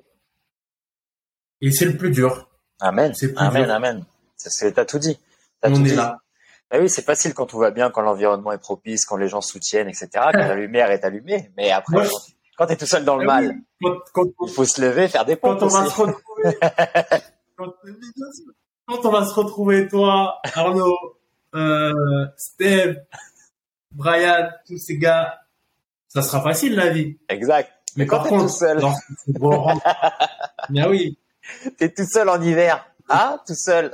[1.61, 2.49] Et c'est le plus dur.
[2.81, 3.13] Amen.
[3.15, 3.75] C'est plus Amen, dur.
[3.75, 4.05] amen.
[4.37, 5.19] C'est ce que t'as tout dit.
[5.63, 5.95] On tout est dit.
[5.95, 6.21] là.
[6.71, 9.43] Bah oui, c'est facile quand tout va bien, quand l'environnement est propice, quand les gens
[9.43, 11.51] soutiennent, etc., quand la lumière est allumée.
[11.59, 12.07] Mais après, Ouais.
[12.09, 12.19] quand,
[12.57, 13.49] quand t'es tout seul dans le Ah mal,
[13.83, 15.95] oui, Quand, quand- il faut se lever, faire des pompes quand on va aussi.
[15.95, 16.59] se retrouver,
[17.59, 17.73] quand,
[18.87, 20.97] quand on va se retrouver, toi, Arnaud,
[21.55, 21.93] euh,
[22.37, 22.97] Steve,
[23.93, 25.41] Brian, tous ces gars,
[26.09, 27.17] ça sera facile la vie.
[27.29, 27.71] Exact.
[27.97, 28.81] Mais quand par contre, tout seul.
[29.43, 31.19] Ah oui.
[31.79, 32.87] T'es tout seul en hiver.
[33.09, 33.93] Ah, tout seul.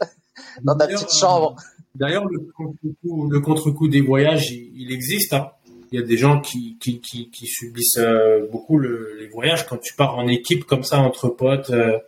[0.62, 1.56] Dans ta petite chambre.
[1.58, 1.62] euh,
[1.94, 5.34] D'ailleurs, le contre-coup, le contre-coup des voyages, il, il existe.
[5.34, 5.50] hein.
[5.92, 9.66] Il y a des gens qui, qui, qui, qui subissent euh, beaucoup le- les voyages
[9.66, 11.98] quand tu pars en équipe comme ça entre potes, euh,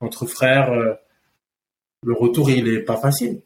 [0.00, 0.70] entre frères.
[2.04, 3.42] Le retour, il est pas facile.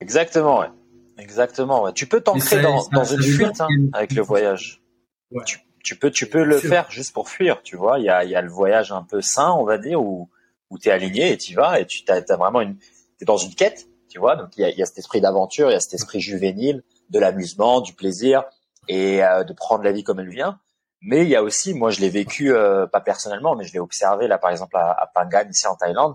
[0.00, 0.70] Exactement, ouais.
[1.18, 1.92] Exactement, ouais.
[1.92, 4.82] Tu peux t'ancrer dans, une fuite hein, avec le voyage.
[5.30, 5.44] Ouais.
[5.44, 6.68] Tu, tu peux, tu peux le sûr.
[6.68, 7.98] faire juste pour fuir, tu vois.
[7.98, 10.30] Il y a, y a le voyage un peu sain, on va dire, où,
[10.70, 12.76] où t'es aligné et tu vas et tu t'as, t'as vraiment une,
[13.18, 14.36] t'es dans une quête, tu vois.
[14.36, 16.20] Donc il y a, il y a cet esprit d'aventure, il y a cet esprit
[16.20, 18.44] juvénile, de l'amusement, du plaisir
[18.88, 20.58] et euh, de prendre la vie comme elle vient.
[21.02, 23.78] Mais il y a aussi, moi je l'ai vécu euh, pas personnellement, mais je l'ai
[23.78, 26.14] observé là par exemple à, à Phangan ici en Thaïlande,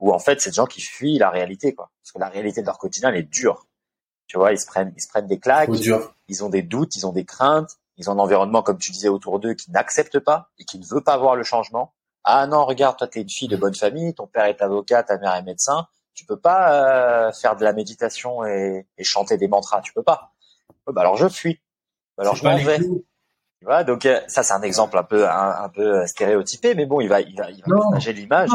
[0.00, 1.90] où en fait c'est des gens qui fuient la réalité, quoi.
[2.02, 3.66] Parce que la réalité de leur quotidien elle est dure.
[4.26, 6.14] Tu vois, ils se prennent, ils se prennent des claques, dur.
[6.28, 9.08] ils ont des doutes, ils ont des craintes, ils ont un environnement, comme tu disais,
[9.08, 11.94] autour d'eux qui n'accepte pas et qui ne veut pas voir le changement.
[12.22, 15.18] Ah non, regarde, toi, t'es une fille de bonne famille, ton père est avocat, ta
[15.18, 19.48] mère est médecin, tu peux pas euh, faire de la méditation et, et chanter des
[19.48, 20.32] mantras, tu peux pas.
[20.86, 21.60] Bah alors je fuis,
[22.18, 22.78] alors C'est je m'en vais.
[22.78, 23.04] clous.
[23.60, 26.86] Tu vois, donc euh, ça c'est un exemple un peu un, un peu stéréotypé, mais
[26.86, 28.48] bon, il va il va il va partager l'image.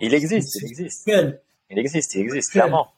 [0.00, 1.06] Il existe, il existe.
[1.06, 1.40] réel.
[1.70, 2.64] Il existe, il existe, Clair.
[2.64, 2.88] clairement.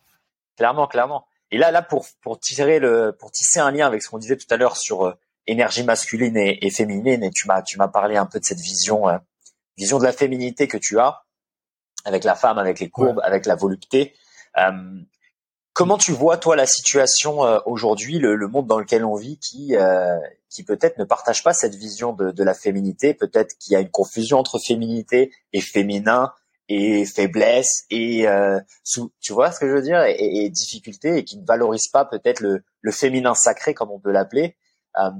[0.57, 1.27] Clairement, clairement.
[1.53, 4.37] Et là, là, pour, pour tirer le, pour tisser un lien avec ce qu'on disait
[4.37, 5.15] tout à l'heure sur euh,
[5.47, 8.61] énergie masculine et, et féminine, et tu m'as, tu m'as parlé un peu de cette
[8.61, 9.19] vision, euh,
[9.77, 11.25] vision de la féminité que tu as,
[12.05, 14.15] avec la femme, avec les courbes, avec la volupté.
[14.59, 15.01] Euh,
[15.81, 19.39] comment tu vois, toi, la situation euh, aujourd'hui, le, le monde dans lequel on vit,
[19.39, 20.19] qui, euh,
[20.51, 23.81] qui peut-être ne partage pas cette vision de, de la féminité, peut-être qu'il y a
[23.81, 26.35] une confusion entre féminité et féminin,
[26.69, 30.51] et faiblesse et euh, sous, tu vois ce que je veux dire et, et, et
[30.51, 34.59] difficulté et qui ne valorise pas peut-être le, le féminin sacré comme on peut l'appeler.
[34.99, 35.11] Euh,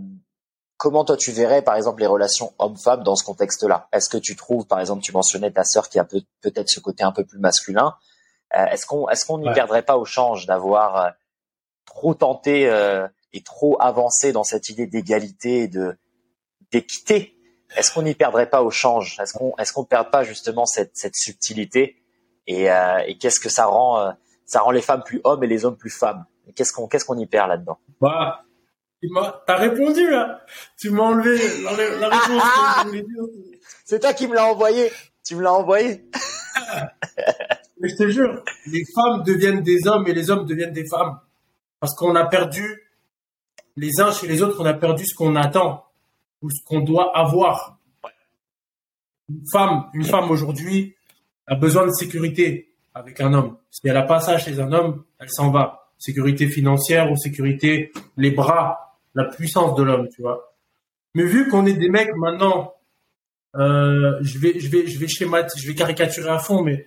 [0.77, 3.89] comment toi tu verrais par exemple les relations homme-femme dans ce contexte-là?
[3.95, 6.81] Est-ce que tu trouves par exemple tu mentionnais ta sœur qui a peut- peut-être ce
[6.81, 7.95] côté un peu plus masculin
[8.53, 9.55] Est-ce qu'on est-ce qu'on n'y Ouais.
[9.55, 11.11] perdrait pas au change d'avoir euh,
[11.87, 15.97] trop tenté euh, et trop avancé dans cette idée d'égalité et de
[16.73, 17.37] d'équité?
[17.77, 19.19] Est-ce qu'on n'y perdrait pas au change?
[19.21, 22.03] Est-ce qu'on est-ce qu'on perd pas justement cette, cette subtilité?
[22.47, 24.11] Et, euh, et qu'est-ce que ça rend euh,
[24.47, 26.25] ça rend les femmes plus hommes et les hommes plus femmes?
[26.57, 27.79] Qu'est-ce qu'on qu'est-ce qu'on y perd là-dedans?
[28.01, 28.45] Bah,
[29.47, 30.41] t'as répondu, là.
[30.77, 32.43] Tu m'as enlevé la, ré- la réponse.
[33.85, 34.91] C'est toi qui me l'as envoyé.
[35.25, 36.05] Tu me l'as envoyé.
[37.81, 41.19] Mais je te jure, les femmes deviennent des hommes et les hommes deviennent des femmes.
[41.81, 42.83] Parce qu'on a perdu,
[43.77, 45.87] les uns chez les autres, on a perdu ce qu'on attend
[46.43, 47.79] ou ce qu'on doit avoir.
[49.31, 50.95] Une femme, une femme aujourd'hui
[51.47, 53.57] a besoin de sécurité avec un homme.
[53.71, 55.91] Si elle a pas ça chez un homme, elle s'en va.
[55.97, 60.55] Sécurité financière ou sécurité, les bras, la puissance de l'homme, tu vois.
[61.15, 62.75] Mais vu qu'on est des mecs maintenant,
[63.57, 66.87] euh, je vais, je vais, je vais schémat, je vais caricaturer à fond, mais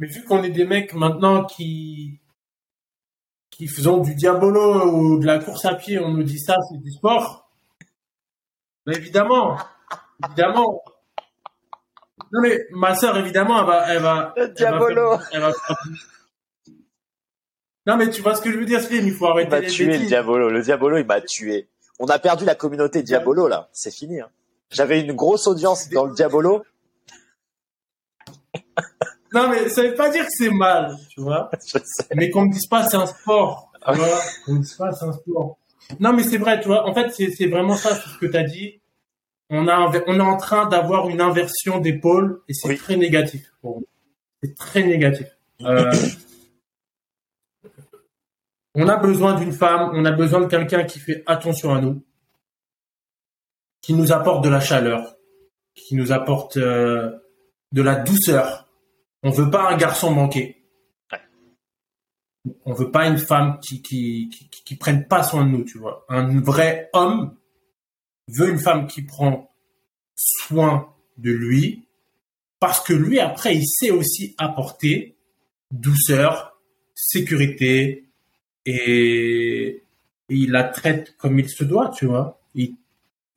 [0.00, 2.18] mais vu qu'on est des mecs maintenant qui
[3.50, 6.78] qui faisons du diabolo ou de la course à pied, on nous dit ça, c'est
[6.78, 7.48] du sport.
[8.86, 9.56] Mais évidemment,
[10.24, 10.82] évidemment.
[12.32, 15.18] Non mais ma sœur, évidemment, elle va, elle va, Le elle va diabolo.
[15.18, 15.76] faire- elle va faire-
[17.86, 19.68] Non, mais tu vois ce que je veux dire, Slim, il faut arrêter Il m'a
[19.68, 20.06] tué, le.
[20.06, 20.48] Diabolo.
[20.50, 21.68] Le Diabolo, il m'a tué.
[21.98, 23.68] On a perdu la communauté Diabolo, là.
[23.72, 24.30] C'est fini, hein.
[24.70, 26.62] J'avais une grosse audience dans le Diabolo.
[29.32, 31.50] Non, mais ça veut pas dire que c'est mal, tu vois.
[32.14, 33.70] Mais qu'on me dise pas c'est un sport.
[33.86, 35.56] Tu vois, qu'on me dise pas c'est un sport.
[35.98, 36.86] Non, mais c'est vrai, tu vois.
[36.88, 38.80] En fait, c'est vraiment ça, c'est ce que tu as dit.
[39.48, 42.76] On, a, on est en train d'avoir une inversion des pôles et c'est Oui.
[42.76, 43.52] très négatif.
[43.60, 43.86] pour nous.
[44.42, 45.26] C'est très négatif.
[45.62, 45.92] Euh,
[48.74, 52.04] on a besoin d'une femme, on a besoin de quelqu'un qui fait attention à nous,
[53.82, 55.16] qui nous apporte de la chaleur,
[55.74, 57.10] qui nous apporte euh,
[57.72, 58.68] de la douceur.
[59.22, 60.56] On veut pas un garçon manqué.
[62.64, 65.64] On veut pas une femme qui qui, qui qui qui prenne pas soin de nous,
[65.64, 66.06] tu vois.
[66.08, 67.36] Un vrai homme
[68.28, 69.54] veut une femme qui prend
[70.14, 71.86] soin de lui
[72.58, 75.16] parce que lui après il sait aussi apporter
[75.70, 76.58] douceur,
[76.94, 78.08] sécurité
[78.66, 79.82] et,
[80.28, 82.40] et il la traite comme il se doit, tu vois.
[82.54, 82.76] Il,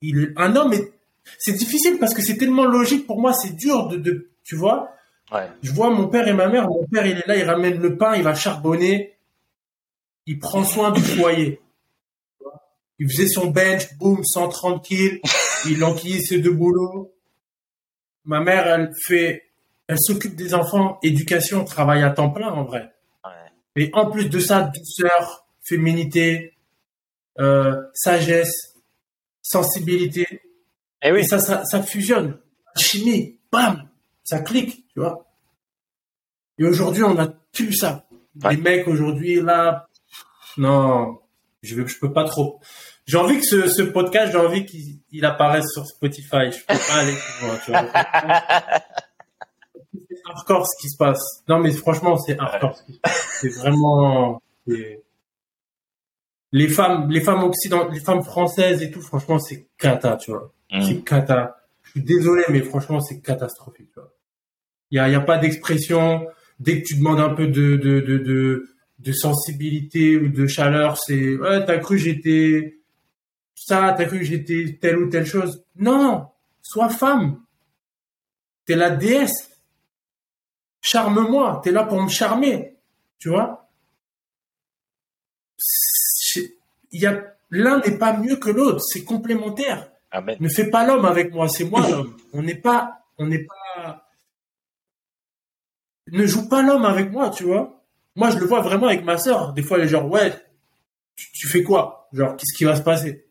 [0.00, 0.92] il un homme est
[1.38, 4.94] c'est difficile parce que c'est tellement logique pour moi, c'est dur de, de tu vois.
[5.32, 5.48] Ouais.
[5.62, 6.68] Je vois mon père et ma mère.
[6.68, 9.16] Mon père, il est là, il ramène le pain, il va charbonner,
[10.26, 11.60] il prend soin du foyer.
[12.98, 15.20] Il faisait son bench, boum, 130 kills,
[15.66, 17.12] il enquillait ses deux boulots.
[18.24, 19.50] Ma mère, elle fait,
[19.88, 22.90] elle s'occupe des enfants, éducation, travail à temps plein en vrai.
[23.76, 26.54] Et en plus de ça, douceur, féminité,
[27.40, 28.76] euh, sagesse,
[29.42, 30.26] sensibilité.
[31.02, 31.24] Eh Et oui.
[31.26, 32.38] ça, ça, ça fusionne.
[32.76, 33.88] Chimie, bam,
[34.22, 35.26] ça clique, tu vois?
[36.58, 38.06] Et aujourd'hui, on a plus ça.
[38.42, 38.56] Ouais.
[38.56, 39.88] Les mecs aujourd'hui, là,
[40.56, 41.20] non,
[41.62, 42.60] je je peux pas trop.
[43.06, 46.50] J'ai envie que ce, ce podcast, j'ai envie qu'il il apparaisse sur Spotify.
[46.50, 47.84] Je peux pas aller plus loin, tu vois.
[49.92, 51.42] C'est hardcore ce qui se passe.
[51.48, 53.38] Non, mais franchement, c'est hardcore ce qui se passe.
[53.40, 55.02] C'est vraiment, les
[56.68, 60.52] femmes, les femmes occidentales, les femmes françaises et tout, franchement, c'est cata, tu vois.
[60.70, 60.82] Mm.
[60.82, 61.60] C'est cata.
[61.82, 64.13] Je suis désolé, mais franchement, c'est catastrophique, tu vois.
[64.94, 66.28] Il y a, y a pas d'expression.
[66.60, 68.68] Dès que tu demandes un peu de, de, de, de,
[69.00, 72.78] de sensibilité ou de chaleur, c'est, ouais, t'as cru que j'étais
[73.56, 75.64] ça, t'as cru que j'étais telle ou telle chose.
[75.74, 76.28] Non!
[76.62, 77.40] Sois femme.
[78.66, 79.50] T'es la déesse.
[80.80, 81.60] Charme-moi.
[81.64, 82.76] T'es là pour me charmer.
[83.18, 83.68] Tu vois?
[86.92, 88.80] Il y a, l'un n'est pas mieux que l'autre.
[88.80, 89.90] C'est complémentaire.
[90.12, 90.36] Amen.
[90.38, 92.16] Ne fais pas l'homme avec moi, c'est moi l'homme.
[92.32, 94.03] On n'est pas, on n'est pas.
[96.12, 97.82] Ne joue pas l'homme avec moi, tu vois.
[98.16, 99.52] Moi, je le vois vraiment avec ma sœur.
[99.54, 100.32] Des fois, elle est genre, ouais,
[101.16, 102.08] tu, tu fais quoi?
[102.12, 103.26] Genre, qu'est-ce qui va se passer?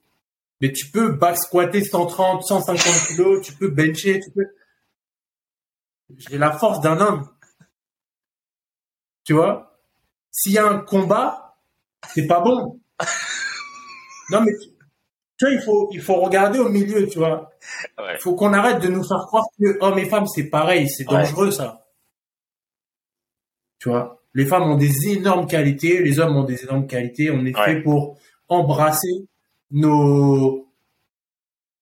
[0.61, 4.45] Mais tu peux back squatter 130, 150 kilos, tu peux bencher, tu peux.
[6.17, 7.27] J'ai la force d'un homme.
[9.23, 9.79] Tu vois?
[10.31, 11.57] S'il y a un combat,
[12.13, 12.79] c'est pas bon.
[14.29, 14.69] Non, mais tu
[15.37, 17.51] tu vois, il faut, il faut regarder au milieu, tu vois.
[17.97, 18.13] Ouais.
[18.15, 21.05] Il faut qu'on arrête de nous faire croire que hommes et femmes, c'est pareil, c'est
[21.11, 21.17] Ouais.
[21.23, 21.82] dangereux, ça.
[23.83, 24.21] Tu vois.
[24.33, 27.29] Les femmes ont des énormes qualités, les hommes ont des énormes qualités.
[27.31, 27.65] On est Ouais.
[27.65, 29.27] fait pour embrasser
[29.71, 30.69] nos,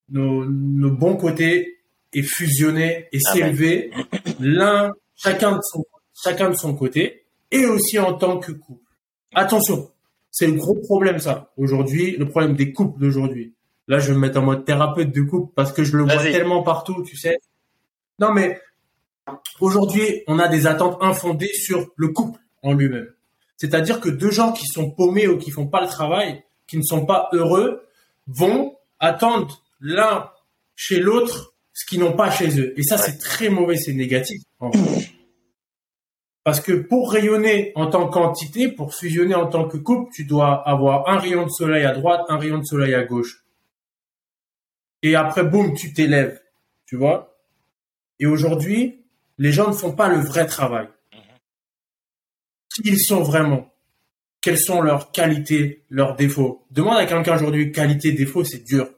[0.10, 1.78] nos, nos bons côtés
[2.14, 3.92] et fusionner et Ah s'élever
[4.40, 5.86] l'un, chacun de son,
[6.24, 8.84] chacun de son côté et aussi en tant que couple.
[9.36, 9.92] Attention.
[10.32, 11.52] C'est le gros problème, ça.
[11.56, 13.54] Aujourd'hui, le problème des couples d'aujourd'hui.
[13.88, 16.18] Là, je vais me mettre en mode thérapeute de couple parce que je le vois
[16.18, 17.38] tellement partout, tu sais.
[18.18, 18.60] Non, mais
[19.60, 23.10] aujourd'hui, on a des attentes infondées sur le couple en lui-même.
[23.58, 26.84] C'est-à-dire que deux gens qui sont paumés ou qui font pas le travail, qui ne
[26.84, 27.84] sont pas heureux,
[28.28, 30.32] vont attendre l'un
[30.76, 32.74] chez l'autre ce qu'ils n'ont pas chez eux.
[32.78, 34.42] Et ça, c'est très mauvais, c'est négatif.
[36.44, 40.68] Parce que pour rayonner en tant qu'entité, pour fusionner en tant que couple, tu dois
[40.68, 43.46] avoir un rayon de soleil à droite, un rayon de soleil à gauche.
[45.04, 46.42] Et après, boum, tu t'élèves.
[46.86, 47.38] Tu vois?
[48.20, 49.01] Et aujourd'hui,
[49.38, 50.88] les gens ne font pas le vrai travail.
[52.74, 53.72] Qui ils sont vraiment?
[54.40, 56.66] Quelles sont leurs qualités, leurs défauts?
[56.72, 58.90] Demande à quelqu'un aujourd'hui, qualité, défaut, c'est dur.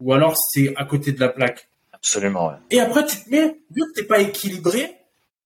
[0.00, 1.68] Ou alors c'est à côté de la plaque.
[1.92, 2.54] Absolument, ouais.
[2.70, 4.96] Et après, tu te mets, vu que t'es pas équilibré,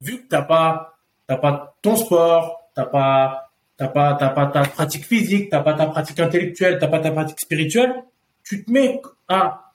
[0.01, 4.63] vu que t'as pas, t'as pas ton sport, t'as pas, t'as pas, t'as pas ta
[4.63, 8.05] pratique physique, t'as pas ta pratique intellectuelle, t'as pas ta pratique spirituelle,
[8.45, 9.73] tu te mets à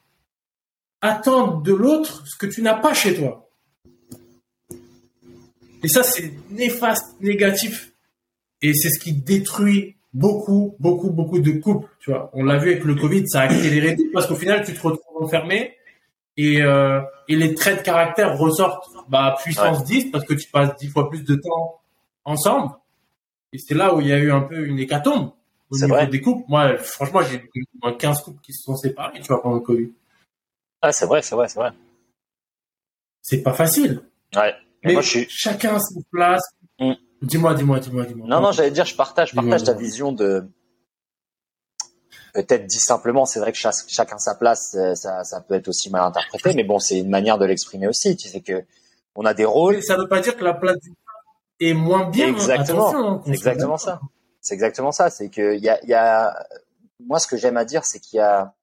[1.01, 3.48] attendre de l'autre ce que tu n'as pas chez toi.
[5.83, 7.93] Et ça, c'est néfaste, négatif.
[8.61, 11.87] Et c'est ce qui détruit beaucoup, beaucoup, beaucoup de couples.
[11.99, 14.65] Tu vois, on l'a vu avec le Covid, ça a accéléré tout parce qu'au final,
[14.65, 15.75] tu te retrouves enfermé
[16.35, 20.75] et, euh, et les traits de caractère ressortent bah, puissance 10 parce que tu passes
[20.77, 21.81] 10 fois plus de temps
[22.25, 22.73] ensemble.
[23.53, 25.31] Et c'est là où il y a eu un peu une hécatombe
[25.69, 26.07] au niveau vrai.
[26.07, 26.45] des couples.
[26.47, 29.55] Moi, franchement, j'ai eu au moins 15 couples qui se sont séparés, tu vois, pendant
[29.55, 29.91] le Covid.
[30.81, 31.71] Ah, c'est vrai, c'est vrai, c'est vrai.
[33.21, 34.01] C'est pas facile.
[34.35, 34.53] Ouais.
[34.83, 35.27] Mais Mais moi, je suis.
[35.29, 36.43] chacun a sa place.
[36.79, 36.93] Mm.
[37.21, 38.27] Dis-moi, dis-moi, dis-moi, dis-moi.
[38.27, 40.49] Non, non, j'allais dire, je partage, je partage ta vision de.
[42.33, 45.67] Peut-être dit simplement, c'est vrai que chaque- chacun sa place, euh, ça, ça peut être
[45.67, 48.15] aussi mal interprété, mais bon, c'est une manière de l'exprimer aussi.
[48.15, 48.63] Tu sais que
[49.15, 49.75] on a des rôles.
[49.77, 52.27] Mais ça veut pas dire que la place du femme est moins bien.
[52.27, 52.29] hein.
[52.31, 52.95] Exactement.
[52.95, 53.99] Hein, C'est exactement ça.
[54.41, 55.09] C'est exactement ça.
[55.09, 56.45] C'est que il y a, il y a,
[56.99, 58.53] moi, ce que j'aime à dire, c'est qu'il y a,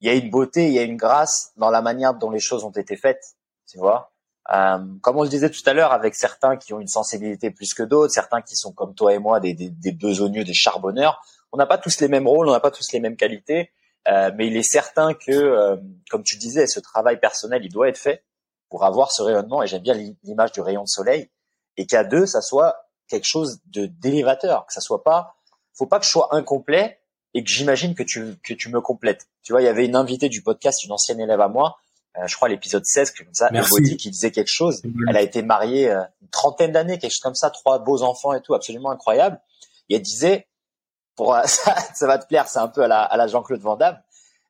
[0.00, 2.38] il y a une beauté, il y a une grâce dans la manière dont les
[2.38, 3.24] choses ont été faites.
[3.66, 4.12] Tu vois?
[4.52, 7.72] Euh, comme on le disait tout à l'heure, avec certains qui ont une sensibilité plus
[7.72, 11.22] que d'autres, certains qui sont comme toi et moi des, des, des besogneux, des charbonneurs.
[11.52, 13.70] On n'a pas tous les mêmes rôles, on n'a pas tous les mêmes qualités,
[14.08, 15.76] euh, mais il est certain que, euh,
[16.10, 18.22] comme tu disais, ce travail personnel, il doit être fait
[18.68, 19.62] pour avoir ce rayonnement.
[19.62, 21.30] Et j'aime bien l'i- l'image du rayon de soleil,
[21.76, 22.76] et qu'à deux, ça soit
[23.08, 25.36] quelque chose de d'élévateur, que ça soit pas,
[25.72, 27.00] faut pas que je sois incomplet
[27.34, 29.26] et que j'imagine que tu que tu me complètes.
[29.42, 31.76] Tu vois, il y avait une invitée du podcast, une ancienne élève à moi,
[32.26, 33.50] je crois l'épisode 16, comme ça.
[33.52, 34.82] Elodie, qui disait quelque chose.
[35.08, 38.32] Elle a été mariée euh, une trentaine d'années, quelque chose comme ça, trois beaux enfants
[38.32, 39.40] et tout, absolument incroyable.
[39.88, 40.46] Et elle disait,
[41.16, 43.60] pour euh, ça, ça va te plaire, c'est un peu à la, à la Jean-Claude
[43.60, 43.98] Van Damme.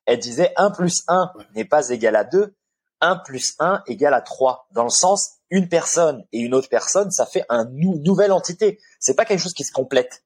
[0.05, 2.55] Elle disait 1 plus 1 n'est pas égal à 2,
[3.01, 4.67] 1 plus 1 égale à 3.
[4.71, 8.79] Dans le sens, une personne et une autre personne, ça fait un nou- nouvelle entité.
[8.99, 10.23] C'est pas quelque chose qui se complète.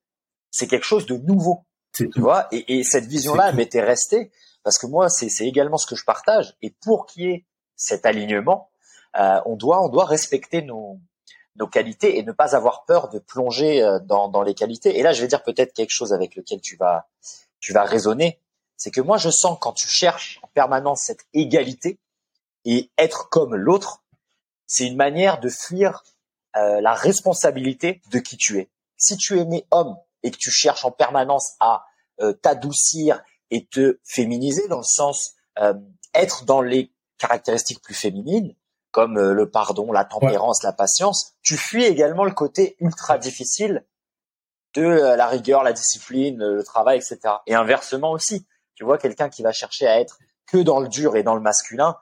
[0.51, 1.63] C'est quelque chose de nouveau.
[1.93, 2.21] Tu tout.
[2.21, 3.07] vois, et, et cette
[3.47, 3.57] elle tout.
[3.57, 4.31] m'était restée
[4.69, 6.55] parce que moi, c'est également ce que je partage.
[6.61, 8.69] Et pour qu'il y ait cet alignement,
[9.17, 10.99] euh, on doit, respecter nos,
[11.71, 14.99] qualités et ne pas avoir peur de plonger euh, dans, les qualités.
[14.99, 17.07] Et là, je vais dire peut-être quelque chose avec lequel tu vas,
[17.59, 18.39] tu vas raisonner.
[18.77, 21.97] C'est que moi, je sens quand tu cherches en permanence cette égalité
[22.63, 24.03] et être comme l'autre,
[24.67, 26.03] c'est une manière de fuir
[26.57, 28.69] euh, la responsabilité de qui tu es.
[28.97, 31.87] Si tu es né homme et que tu cherches en permanence à
[32.43, 35.73] t'adoucir et te féminiser dans le sens euh,
[36.13, 38.55] être dans les caractéristiques plus féminines,
[38.91, 43.85] comme euh, le pardon, la tempérance, la patience, tu fuis également le côté ultra difficile
[44.75, 47.19] de euh, la rigueur, la discipline, euh, le travail, etc.
[47.47, 48.45] Et inversement aussi,
[48.75, 51.41] tu vois quelqu'un qui va chercher à être que dans le dur et dans le
[51.41, 51.97] masculin,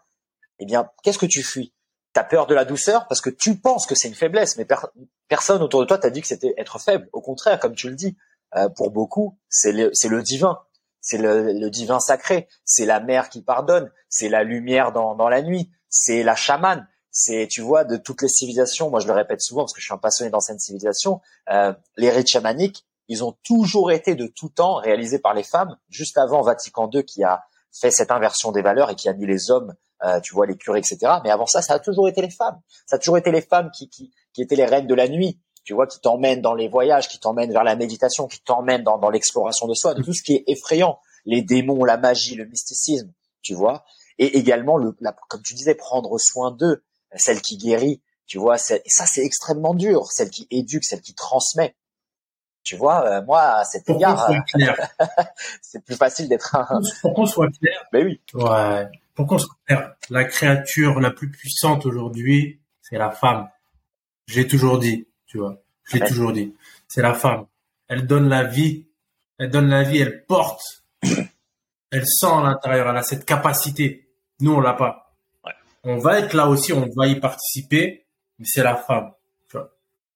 [0.60, 1.74] eh bien, qu'est-ce que tu fuis?
[2.14, 3.07] T'as peur de la douceur?
[3.07, 4.88] Parce que tu penses que c'est une faiblesse, mais per-
[5.28, 7.10] personne autour de toi t'a dit que c'était être faible.
[7.14, 8.18] Au contraire, comme tu le dis,
[8.56, 10.57] euh, pour beaucoup, c'est le, c'est le divin,
[11.08, 15.42] c'est le, divin sacré, c'est la mer qui pardonne, c'est la lumière dans, dans la
[15.42, 18.90] nuit, c'est la chamane, c'est, tu vois, de toutes les civilisations.
[18.90, 21.22] Moi, je le répète souvent parce que je suis un passionné d'anciennes civilisations.
[21.50, 25.78] Euh, les rites chamaniques, ils ont toujours été de tout temps réalisés par les femmes,
[25.88, 29.28] juste avant Vatican II qui a fait cette inversion des valeurs et qui a mis
[29.28, 30.98] les hommes, euh, tu vois, les curés, etc.
[31.24, 32.60] Mais avant ça, ça a toujours été les femmes.
[32.86, 35.73] Ça a toujours été les femmes qui, qui étaient les reines de la nuit, tu
[35.73, 39.10] vois, qui t'emmènent dans les voyages, qui t'emmènent vers la méditation, qui t'emmènent dans, dans
[39.10, 43.11] l'exploration de soi, de tout ce qui est effrayant, les démons, la magie, le mysticisme,
[43.41, 43.84] tu vois,
[44.18, 46.85] et également, le, la, comme tu disais, prendre soin d'eux,
[47.15, 51.14] celle qui guérit, tu vois, et ça c'est extrêmement dur, celle qui éduque, celle qui
[51.14, 51.76] transmet.
[52.64, 54.31] Tu vois, euh, moi, à cet égard,
[55.61, 56.80] c'est plus facile d'être un...
[57.02, 57.84] Pour qu'on soit clair.
[57.91, 58.88] Mais oui, Ouais.
[59.15, 59.95] Pour qu'on soit clair.
[60.10, 63.49] La créature la plus puissante aujourd'hui, c'est la femme.
[64.27, 65.62] J'ai toujours dit, tu vois.
[65.91, 66.08] J'ai Ouais.
[66.08, 66.54] toujours dit.
[66.88, 67.45] C'est la femme.
[67.88, 68.88] Elle donne la vie.
[69.38, 70.62] Elle donne la vie, elle porte.
[71.91, 72.90] elle sent à l'intérieur.
[72.90, 74.10] Elle a cette capacité.
[74.40, 75.14] Nous, on l'a pas.
[75.45, 75.52] Ouais.
[75.84, 78.06] On va être là aussi, on va y participer,
[78.40, 79.12] mais c'est la femme.
[79.49, 79.72] Tu vois.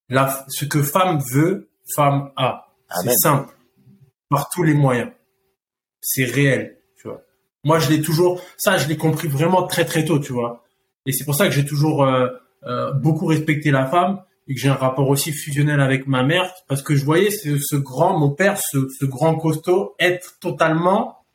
[0.10, 2.68] La, ce que femme veut, femme a.
[3.04, 3.54] C'est simple.
[4.30, 5.12] Par tous les moyens.
[6.02, 7.22] C'est réel, tu vois.
[7.64, 10.64] Moi, je l'ai toujours, ça, je l'ai compris vraiment très très tôt, tu vois.
[11.06, 12.28] Et c'est pour ça que j'ai toujours euh,
[12.64, 16.52] euh, beaucoup respecté la femme et que j'ai un rapport aussi fusionnel avec ma mère
[16.68, 21.26] parce que je voyais ce, ce grand, mon père, ce, ce grand costaud être totalement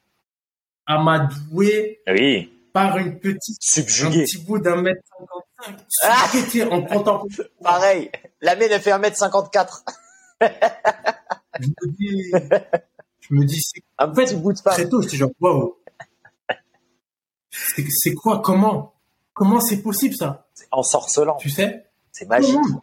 [0.87, 4.25] amadoué oui, par une petite, un subjugué.
[4.25, 5.03] petit bout d'un mètre
[5.99, 7.27] cinquante-cinq, Ah en contemporain.
[7.63, 8.11] Pareil,
[8.41, 9.83] la mienne elle fait 1m54,
[11.59, 12.33] Je me dis,
[13.21, 15.77] je me dis, c'est un petit bout de très tôt, j'étais genre, waouh.
[17.51, 18.93] C'est quoi, comment,
[19.33, 21.87] comment c'est possible ça, ensorcelant, tu sais?
[22.17, 22.55] c'est magique.
[22.55, 22.83] Comment?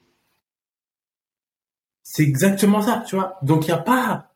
[2.04, 3.38] C'est exactement ça, tu vois.
[3.42, 4.30] Donc il y a pas,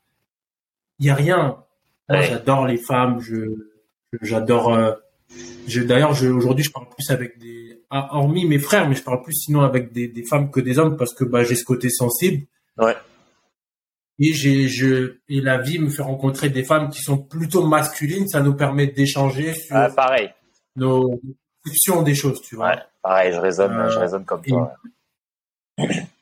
[1.00, 1.64] il y a rien.
[2.10, 2.28] Moi, Ouais.
[2.28, 3.20] j'adore les femmes.
[3.20, 3.56] Je,
[4.22, 4.74] j'adore.
[4.74, 4.94] euh,
[5.86, 9.22] D'ailleurs, je, aujourd'hui, je parle plus avec des, ah, hormis mes frères, mais je parle
[9.22, 11.90] plus sinon avec des, des femmes que des hommes parce que bah j'ai ce côté
[11.90, 12.48] sensible.
[12.78, 12.96] Ouais.
[14.20, 18.28] Et j'ai, je, et la vie me fait rencontrer des femmes qui sont plutôt masculines.
[18.30, 20.34] Ça nous permet d'échanger sur Ah, pareil,
[20.78, 21.20] nos
[21.64, 22.70] perceptions des choses, tu vois.
[22.70, 24.74] ouais, pareil, je raisonne, Euh, je raisonne comme et- toi.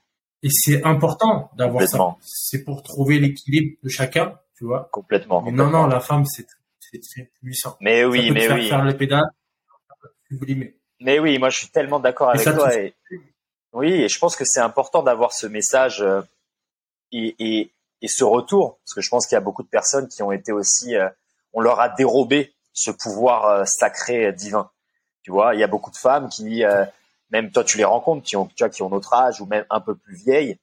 [0.46, 2.16] Et c'est important d'avoir ça.
[2.22, 4.90] C'est pour trouver l'équilibre de chacun, tu vois.
[4.92, 5.42] Complètement.
[5.52, 7.76] Non, non, la femme, c'est très puissant.
[7.82, 8.70] Mais Ça oui, peut te mais faire oui.
[8.70, 9.26] faire les pédales,
[10.04, 10.78] te sublimer.
[11.00, 12.74] Mais oui, moi je suis tellement d'accord avec ça toi.
[12.76, 12.94] Et...
[13.74, 16.22] Oui, et je pense que c'est important d'avoir ce message euh,
[17.12, 17.72] et, et,
[18.04, 20.32] et ce retour, parce que je pense qu'il y a beaucoup de personnes qui ont
[20.32, 21.10] été aussi, euh,
[21.54, 24.70] on leur a dérobé ce pouvoir euh, sacré divin.
[25.24, 26.64] Tu vois, il y a beaucoup de femmes qui,
[27.42, 29.66] même toi tu les rencontres, qui ont, tu vois, qui ont notre âge ou même
[29.70, 30.58] un peu plus vieilles,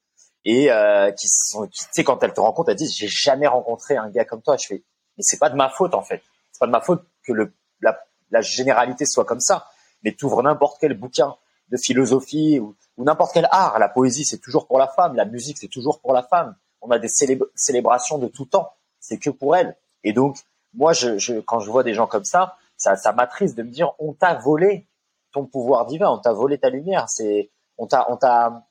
[0.44, 3.96] et euh, qui sont, tu sais, quand elles te rencontrent, elles disent, j'ai jamais rencontré
[3.96, 4.56] un gars comme toi.
[4.56, 4.82] Je fais,
[5.16, 6.22] mais c'est pas de ma faute en fait.
[6.50, 9.66] C'est pas de ma faute que le, la, généralité soit comme ça.
[10.02, 11.36] Mais tu ouvres n'importe quel bouquin
[11.68, 13.78] de philosophie ou, ou n'importe quel art.
[13.78, 15.14] La poésie, c'est toujours pour la femme.
[15.14, 16.56] La musique, c'est toujours pour la femme.
[16.80, 18.72] On a des célébr- célébrations de tout temps.
[18.98, 19.76] C'est que pour elle.
[20.02, 20.38] Et donc,
[20.74, 23.92] moi, je, quand je vois des gens comme ça, ça, ça m'attriste de me dire,
[23.98, 24.86] on t'a volé
[25.32, 27.08] ton pouvoir divin, on t'a volé ta lumière.
[27.08, 28.66] C'est, on t'a, on t'a,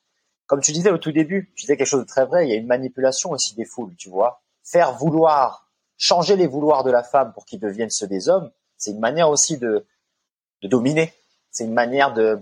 [0.46, 2.46] comme tu disais au tout début, tu disais quelque chose de très vrai.
[2.46, 4.42] Il y a une manipulation aussi des foules, tu vois.
[4.64, 8.92] Faire vouloir, changer les vouloirs de la femme pour qu'ils deviennent ceux des hommes, c'est
[8.92, 9.86] une manière aussi de,
[10.62, 11.14] de dominer.
[11.52, 12.40] C'est une manière de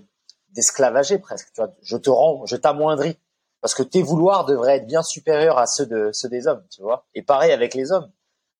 [0.55, 1.51] d'esclavager presque.
[1.53, 3.17] Tu vois, je te rends, je t'amoindris
[3.61, 6.81] parce que tes vouloirs devraient être bien supérieurs à ceux de ceux des hommes, tu
[6.81, 7.05] vois.
[7.13, 8.09] Et pareil avec les hommes.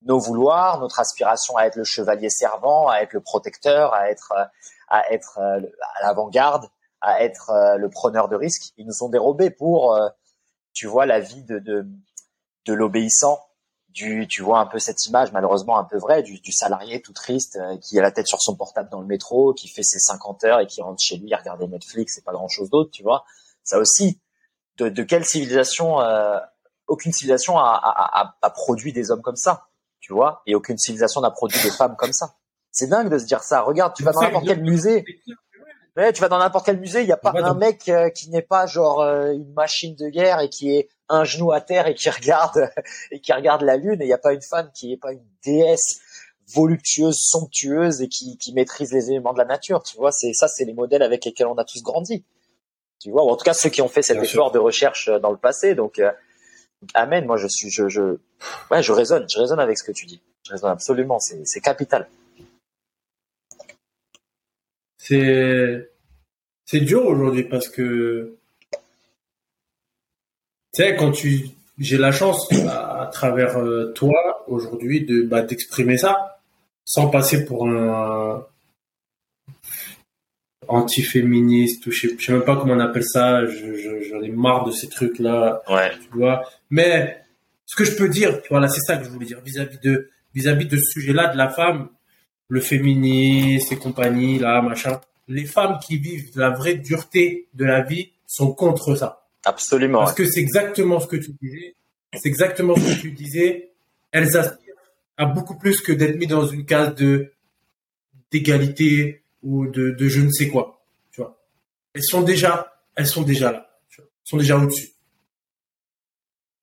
[0.04, 4.34] Nos vouloirs, notre aspiration à être le chevalier servant, à être le protecteur, à être
[4.38, 4.46] euh,
[4.88, 5.62] à être euh,
[5.98, 6.68] à l'avant-garde,
[7.02, 9.98] à être euh, le preneur de risques, ils nous sont dérobés pour,
[10.74, 11.86] tu vois, la vie de de,
[12.66, 13.40] de l'obéissant,
[13.90, 17.14] du, tu vois un peu cette image malheureusement un peu vraie du, du salarié tout
[17.14, 20.44] triste qui a la tête sur son portable dans le métro, qui fait ses 50
[20.46, 23.04] heures et qui rentre chez lui à regarder Netflix et pas grand chose d'autre, tu
[23.04, 23.26] vois.
[23.64, 24.20] Ça aussi,
[24.78, 26.40] de, de quelle civilisation euh,
[26.88, 29.69] Aucune civilisation a, a, a, a produit des hommes comme ça,
[30.10, 32.34] tu vois, et aucune civilisation n'a produit des femmes comme ça.
[32.72, 33.62] C'est dingue de se dire ça.
[33.62, 35.06] Regarde, tu vas dans n'importe quel musée,
[35.96, 37.90] Ouais, tu vas dans n'importe quel musée, il n'y a pas Ouais, un donc- mec
[37.90, 41.52] euh, qui n'est pas genre euh, une machine de guerre et qui est un genou
[41.52, 42.72] à terre et qui regarde
[43.12, 44.02] et qui regarde la lune.
[44.02, 46.00] Et il n'y a pas une femme qui n'est pas une déesse
[46.56, 49.84] voluptueuse, somptueuse et qui, qui maîtrise les éléments de la nature.
[49.84, 52.26] Tu vois, c'est ça, c'est les modèles avec lesquels on a tous grandi.
[53.00, 55.08] Tu vois, ou en tout cas ceux qui ont fait cet Bien effort de recherche
[55.10, 55.76] euh, dans le passé.
[55.76, 56.12] Donc, euh,
[56.94, 57.26] amen.
[57.26, 58.18] Moi, je suis, je, je,
[58.72, 60.22] ouais, je résonne, je résonne avec ce que tu dis.
[60.46, 61.20] Je résonne absolument.
[61.20, 62.08] C'est, capital.
[64.98, 65.90] c'est
[66.66, 68.38] c'est dur aujourd'hui parce que
[68.72, 68.80] tu
[70.72, 71.50] sais quand tu
[71.80, 76.40] j'ai la chance à, à travers euh, toi aujourd'hui de bah, d'exprimer ça
[76.86, 78.46] sans passer pour un
[80.70, 84.22] anti-féministe ou je sais, je sais même pas comment on appelle ça je, je- j'en
[84.22, 85.92] ai marre de ces trucs là Ouais.
[86.12, 86.48] tu vois.
[86.70, 87.18] Mais
[87.66, 89.80] ce que je peux dire, tu vois, là, c'est ça que je voulais dire vis-à-vis
[89.80, 91.90] de vis-à-vis de ce sujet-là de la femme,
[92.48, 95.00] le féminisme et compagnie, là, machin.
[95.28, 99.28] Les femmes qui vivent la vraie dureté de la vie sont contre ça.
[99.46, 100.00] Absolument.
[100.00, 101.76] Parce que c'est exactement ce que tu disais.
[102.14, 103.70] C'est exactement ce que tu disais.
[104.12, 104.74] Elles aspirent
[105.18, 107.32] à beaucoup plus que d'être mis dans une case de
[108.32, 110.84] d'égalité ou de, de je ne sais quoi.
[111.12, 111.40] Tu vois.
[111.94, 113.70] Elles sont déjà, elles sont déjà là.
[113.90, 114.10] Tu vois.
[114.10, 114.90] Elles sont déjà au-dessus.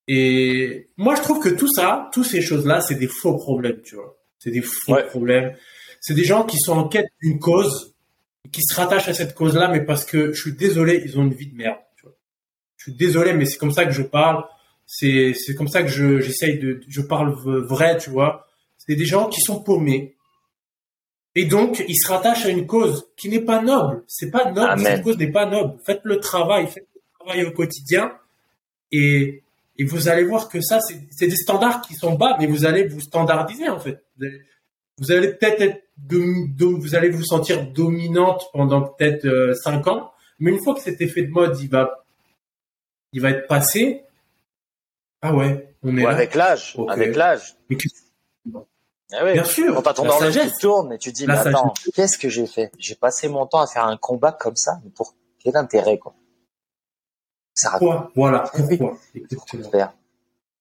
[0.09, 3.97] Et moi, je trouve que tout ça, toutes ces choses-là, c'est des faux problèmes, tu
[3.97, 4.17] vois.
[4.39, 5.07] C'est des faux Ouais.
[5.07, 5.57] problèmes.
[6.01, 7.95] C'est des gens qui sont en quête d'une cause,
[8.53, 11.35] qui se rattachent à cette cause-là, mais parce que je suis désolé, ils ont une
[11.35, 11.79] vie de merde.
[11.97, 12.15] Tu vois.
[12.77, 14.45] Je suis désolé, mais c'est comme ça que je parle.
[14.87, 17.31] C'est c'est comme ça que je j'essaye de je parle
[17.67, 18.47] vrai, tu vois.
[18.79, 20.15] C'est des gens qui sont paumés.
[21.39, 24.03] Et donc, ils se rattachent à une cause qui n'est pas noble.
[24.09, 24.71] C'est pas noble.
[24.71, 24.85] Amen.
[24.87, 25.79] Cette cause n'est pas noble.
[25.85, 28.13] Faites le travail, faites le travail au quotidien,
[28.91, 29.43] et
[29.79, 32.87] et vous allez voir que ça, c'est des standards qui sont bas, mais vous allez
[32.89, 34.03] vous standardiser en fait.
[34.17, 34.43] Vous allez,
[34.99, 39.87] vous allez peut-être être dom- dom- vous allez vous sentir dominante pendant peut-être euh, cinq
[39.87, 42.07] ans, mais une fois que cet effet de mode il va
[43.13, 44.03] il va être passé,
[45.21, 46.11] ah ouais, on est Ou là.
[46.13, 46.91] avec l'âge, Ok.
[46.91, 47.55] avec l'âge.
[49.13, 49.33] Ah.
[49.33, 50.59] Bien sûr, Quand t'as ton horloge sagesse.
[50.59, 52.73] tourne et tu dis, mais attends, qu'est-ce que j'ai fait?
[52.79, 56.15] J'ai passé mon temps à faire un combat comme ça, mais pour quel intérêt quoi?
[57.55, 58.11] Ça Pourquoi?
[58.17, 58.77] Voilà, pourquoi?
[58.77, 59.71] pour Exactement.
[59.71, 59.93] faire.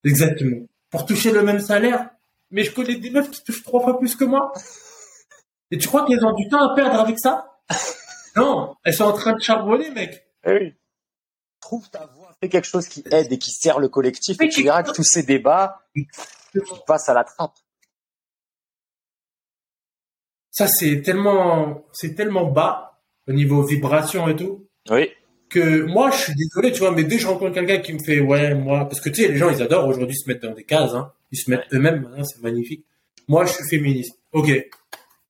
[0.03, 0.65] Exactement.
[0.91, 2.09] Pour toucher le même salaire.
[2.51, 4.53] Mais je connais des meufs qui touchent trois fois plus que moi.
[5.71, 7.59] Et tu crois qu'elles ont du temps à perdre avec ça?
[8.37, 10.27] Non, elles sont en train de charbonner, mec.
[10.45, 10.75] Oui.
[11.61, 14.61] Trouve ta voix, fais quelque chose qui aide et qui sert le collectif, et tu
[14.63, 15.79] verras que tous ces débats
[16.85, 17.55] passent à la trappe.
[20.57, 25.09] Ça, c'est tellement, c'est tellement bas au niveau vibration et tout Oui.
[25.49, 27.99] que moi, je suis désolé, tu vois, mais dès que je rencontre quelqu'un qui me
[27.99, 30.53] fait, ouais, moi, parce que tu sais, les gens, ils adorent aujourd'hui se mettre dans
[30.53, 31.11] des cases, hein.
[31.33, 32.85] Ils se mettent eux-mêmes, hein, c'est magnifique.
[33.27, 34.17] Moi, je suis féministe.
[34.31, 34.47] Ok.
[34.47, 34.63] Il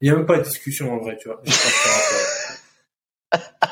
[0.04, 1.42] n'y a même pas de discussion en vrai, tu vois.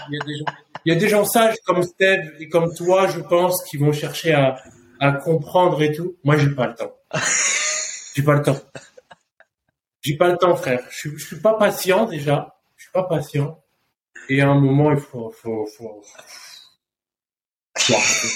[0.09, 0.45] Il y, a des gens,
[0.85, 3.93] il y a des gens sages comme Steve et comme toi, je pense, qui vont
[3.93, 4.57] chercher à,
[4.99, 6.15] à comprendre et tout.
[6.23, 6.93] Moi, j'ai pas le temps.
[8.15, 8.57] J'ai pas le temps.
[10.03, 10.81] J'ai pas le temps, frère.
[10.91, 12.55] Je, je suis pas patient déjà.
[12.75, 13.59] Je suis pas patient.
[14.29, 16.03] Et à un moment, il faut, faut, faut,
[17.77, 18.27] faut arrêter.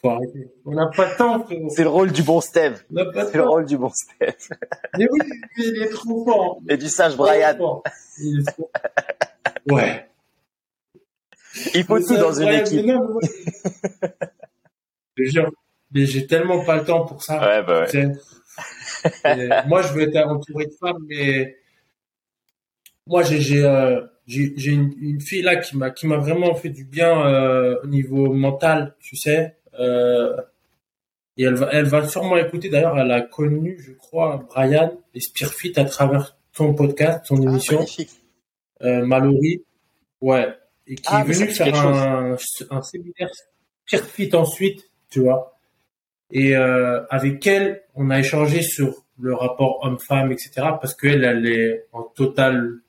[0.00, 0.52] Faut arrêter.
[0.64, 1.68] On n'a pas le temps, frérot.
[1.74, 2.82] C'est le rôle du bon Steve.
[3.30, 4.34] C'est le rôle du bon Steve.
[4.98, 5.20] Mais oui,
[5.58, 6.58] il est trop fort.
[6.68, 7.54] Et du sage Brian.
[7.56, 7.82] Trop fort.
[8.20, 8.70] Il est trop-
[9.68, 10.08] Ouais.
[11.74, 12.86] Il faut tout dans une équipe.
[15.16, 15.50] Je jure.
[15.92, 17.40] Mais j'ai tellement pas le temps pour ça.
[17.40, 17.86] Ouais, bah ouais.
[19.26, 21.56] Et moi, je veux être entouré de femmes, mais
[23.06, 27.26] moi, j'ai euh, une, une fille là qui m'a qui m'a vraiment fait du bien
[27.26, 29.56] euh, au niveau mental, tu sais.
[29.78, 30.36] Euh,
[31.36, 32.68] et elle va elle va sûrement écouter.
[32.68, 37.50] D'ailleurs, elle a connu, je crois, Brian et Spearfit à travers ton podcast, ton Ah,
[37.50, 38.10] émission, magnifique.
[38.82, 39.62] euh, Mallory.
[40.20, 40.48] Ouais.
[40.86, 42.36] Et qui Ah, est venu faire un,
[42.70, 43.28] un séminaire
[43.86, 45.58] Spearfit ensuite, tu vois.
[46.32, 50.50] Et euh, avec elle, on a échangé sur le rapport homme-femme, etc.
[50.80, 52.80] Parce qu'elle, elle est en total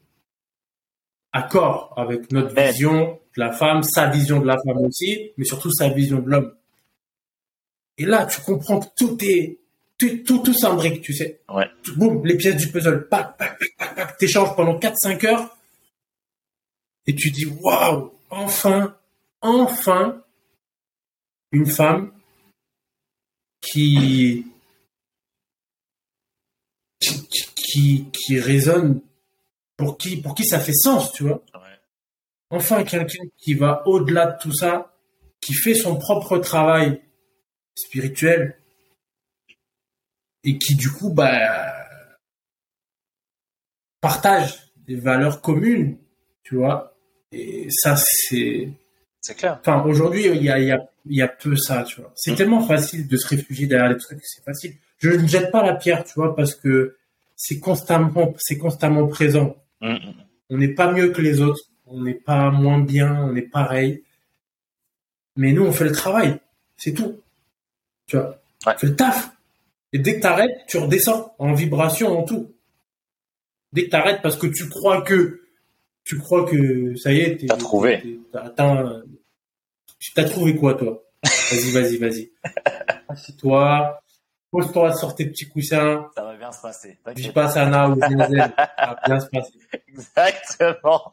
[1.31, 5.71] accord avec notre vision de la femme, sa vision de la femme aussi, mais surtout
[5.71, 6.53] sa vision de l'homme.
[7.97, 9.57] Et là, tu comprends que tout est
[9.97, 11.41] tout tout, tout s'imbrique, tu sais.
[11.49, 11.65] Ouais.
[11.83, 15.57] Tout- Boum, les pièces du puzzle, pac, pac, pac, pac, t'échanges pendant 4-5 heures,
[17.07, 18.95] et tu dis waouh, enfin,
[19.41, 20.21] enfin,
[21.51, 22.11] une femme
[23.61, 24.45] qui
[27.67, 29.01] qui, qui, résonne
[29.75, 31.43] pour qui pour qui ça fait sens, tu vois.
[31.53, 31.79] Ouais.
[32.49, 34.93] Enfin quelqu'un qui va au-delà de tout ça,
[35.41, 37.01] qui fait son propre travail
[37.75, 38.57] spirituel
[40.43, 41.73] et qui du coup bah
[44.01, 45.97] partage des valeurs communes,
[46.43, 46.95] tu vois.
[47.31, 48.69] Et ça c'est
[49.21, 49.57] C'est clair.
[49.59, 52.13] Enfin, aujourd'hui, il y a, y, a, y a peu ça, tu vois.
[52.15, 52.35] C'est Mm.
[52.35, 54.75] tellement facile de se réfugier derrière les trucs, c'est facile.
[54.99, 56.96] Je ne jette pas la pierre, tu vois, parce que
[57.37, 59.55] c'est constamment, c'est constamment présent.
[59.79, 59.95] Mm.
[60.49, 64.03] On n'est pas mieux que les autres, on n'est pas moins bien, on est pareil.
[65.37, 66.39] Mais nous, on fait le travail,
[66.75, 67.21] c'est tout.
[68.07, 68.73] Tu vois, Ouais.
[68.75, 69.31] on fait le taf.
[69.93, 72.51] Et dès que t'arrêtes, tu redescends en vibration, en tout.
[73.71, 75.41] Dès que t'arrêtes parce que tu crois que,
[76.03, 78.19] tu crois que ça y est, T'as trouvé.
[78.31, 79.03] T'as atteint.
[79.99, 81.03] Tu t'as trouvé quoi, toi?
[81.23, 82.31] Vas-y, vas-y, vas-y.
[83.09, 84.01] Assieds-toi,
[84.51, 86.89] pose-toi sur tes petits coussins, Ça bien se passer.
[86.89, 87.33] dis T'inquiète.
[87.33, 89.53] pas Sana ou Zenzel, ça va bien se passer.
[89.87, 91.11] Exactement.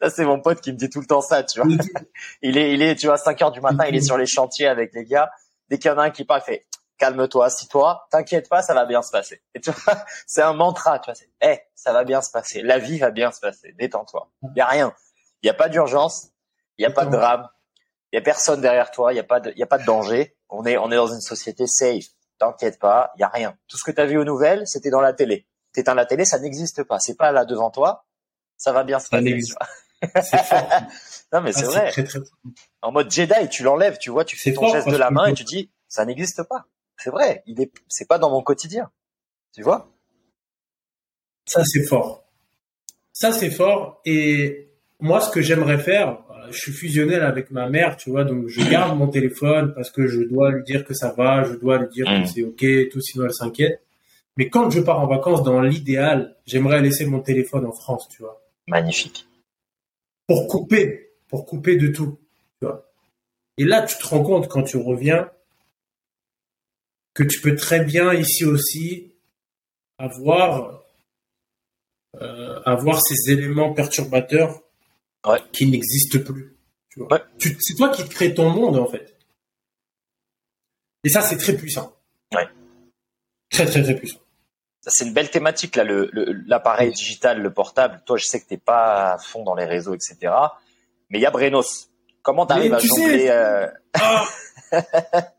[0.00, 1.68] Ça, c'est mon pote qui me dit tout le temps ça, tu vois.
[2.42, 4.68] Il est, il est, tu vois, 5 heures du matin, il est sur les chantiers
[4.68, 5.30] avec les gars.
[5.68, 6.66] Dès qu'il y en a un qui part, il fait,
[6.98, 9.42] calme-toi, assis-toi, t'inquiète pas, ça va bien se passer.
[9.54, 12.62] Et tu vois, c'est un mantra, tu vois, c'est, eh, ça va bien se passer.
[12.62, 13.74] La vie va bien se passer.
[13.78, 14.30] Détends-toi.
[14.42, 14.94] Il y a rien.
[15.42, 16.28] Il y a pas d'urgence.
[16.78, 17.48] Il y a pas de drame.
[18.12, 19.12] Il y a personne derrière toi.
[19.12, 20.36] Il y a pas de, il y a pas de danger.
[20.48, 22.06] On est, on est dans une société safe.
[22.38, 23.12] T'inquiète pas.
[23.16, 23.56] Il y a rien.
[23.68, 25.46] Tout ce que t'as vu aux nouvelles, c'était dans la télé.
[25.72, 26.98] T'éteins la télé, ça n'existe pas.
[27.00, 28.04] C'est pas là devant toi.
[28.56, 29.38] Ça va bien se Ça passer.
[29.42, 29.54] tu.
[31.32, 31.90] Non, mais Ah, c'est vrai.
[31.90, 32.28] très, très fort.
[32.82, 35.26] En mode Jedi, tu l'enlèves, tu vois, tu fais ton fort, geste de la main
[35.26, 36.66] et tu dis, ça n'existe pas.
[36.98, 38.90] C'est vrai, il est, c'est pas dans mon quotidien.
[39.52, 39.90] Tu vois?
[41.46, 42.24] Ça, c'est fort.
[43.12, 44.00] Ça, c'est fort.
[44.04, 48.48] Et moi, ce que j'aimerais faire, je suis fusionnel avec ma mère, tu vois, donc
[48.48, 51.78] je garde mon téléphone parce que je dois lui dire que ça va, je dois
[51.78, 52.22] lui dire Mm.
[52.22, 53.82] que c'est OK, et tout, sinon elle s'inquiète.
[54.36, 58.22] Mais quand je pars en vacances, dans l'idéal, j'aimerais laisser mon téléphone en France, tu
[58.22, 59.26] vois, Magnifique.
[60.26, 62.18] pour couper, pour couper de tout,
[62.60, 62.86] tu vois.
[63.58, 65.30] Et là, tu te rends compte quand tu reviens
[67.14, 69.14] que tu peux très bien ici aussi
[69.98, 70.82] avoir
[72.20, 74.60] euh, avoir ces éléments perturbateurs
[75.26, 75.42] Ouais.
[75.52, 76.56] qui n'existent plus.
[76.88, 77.12] Tu vois.
[77.12, 77.22] Ouais.
[77.38, 79.16] Tu- c'est toi qui te crée ton monde en fait.
[81.04, 81.94] Et ça, c'est très puissant.
[82.34, 82.48] Ouais.
[83.50, 84.18] Très très très puissant.
[84.80, 88.02] Ça, C'est une belle thématique, là, le, le- l'appareil digital, le portable.
[88.06, 90.16] Toi, je sais que t'es pas à fond dans les réseaux, etc.
[91.10, 91.90] Mais il y a Brenos.
[92.22, 94.24] Comment t'arrives Mais à tu jongler, sais- euh, Ah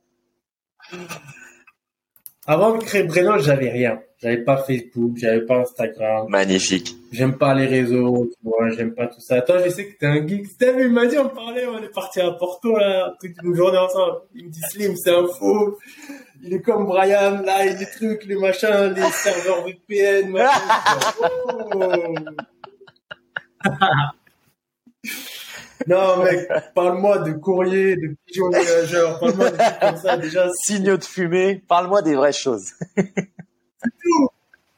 [2.50, 4.00] Avant de créer Breno, j'avais rien.
[4.20, 6.28] J'avais pas Facebook, j'avais pas Instagram.
[6.30, 6.96] magnifique.
[7.12, 9.42] J'aime pas les réseaux, tu vois, j'aime pas tout ça.
[9.42, 10.48] Toi, je sais que t'es un geek.
[10.48, 13.78] Steve, il m'a dit, on parlait, on est parti à Porto, là, toute une journée
[13.78, 14.22] ensemble.
[14.34, 15.78] Il me dit, Slim, c'est un faux.
[16.42, 20.32] Il est comme Brian, là, il y a des trucs, les machins, les serveurs VPN,
[20.32, 20.50] machin.
[23.64, 23.74] Oh.
[25.88, 30.50] non, mec, parle-moi de courrier, de pigeons voyageurs, parle-moi de trucs comme ça, déjà.
[30.64, 31.64] Signaux de fumée.
[31.68, 32.72] Parle-moi des vraies choses.
[32.96, 33.08] Parle-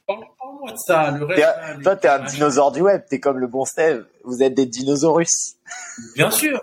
[0.07, 1.11] Parle-moi moi de ça.
[1.11, 3.01] Le reste, là, les- Toi, t'es un dinosaure du web.
[3.09, 4.05] T'es comme le bon Steve.
[4.23, 5.19] Vous êtes des dinosaures.
[6.15, 6.61] Bien sûr.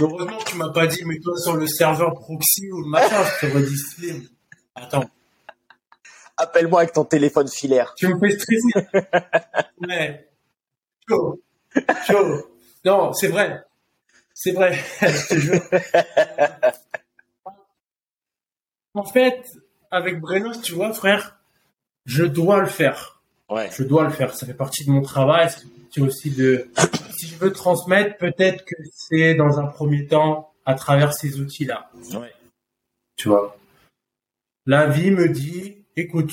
[0.00, 3.46] Heureusement que tu m'as pas dit, mets-toi sur le serveur proxy ou le machin, je
[3.46, 4.22] t'aurais dit Slim.
[4.74, 5.04] Attends,
[6.36, 7.92] Appelle-moi avec ton téléphone filaire.
[7.96, 8.88] tu me fais stresser.
[9.80, 10.26] Mais,
[11.08, 11.40] chaud,
[12.06, 12.46] chaud.
[12.84, 13.62] Non, c'est vrai.
[14.34, 15.60] C'est vrai, je te jure.
[18.92, 19.46] En fait,
[19.92, 21.38] avec Brenos, tu vois, frère,
[22.06, 23.22] je dois le faire.
[23.48, 23.70] Ouais.
[23.72, 24.34] Je dois le faire.
[24.34, 25.46] Ça fait partie de mon travail.
[25.46, 26.68] Partie aussi de.
[27.16, 31.90] Si je veux transmettre, peut-être que c'est dans un premier temps à travers ces outils-là.
[32.14, 32.32] Ouais.
[33.16, 33.58] Tu vois.
[34.64, 36.32] La vie me dit, écoute,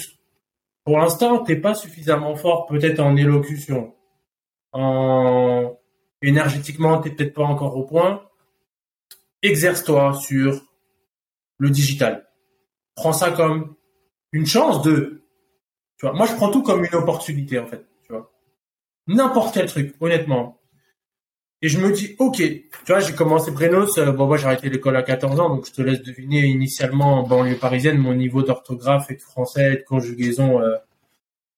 [0.85, 3.93] pour l'instant, t'es pas suffisamment fort, peut-être en élocution,
[4.71, 5.77] en
[6.21, 8.23] énergétiquement, t'es peut-être pas encore au point.
[9.41, 10.61] Exerce-toi sur
[11.57, 12.27] le digital.
[12.95, 13.75] Prends ça comme
[14.31, 15.17] une chance de
[15.97, 17.83] tu vois, moi, je prends tout comme une opportunité, en fait.
[18.03, 18.31] Tu vois,
[19.07, 20.59] n'importe quel truc, honnêtement.
[21.63, 23.97] Et je me dis, ok, tu vois, j'ai commencé Brenos.
[23.97, 27.21] euh, bon, moi, j'ai arrêté l'école à 14 ans, donc je te laisse deviner initialement
[27.21, 30.75] en banlieue parisienne mon niveau d'orthographe et de français et de conjugaison euh,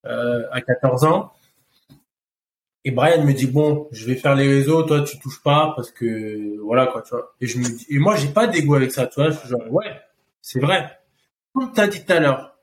[0.06, 1.32] euh, à 14 ans.
[2.84, 5.90] Et Brian me dit, bon, je vais faire les réseaux, toi, tu touches pas parce
[5.90, 7.34] que, voilà, quoi, tu vois.
[7.40, 9.30] Et je me dis, et moi, j'ai pas d'ego avec ça, tu vois.
[9.30, 10.00] Je suis genre, ouais,
[10.40, 10.98] c'est vrai.
[11.52, 12.58] Comme t'as dit tout à l'heure,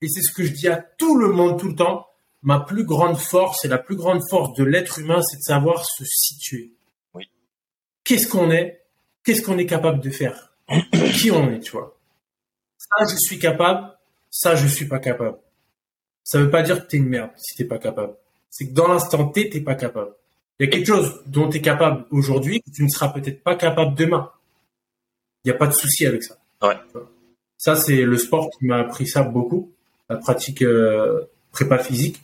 [0.00, 2.06] et c'est ce que je dis à tout le monde tout le temps,
[2.42, 5.84] ma plus grande force et la plus grande force de l'être humain, c'est de savoir
[5.84, 6.72] se situer.
[7.14, 7.28] Oui.
[8.04, 8.84] Qu'est-ce qu'on est?
[9.24, 10.54] Qu'est-ce qu'on est capable de faire?
[11.14, 11.98] Qui on est, tu vois?
[12.78, 13.92] Ça, je suis capable.
[14.30, 15.38] Ça, je suis pas capable.
[16.22, 18.14] Ça veut pas dire que t'es une merde si t'es pas capable.
[18.50, 20.12] C'est que dans l'instant T, t'es pas capable.
[20.58, 23.54] Il y a quelque chose dont t'es capable aujourd'hui que tu ne seras peut-être pas
[23.54, 24.30] capable demain.
[25.44, 26.36] Il n'y a pas de souci avec ça.
[26.62, 26.76] Ouais.
[27.56, 29.72] Ça, c'est le sport qui m'a appris ça beaucoup,
[30.08, 32.22] la pratique euh, prépa physique.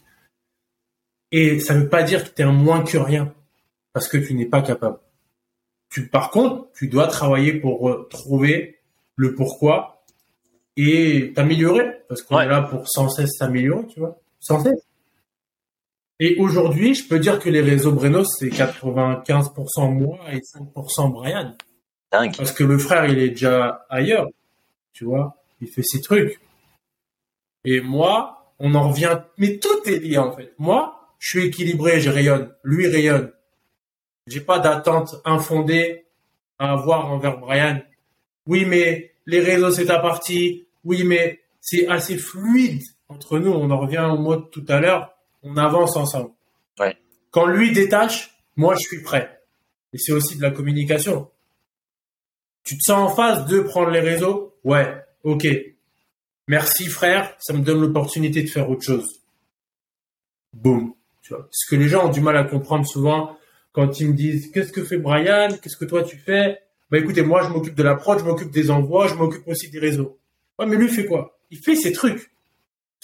[1.31, 3.33] Et ça veut pas dire que tu es un moins que rien,
[3.93, 4.99] parce que tu n'es pas capable.
[5.91, 8.79] Tu, par contre, tu dois travailler pour euh, trouver
[9.17, 10.05] le pourquoi
[10.77, 12.45] et t'améliorer, parce qu'on Ouais.
[12.45, 14.83] est là pour sans cesse s'améliorer, tu vois, sans cesse.
[16.21, 21.57] Et aujourd'hui, je peux dire que les réseaux Brenos, c'est 95% moi et 5% Brian.
[22.13, 22.37] Dingue.
[22.37, 24.29] Parce que le frère, il est déjà ailleurs,
[24.93, 25.37] tu vois.
[25.61, 26.41] Il fait ses trucs.
[27.65, 30.53] Et moi, on en revient, mais tout est lié en fait.
[30.59, 32.55] Moi, je suis équilibré, je rayonne.
[32.63, 33.33] Lui rayonne.
[34.27, 36.07] J'ai pas d'attente infondée
[36.59, 37.81] à avoir envers Brian.
[38.47, 40.67] Oui, mais les réseaux, c'est ta partie.
[40.85, 43.51] Oui, mais c'est assez fluide entre nous.
[43.51, 45.14] On en revient au mot de tout à l'heure.
[45.45, 46.31] On avance ensemble.
[46.81, 46.97] Ouais.
[47.31, 49.41] Quand lui détache, moi, je suis prêt.
[49.93, 51.31] Et c'est aussi de la communication.
[52.65, 54.57] Tu te sens en phase de prendre les réseaux?
[54.65, 55.47] Ouais, ok.
[56.49, 59.21] Merci frère, ça me donne l'opportunité de faire autre chose.
[60.53, 60.95] Boum.
[61.23, 61.49] Tu vois.
[61.51, 63.37] Ce que les gens ont du mal à comprendre souvent
[63.73, 66.59] quand ils me disent qu'est-ce que fait Brian, qu'est-ce que toi tu fais?
[66.91, 69.71] Bah écoutez, moi je m'occupe de la prod, je m'occupe des envois, je m'occupe aussi
[69.71, 70.19] des réseaux.
[70.59, 71.39] Ouais, mais lui fait quoi?
[71.51, 72.31] Il fait ses trucs.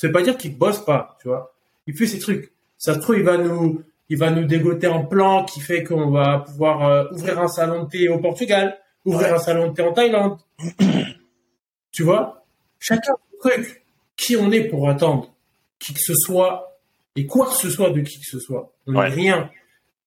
[0.02, 1.54] Veut pas dire qu'il bosse pas, tu vois.
[1.86, 2.52] Il fait ses trucs.
[2.78, 6.10] Ça se trouve, il va nous, il va nous dégoter un plan qui fait qu'on
[6.10, 9.34] va pouvoir euh, ouvrir un salon de thé au Portugal, ouvrir Ouais.
[9.34, 10.38] un salon de thé en Thaïlande.
[11.92, 12.44] tu vois?
[12.78, 13.84] Chacun son truc.
[14.16, 15.32] Qui on est pour attendre
[15.78, 16.78] qui que ce soit
[17.16, 18.72] et quoi que ce soit de qui que ce soit.
[18.86, 19.08] On n'est Ouais.
[19.08, 19.50] rien.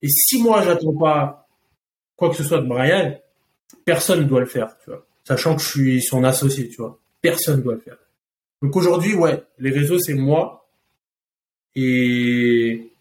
[0.02, 1.48] Et si moi j'attends pas
[2.16, 3.18] quoi que ce soit de Brian,
[3.86, 5.06] personne ne doit le faire, tu vois.
[5.24, 7.00] Sachant que je suis son associé, tu vois.
[7.22, 7.98] Personne ne doit le faire.
[8.62, 10.62] Donc aujourd'hui, ouais, les réseaux c'est moi
[11.76, 12.91] et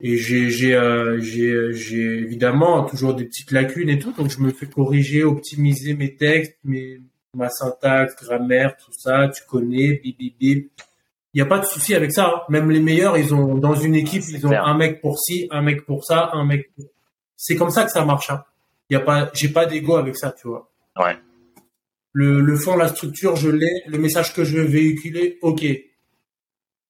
[0.00, 4.40] et j'ai j'ai euh, j'ai j'ai évidemment toujours des petites lacunes et tout, donc je
[4.40, 7.00] me fais corriger, optimiser mes textes, mes
[7.34, 10.70] ma syntaxe, grammaire, tout ça, tu connais, bip bip bip.
[11.34, 12.26] Il n'y a pas de souci avec ça.
[12.26, 12.40] hein.
[12.50, 14.66] Même les meilleurs, ils ont dans une équipe, C'est ils ont clair.
[14.66, 16.70] un mec pour ci, un mec pour ça, un mec.
[16.74, 16.84] Pour...
[17.38, 18.28] C'est comme ça que ça marche.
[18.28, 18.44] Hein.
[18.90, 20.70] Il y a pas, j'ai pas d'ego avec ça, tu vois.
[21.00, 21.16] Ouais.
[22.12, 23.82] Le, le fond, la structure, je l'ai.
[23.86, 25.64] Le message que je veux véhiculer, ok.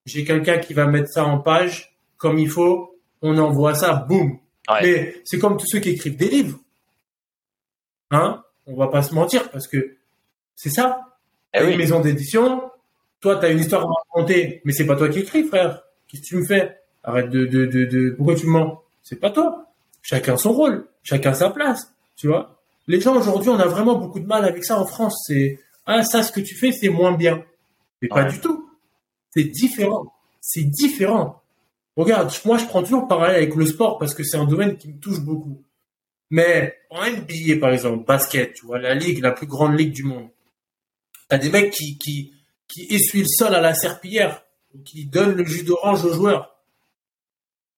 [0.05, 2.97] J'ai quelqu'un qui va mettre ça en page comme il faut.
[3.21, 4.39] On envoie ça, boum.
[4.69, 4.79] Ouais.
[4.81, 6.59] Mais c'est comme tous ceux qui écrivent des livres.
[8.11, 8.43] Hein?
[8.67, 9.95] On va pas se mentir parce que
[10.55, 10.99] c'est ça.
[11.53, 11.71] Eh oui.
[11.71, 12.69] une maison d'édition.
[13.21, 15.83] Toi, t'as une histoire à raconter, mais c'est pas toi qui écris, frère.
[16.07, 16.77] Qu'est-ce que tu me fais?
[17.03, 18.09] Arrête de, de, de, de...
[18.11, 18.81] Pourquoi tu mens?
[19.01, 19.67] C'est pas toi.
[20.01, 22.59] Chacun son rôle, chacun sa place, tu vois.
[22.87, 25.23] Les gens aujourd'hui, on a vraiment beaucoup de mal avec ça en France.
[25.27, 27.43] C'est ah ça, ce que tu fais, c'est moins bien.
[28.01, 28.69] Mais pas du tout.
[29.35, 30.13] C'est différent.
[30.41, 31.41] C'est différent.
[31.95, 34.77] Regarde, moi, je prends toujours le parallèle avec le sport parce que c'est un domaine
[34.77, 35.63] qui me touche beaucoup.
[36.29, 40.03] Mais en NBA, par exemple, basket, tu vois, la ligue, la plus grande ligue du
[40.03, 40.29] monde.
[41.29, 42.33] T'as des mecs qui, qui,
[42.79, 44.43] le sol à la serpillière.
[44.85, 46.59] qui donnent le jus d'orange aux joueurs.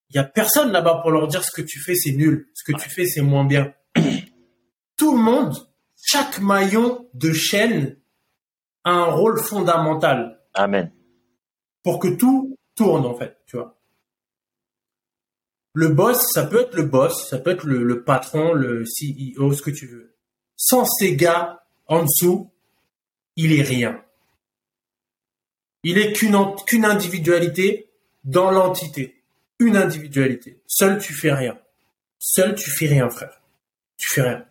[0.10, 2.64] Il y a personne là-bas pour leur dire ce que tu fais c'est nul, ce
[2.64, 3.74] que tu fais c'est moins bien.
[4.98, 5.54] Tout le monde,
[6.02, 7.98] chaque maillon de chaîne
[8.86, 10.40] a un rôle fondamental.
[10.54, 10.95] Amen.
[11.86, 13.78] Pour que tout tourne en fait, tu vois.
[15.74, 19.62] Le boss, ça peut être le boss, ça peut être le, patron, le CEO, ce
[19.62, 20.16] que tu veux.
[20.58, 22.50] Sans ces gars en dessous,
[23.36, 24.04] il est rien.
[25.84, 26.36] Il est qu'une
[26.66, 27.92] qu'une individualité
[28.24, 29.22] dans l'entité.
[29.60, 30.60] Une individualité.
[30.66, 31.56] Seul tu fais rien.
[32.18, 33.40] Seul tu fais rien, frère.
[33.98, 34.44] Tu fais rien.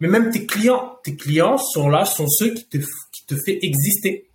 [0.00, 3.58] Mais même tes clients, tes clients sont là, sont ceux qui te, qui te fait
[3.62, 4.28] exister.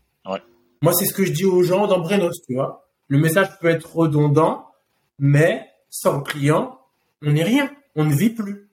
[0.82, 2.88] Moi, c'est ce que je dis aux gens dans Brenos, tu vois.
[3.08, 4.68] Le message peut être redondant,
[5.18, 6.80] mais sans client,
[7.22, 7.70] on n'est rien.
[7.96, 8.70] On ne vit plus.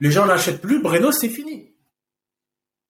[0.00, 1.72] Les gens n'achètent plus, Brenos, c'est fini.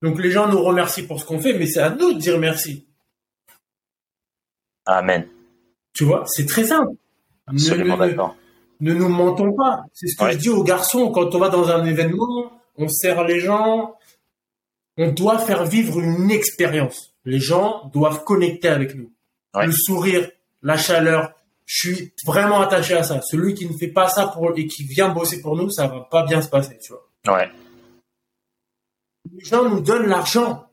[0.02, 2.38] Donc les gens nous remercient pour ce qu'on fait, mais c'est à nous de dire
[2.38, 2.86] merci.
[4.84, 5.26] Amen.
[5.94, 6.92] Tu vois, c'est très simple.
[7.46, 8.36] Absolument ne, ne, d'accord.
[8.80, 9.84] ne nous mentons pas.
[9.94, 10.32] C'est ce que Ouais.
[10.32, 13.95] je dis aux garçons quand on va dans un événement, on sert les gens.
[14.97, 17.14] On doit faire vivre une expérience.
[17.24, 19.12] Les gens doivent connecter avec nous.
[19.55, 19.66] Ouais.
[19.66, 20.31] Le sourire,
[20.62, 21.32] la chaleur.
[21.66, 23.20] Je suis vraiment attaché à ça.
[23.23, 26.01] Celui qui ne fait pas ça pour et qui vient bosser pour nous, ça va
[26.01, 27.36] pas bien se passer, tu vois.
[27.36, 27.51] Ouais.
[29.35, 30.66] Les gens nous donnent l'argent.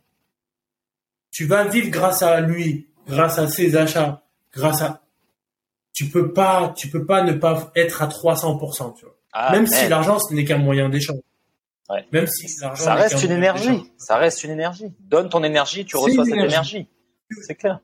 [1.32, 4.22] Tu vas vivre grâce à lui, grâce à ses achats,
[4.54, 5.02] grâce à.
[5.92, 9.52] Tu peux pas, tu peux pas ne pas être à 300%, tu vois.
[9.52, 11.18] Même si l'argent ce n'est qu'un moyen d'échange.
[11.90, 12.06] Ouais.
[12.12, 13.92] Même si ça reste une énergie.
[13.98, 14.94] Ça reste une énergie.
[15.02, 16.88] Donne ton énergie, tu reçois cette énergie.
[17.42, 17.80] C'est clair.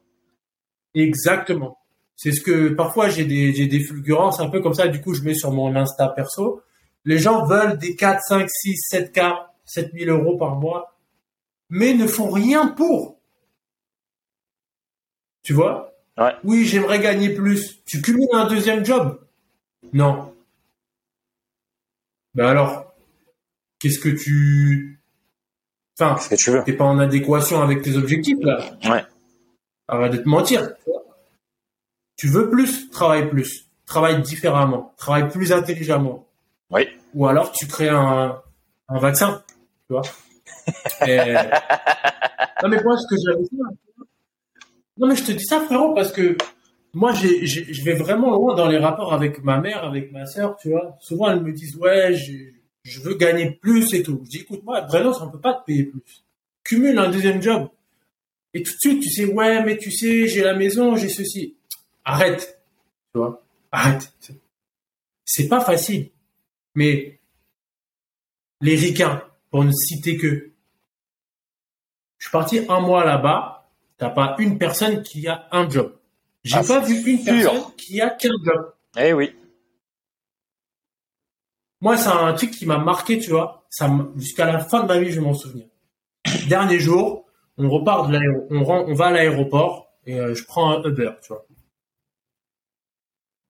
[0.93, 1.77] Exactement.
[2.15, 4.87] C'est ce que parfois j'ai des j'ai des fulgurances un peu comme ça.
[4.87, 6.61] Du coup, je mets sur mon Insta perso.
[7.05, 9.21] Les gens veulent des 4, 5, 6, 7 k
[9.65, 10.97] 7000 euros par mois,
[11.69, 13.19] mais ne font rien pour.
[15.43, 15.93] Tu vois?
[16.17, 16.33] Ouais.
[16.43, 17.83] Oui, j'aimerais gagner plus.
[17.85, 19.19] Tu cumules un deuxième job?
[19.93, 20.35] Non.
[22.35, 22.88] Ben alors,
[23.79, 24.99] qu'est-ce que tu...
[25.99, 26.63] Enfin, Ce que tu veux.
[26.63, 28.63] t'es pas en adéquation avec tes objectifs là.
[28.85, 29.03] Ouais.
[29.87, 30.69] Arrête de te mentir.
[32.15, 33.65] Tu veux plus, travaille plus.
[33.85, 34.93] Travaille différemment.
[34.97, 36.27] Travaille plus intelligemment.
[36.69, 36.87] Oui.
[37.15, 38.41] Ou alors tu crées un,
[38.87, 39.43] un vaccin.
[39.87, 40.03] Tu vois.
[41.07, 41.33] Et-
[42.61, 43.43] Non mais moi ce que j'avais.
[44.97, 46.37] Non mais je te dis ça frérot parce que
[46.93, 50.25] moi j'ai, j'ai- je vais vraiment loin dans les rapports avec ma mère, avec ma
[50.25, 50.97] sœur, tu vois.
[50.99, 52.53] Souvent elles me disent ouais j'ai-
[52.89, 54.21] je veux gagner plus et tout.
[54.25, 56.01] Je dis écoute moi vraiment on peut pas te payer plus.
[56.63, 57.69] Cumule un deuxième job.
[58.53, 61.55] Et tout de suite, tu sais, ouais, mais tu sais, j'ai la maison, j'ai ceci.
[62.03, 62.59] Arrête.
[63.13, 63.43] Tu vois?
[63.71, 64.11] Arrête.
[65.23, 66.09] C'est- pas facile.
[66.73, 67.19] Mais
[68.61, 70.49] les ricains, pour ne citer que.
[72.17, 75.95] Je suis parti un mois là-bas, t'as pas une personne qui a un job.
[76.43, 77.25] J'ai Ah, pas vu une sûr.
[77.51, 78.73] personne qui a qu'un job.
[78.97, 79.35] Eh oui.
[81.81, 83.65] Moi, c'est un truc qui m'a marqué, tu vois.
[83.69, 85.65] Ça, jusqu'à la fin de ma vie, je vais m'en souvenir.
[86.49, 87.25] Dernier jour,
[87.57, 90.83] on repart de l'aéro, on, rend- on va à l'aéroport et euh, je prends un
[90.83, 91.45] Uber, tu vois.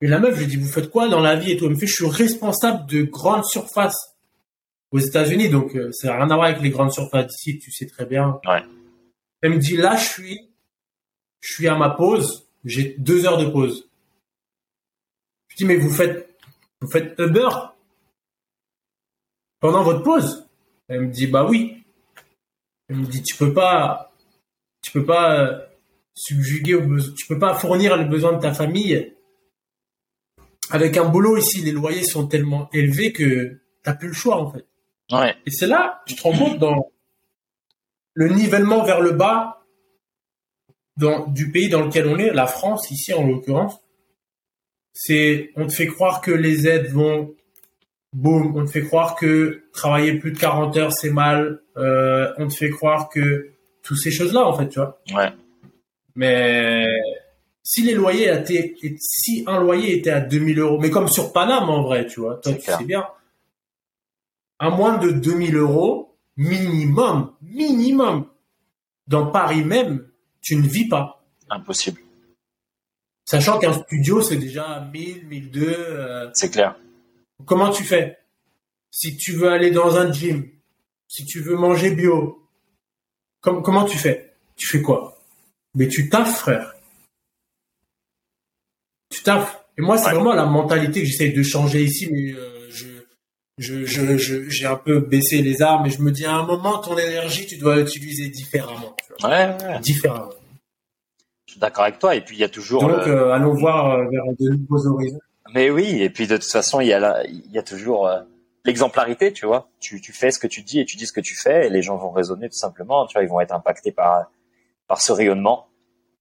[0.01, 1.65] Et la meuf, je lui dis, vous faites quoi dans la vie et tout?
[1.65, 4.15] Elle me fait, je suis responsable de grandes surfaces
[4.91, 7.71] aux États-Unis, donc euh, ça n'a rien à voir avec les grandes surfaces d'ici, tu
[7.71, 8.39] sais très bien.
[8.47, 8.63] Ouais.
[9.41, 10.49] Elle me dit, là, je suis,
[11.41, 13.89] je suis à ma pause, j'ai deux heures de pause.
[15.49, 16.29] Je dis, mais vous faites,
[16.81, 17.49] vous faites Uber?
[19.59, 20.47] Pendant votre pause
[20.87, 21.83] Elle me dit, bah oui.
[22.87, 24.13] Elle me dit, tu peux pas,
[24.81, 25.59] tu peux pas euh,
[26.15, 26.77] subjuguer,
[27.17, 29.13] tu peux pas fournir les besoins de ta famille.
[30.71, 34.51] Avec un boulot ici, les loyers sont tellement élevés que t'as plus le choix en
[34.51, 34.65] fait.
[35.11, 35.35] Ouais.
[35.45, 36.91] Et c'est là, tu te rends compte dans
[38.13, 39.65] le nivellement vers le bas
[40.97, 43.79] dans, du pays dans lequel on est, la France ici en l'occurrence.
[44.93, 47.33] C'est, on te fait croire que les aides vont,
[48.13, 52.47] boum, on te fait croire que travailler plus de 40 heures c'est mal, euh, on
[52.47, 53.51] te fait croire que
[53.83, 54.99] toutes ces choses-là en fait, tu vois.
[55.13, 55.31] Ouais.
[56.15, 56.87] Mais
[57.63, 61.69] si les loyers étaient, si un loyer était à 2000 euros, mais comme sur Paname
[61.69, 62.77] en vrai, tu vois, toi tu clair.
[62.77, 63.07] sais bien,
[64.59, 68.25] à moins de 2000 euros, minimum, minimum,
[69.07, 70.07] dans Paris même,
[70.41, 71.23] tu ne vis pas.
[71.49, 72.01] Impossible.
[73.25, 75.75] Sachant qu'un studio, c'est déjà 1000, 1002.
[75.77, 76.75] euh, C'est clair.
[77.45, 78.17] Comment tu fais?
[78.91, 80.47] Si tu veux aller dans un gym,
[81.07, 82.47] si tu veux manger bio,
[83.41, 84.33] com- comment tu fais?
[84.55, 85.17] Tu fais quoi?
[85.75, 86.73] Mais tu taffes, frère.
[89.09, 89.57] Tu taffes.
[89.77, 90.13] Et moi, c'est Ouais.
[90.15, 92.87] vraiment la mentalité que j'essaye de changer ici, mais euh, je,
[93.57, 96.45] je, je, je- j'ai un peu baissé les armes et je me dis à un
[96.45, 98.95] moment, ton énergie, tu dois l'utiliser différemment.
[99.23, 99.79] Ouais, ouais.
[99.81, 100.29] Différemment.
[101.47, 102.15] Je suis d'accord avec toi.
[102.15, 102.81] Et puis il y a toujours.
[102.81, 105.19] Donc euh, allons voir euh, vers de nouveaux horizons.
[105.53, 108.07] Mais oui, et puis de toute façon, il y a là, il y a toujours
[108.07, 108.21] euh,
[108.65, 109.69] l'exemplarité, tu vois.
[109.79, 111.69] Tu, tu fais ce que tu dis et tu dis ce que tu fais, et
[111.69, 113.05] les gens vont raisonner tout simplement.
[113.07, 114.29] Tu vois, ils vont être impactés par
[114.87, 115.67] par ce rayonnement.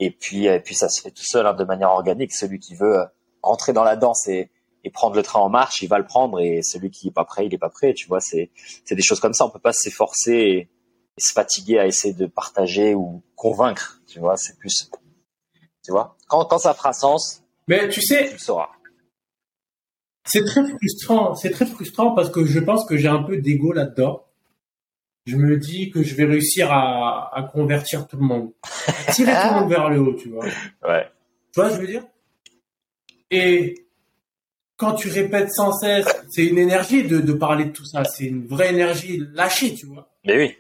[0.01, 2.33] Et puis et puis ça se fait tout seul hein, de manière organique.
[2.33, 3.05] Celui qui veut
[3.43, 4.51] rentrer dans la danse et
[4.85, 7.25] et prendre le train en marche, il va le prendre et celui qui est pas
[7.25, 7.93] prêt, il est pas prêt.
[7.95, 8.51] Tu vois, c'est
[8.85, 9.45] c'est des choses comme ça.
[9.45, 10.59] On peut pas s'efforcer et,
[11.17, 14.01] et, se fatiguer à essayer de partager ou convaincre.
[14.07, 14.91] Tu vois, c'est plus.
[15.85, 17.43] Tu vois, quand quand ça fera sens.
[17.67, 18.71] Mais tu sais, tu le sauras.
[20.29, 21.35] C'est très frustrant.
[21.35, 24.25] C'est très frustrant parce que je pense que j'ai un peu d'ego là-dedans.
[25.27, 28.53] Je me dis que je vais réussir à, à convertir tout le monde,
[29.13, 30.45] tirer tout le monde vers le haut, tu vois.
[30.87, 31.07] Ouais.
[31.53, 32.03] Tu vois, je veux dire?
[33.31, 33.87] Et
[34.77, 38.05] quand tu répètes sans cesse, c'est une énergie de, de parler de tout ça.
[38.05, 40.09] C'est une vraie énergie lâchée, tu vois.
[40.25, 40.57] Mais oui.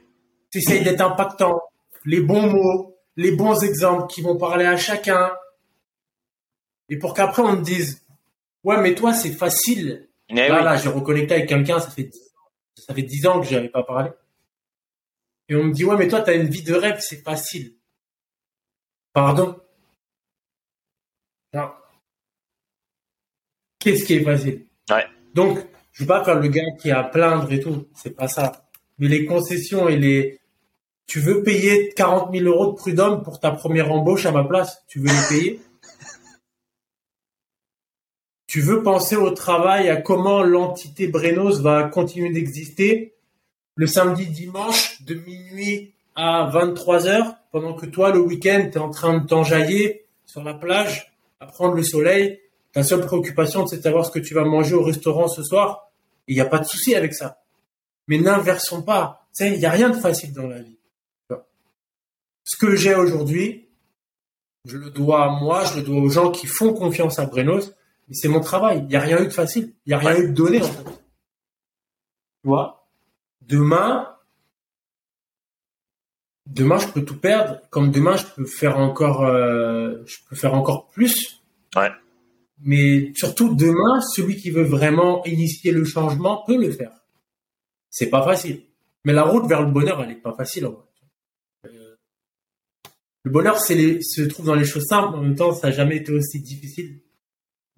[0.50, 1.62] Tu essayes d'être impactant.
[2.04, 5.30] Les bons mots, les bons exemples qui vont parler à chacun.
[6.90, 8.02] Et pour qu'après on me dise,
[8.64, 10.08] ouais, mais toi, c'est facile.
[10.30, 10.64] Mais là, oui.
[10.64, 12.20] là, j'ai reconnecté avec quelqu'un, ça fait 10,
[12.76, 14.10] ça fait 10 ans que j'avais pas parlé.
[15.48, 17.74] Et on me dit, ouais, mais toi, t'as une vie de rêve, c'est facile.
[19.14, 19.58] Pardon?
[21.54, 21.70] Non.
[23.78, 24.66] Qu'est-ce qui est facile?
[24.90, 25.06] Ouais.
[25.34, 25.58] Donc,
[25.92, 27.88] je veux pas faire le gars qui est à plaindre et tout.
[27.94, 28.68] C'est pas ça.
[28.98, 30.40] Mais les concessions et les,
[31.06, 34.84] tu veux payer 40 000 euros de prud'homme pour ta première embauche à ma place?
[34.88, 35.60] Tu veux les payer?
[38.48, 43.14] Tu veux penser au travail, à comment l'entité Brenos va continuer d'exister
[43.74, 48.80] le samedi, dimanche, de minuit à 23 heures, pendant que toi, le week-end, tu es
[48.80, 52.40] en train de t'enjailler sur la plage, à prendre le soleil?
[52.72, 55.90] Ta seule préoccupation, c'est de savoir ce que tu vas manger au restaurant ce soir.
[56.26, 57.42] Il n'y a pas de souci avec ça.
[58.06, 59.28] Mais n'inversons pas.
[59.40, 60.78] Il n'y a rien de facile dans la vie.
[62.44, 63.68] Ce que j'ai aujourd'hui,
[64.64, 67.74] je le dois à moi, je le dois aux gens qui font confiance à Brenos.
[68.08, 68.78] Mais c'est mon travail.
[68.80, 69.74] Il n'y a rien eu de facile.
[69.84, 70.84] Il n'y a rien eu de donné, en fait.
[70.84, 72.88] Tu vois?
[73.42, 74.16] Demain,
[76.46, 77.60] demain, je peux tout perdre.
[77.70, 81.42] Comme demain, je peux faire encore, euh, je peux faire encore plus.
[81.76, 81.90] Ouais.
[82.60, 86.92] Mais surtout, demain, celui qui veut vraiment initier le changement peut le faire.
[87.90, 88.62] C'est pas facile.
[89.04, 90.84] Mais la route vers le bonheur, elle est pas facile, en vrai.
[91.66, 91.96] Euh,
[93.22, 95.16] Le bonheur, c'est les, se trouve dans les choses simples.
[95.16, 97.00] En même temps, ça n'a jamais été aussi difficile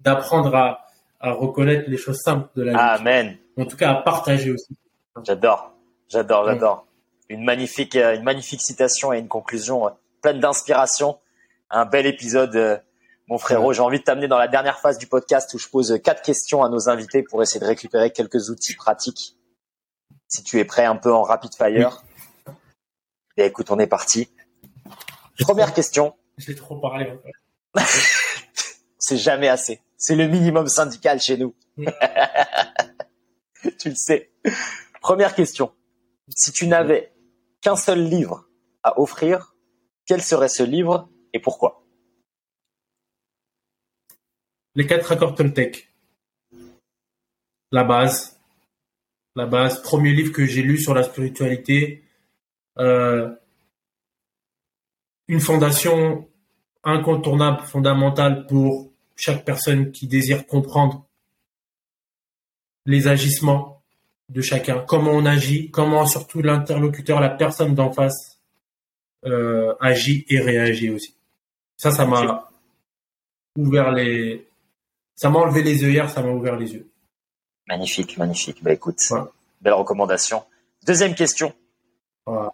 [0.03, 0.85] d'apprendre à,
[1.19, 2.77] à reconnaître les choses simples de la vie.
[2.79, 3.37] Amen.
[3.57, 4.75] En tout cas, à partager aussi.
[5.23, 5.73] J'adore,
[6.09, 6.87] j'adore, j'adore.
[7.29, 9.91] Une magnifique, euh, une magnifique citation et une conclusion euh,
[10.21, 11.19] pleine d'inspiration.
[11.69, 12.77] Un bel épisode, euh,
[13.27, 13.73] mon frérot.
[13.73, 16.63] J'ai envie de t'amener dans la dernière phase du podcast où je pose quatre questions
[16.63, 19.37] à nos invités pour essayer de récupérer quelques outils pratiques.
[20.27, 22.03] Si tu es prêt, un peu en rapid fire.
[23.37, 24.29] Et écoute, on est parti.
[25.39, 26.15] Première question.
[26.37, 27.11] J'ai trop parlé.
[27.11, 28.11] En fait.
[29.01, 29.81] C'est jamais assez.
[29.97, 31.55] C'est le minimum syndical chez nous.
[31.75, 31.87] Mm.
[33.79, 34.31] tu le sais.
[35.01, 35.73] Première question.
[36.29, 37.11] Si tu n'avais
[37.61, 38.47] qu'un seul livre
[38.83, 39.55] à offrir,
[40.05, 41.83] quel serait ce livre et pourquoi?
[44.75, 45.91] Les quatre accords Toltec.
[47.71, 48.39] La base.
[49.35, 49.81] La base.
[49.81, 52.03] Premier livre que j'ai lu sur la spiritualité.
[52.77, 53.33] Euh,
[55.27, 56.29] une fondation
[56.83, 58.90] incontournable, fondamentale pour
[59.21, 61.05] chaque personne qui désire comprendre
[62.87, 63.81] les agissements
[64.29, 68.39] de chacun, comment on agit, comment surtout l'interlocuteur, la personne d'en face
[69.25, 71.15] euh, agit et réagit aussi.
[71.77, 72.49] Ça, ça m'a
[73.55, 74.47] ouvert les,
[75.15, 76.89] ça m'a enlevé les œillères, ça m'a ouvert les yeux.
[77.67, 78.63] Magnifique, magnifique.
[78.63, 79.21] Bah écoute, Ouais.
[79.61, 80.43] belle recommandation.
[80.85, 81.53] Deuxième question.
[82.25, 82.47] Ouais.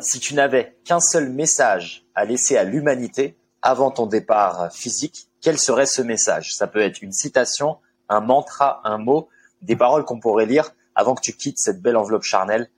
[0.00, 5.58] Si tu n'avais qu'un seul message à laisser à l'humanité avant ton départ physique, quel
[5.58, 6.54] serait ce message?
[6.54, 7.78] Ça peut être une citation,
[8.08, 9.28] un mantra, un mot,
[9.60, 12.70] des paroles qu'on pourrait lire avant que tu quittes cette belle enveloppe charnelle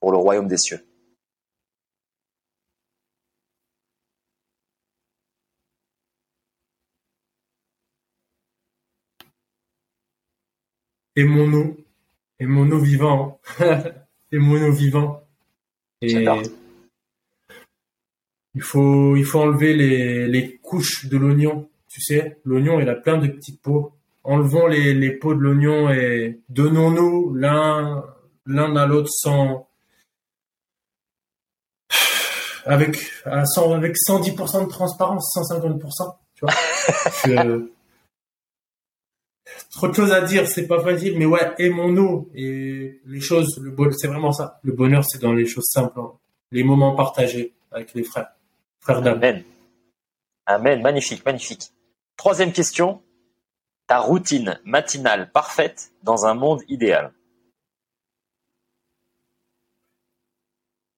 [0.00, 0.86] pour le royaume des cieux.
[11.14, 11.76] Aimons-nous,
[12.38, 13.40] aimons-nous vivants,
[14.32, 15.26] aimons-nous vivants.
[16.00, 16.42] Et J'adore.
[18.54, 21.68] il faut, il faut enlever les, les couches de l'oignon.
[21.92, 23.92] Tu sais, l'oignon, il a plein de petites peaux.
[24.24, 28.02] Enlevons les, les peaux de l'oignon et donnons-nous l'un,
[28.46, 29.68] l'un à l'autre sans,
[32.64, 36.54] avec, à 100, avec 110% de transparence, 150%, tu vois.
[37.26, 37.66] Je-
[39.72, 43.70] trop de choses à dire, c'est pas facile, mais ouais, aimons-nous et les choses, le
[43.70, 44.60] bon, c'est vraiment ça.
[44.62, 46.12] Le bonheur, c'est dans les choses simples, hein.
[46.52, 48.28] les moments partagés avec les frères,
[48.80, 49.16] frères d'âme.
[49.18, 49.42] Amen.
[50.46, 51.70] Amen, magnifique, magnifique.
[52.22, 53.02] Troisième question,
[53.88, 57.12] ta routine matinale parfaite dans un monde idéal.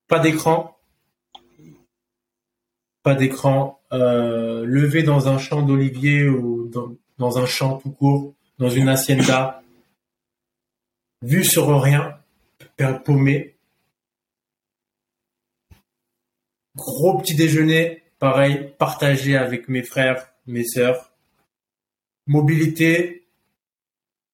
[0.06, 0.78] Pas d'écran.
[3.02, 3.80] Pas d'écran.
[3.92, 8.90] Euh, lever dans un champ d'olivier ou dans, dans, un champ tout court, dans une
[8.90, 9.62] hacienda.
[11.22, 12.18] Vue sur rien.
[13.02, 13.56] Paumé.
[16.76, 18.02] Gros petit déjeuner.
[18.18, 21.13] Pareil, partagé avec mes frères, mes sœurs.
[22.26, 23.26] Mobilité.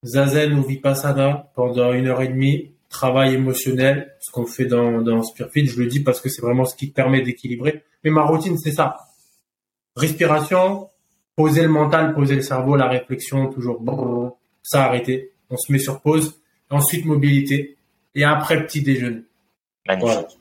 [0.03, 5.23] Zazen ou Vipassana pendant une heure et demie travail émotionnel, ce qu'on fait dans, dans
[5.23, 5.67] Spearfit.
[5.67, 7.85] Je le dis parce que c'est vraiment ce qui permet d'équilibrer.
[8.05, 8.97] Mais ma routine, c'est ça.
[9.97, 10.91] Respiration,
[11.37, 13.81] poser le mental, poser le cerveau, la réflexion, toujours
[14.63, 15.33] ça arrêter.
[15.49, 16.41] On se met sur pause.
[16.69, 17.77] Ensuite, mobilité.
[18.15, 19.23] Et après, petit déjeuner.
[19.87, 20.39] Magnifique.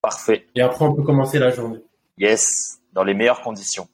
[0.00, 0.46] Parfait.
[0.54, 1.78] Et après, on peut commencer la journée.
[2.18, 3.88] Yes, dans les meilleures conditions.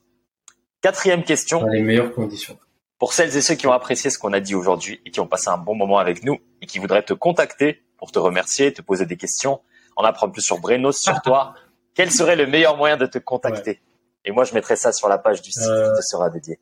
[0.81, 1.61] Quatrième question.
[1.61, 2.59] Dans les meilleures conditions.
[2.99, 5.27] Pour celles et ceux qui ont apprécié ce qu'on a dit aujourd'hui et qui ont
[5.27, 8.83] passé un bon moment avec nous et qui voudraient te contacter pour te remercier, te
[8.83, 9.61] poser des questions,
[9.97, 11.55] en apprendre plus sur Brenos, sur toi.
[11.95, 13.81] Quel serait le meilleur moyen de te contacter?
[14.25, 16.59] Et moi, je mettrai ça sur la page du site qui te sera dédié.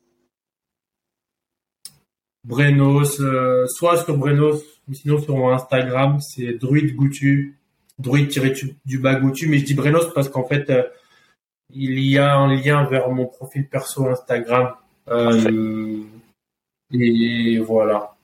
[2.43, 7.59] Brenos, euh, soit sur Brenos, sinon sur mon Instagram, c'est Druid Goutu,
[7.99, 8.29] Druid
[8.85, 10.83] du bas Goutu, mais je dis Brenos parce qu'en fait, euh,
[11.71, 14.73] il y a un lien vers mon profil perso Instagram.
[16.93, 18.15] Et voilà.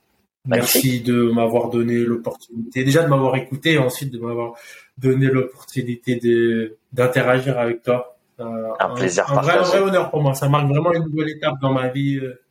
[0.45, 4.55] Merci de m'avoir donné l'opportunité, déjà de m'avoir écouté, et ensuite de m'avoir
[4.97, 8.17] donné l'opportunité de d'interagir avec toi.
[8.39, 10.33] Euh, un plaisir un, vrai, vrai, honneur pour moi.
[10.33, 12.17] Ça marque vraiment une nouvelle étape dans ma vie.
[12.17, 12.41] Euh.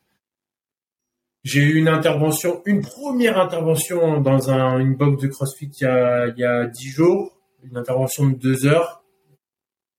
[1.43, 5.85] J'ai eu une intervention, une première intervention dans un, une box de CrossFit il y
[5.85, 9.03] a il y a dix jours, une intervention de deux heures.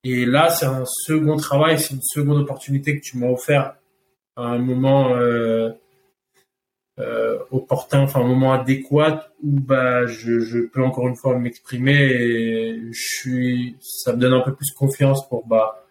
[0.03, 3.77] Et là, c'est un second travail, c'est une seconde opportunité que tu m'as offert
[4.37, 5.15] à un moment.
[5.15, 5.71] Euh,
[7.51, 12.81] opportun, enfin un moment adéquat où bah je, je peux encore une fois m'exprimer et
[12.93, 15.85] je suis, ça me donne un peu plus confiance pour bah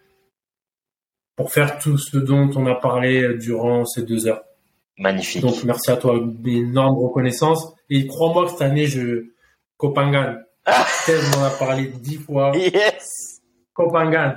[1.36, 4.44] pour faire tout ce dont on a parlé durant ces deux heures.
[4.96, 5.42] Magnifique.
[5.42, 9.26] Donc merci à toi, énorme reconnaissance et crois-moi que cette année je
[9.76, 10.36] Copangan.
[11.02, 12.52] Steve m'en a parlé dix fois.
[12.56, 13.42] Yes.
[13.74, 14.36] Copangan.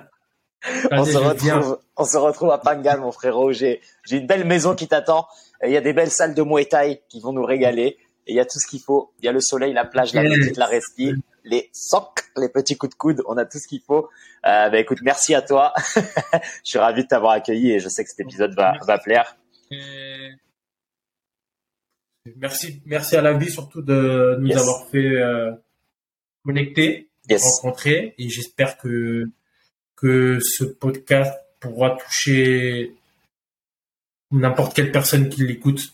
[0.92, 3.52] On se, retrouve, on se retrouve à Pangan, mon frérot.
[3.52, 3.80] J'ai
[4.12, 5.28] une belle maison qui t'attend.
[5.64, 7.98] Il y a des belles salles de Muay Thai qui vont nous régaler.
[8.28, 9.14] Et il y a tout ce qu'il faut.
[9.20, 11.14] Il y a le soleil, la plage, la petite, la respi,
[11.46, 13.24] les socs, les petits coups de coude.
[13.28, 14.10] On a tout ce qu'il faut.
[14.46, 15.74] Euh, bah, écoute, merci à toi.
[15.96, 19.38] je suis ravi de t'avoir accueilli et je sais que cet épisode va, va plaire.
[22.36, 25.54] Merci, merci à la vie surtout de nous avoir fait euh,
[26.44, 28.14] connecter, rencontrer.
[28.18, 29.30] Et j'espère que
[29.98, 32.94] que ce podcast pourra toucher
[34.32, 35.94] n'importe quelle personne qui l'écoute.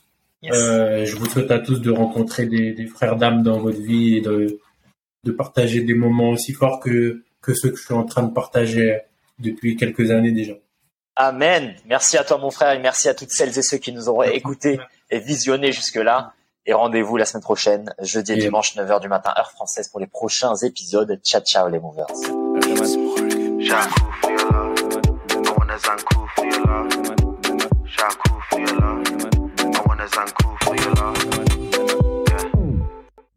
[0.51, 4.17] Euh, je vous souhaite à tous de rencontrer des, des frères d'âme dans votre vie
[4.17, 4.59] et de,
[5.23, 8.33] de partager des moments aussi forts que, que ceux que je suis en train de
[8.33, 8.99] partager
[9.39, 10.53] depuis quelques années déjà.
[11.15, 11.75] Amen.
[11.85, 14.23] Merci à toi mon frère et merci à toutes celles et ceux qui nous auront
[14.23, 14.79] écoutés
[15.09, 16.33] et visionnés jusque-là.
[16.65, 20.07] Et rendez-vous la semaine prochaine, jeudi et dimanche, 9h du matin, heure française, pour les
[20.07, 21.19] prochains épisodes.
[21.21, 22.07] Ciao, ciao les movers.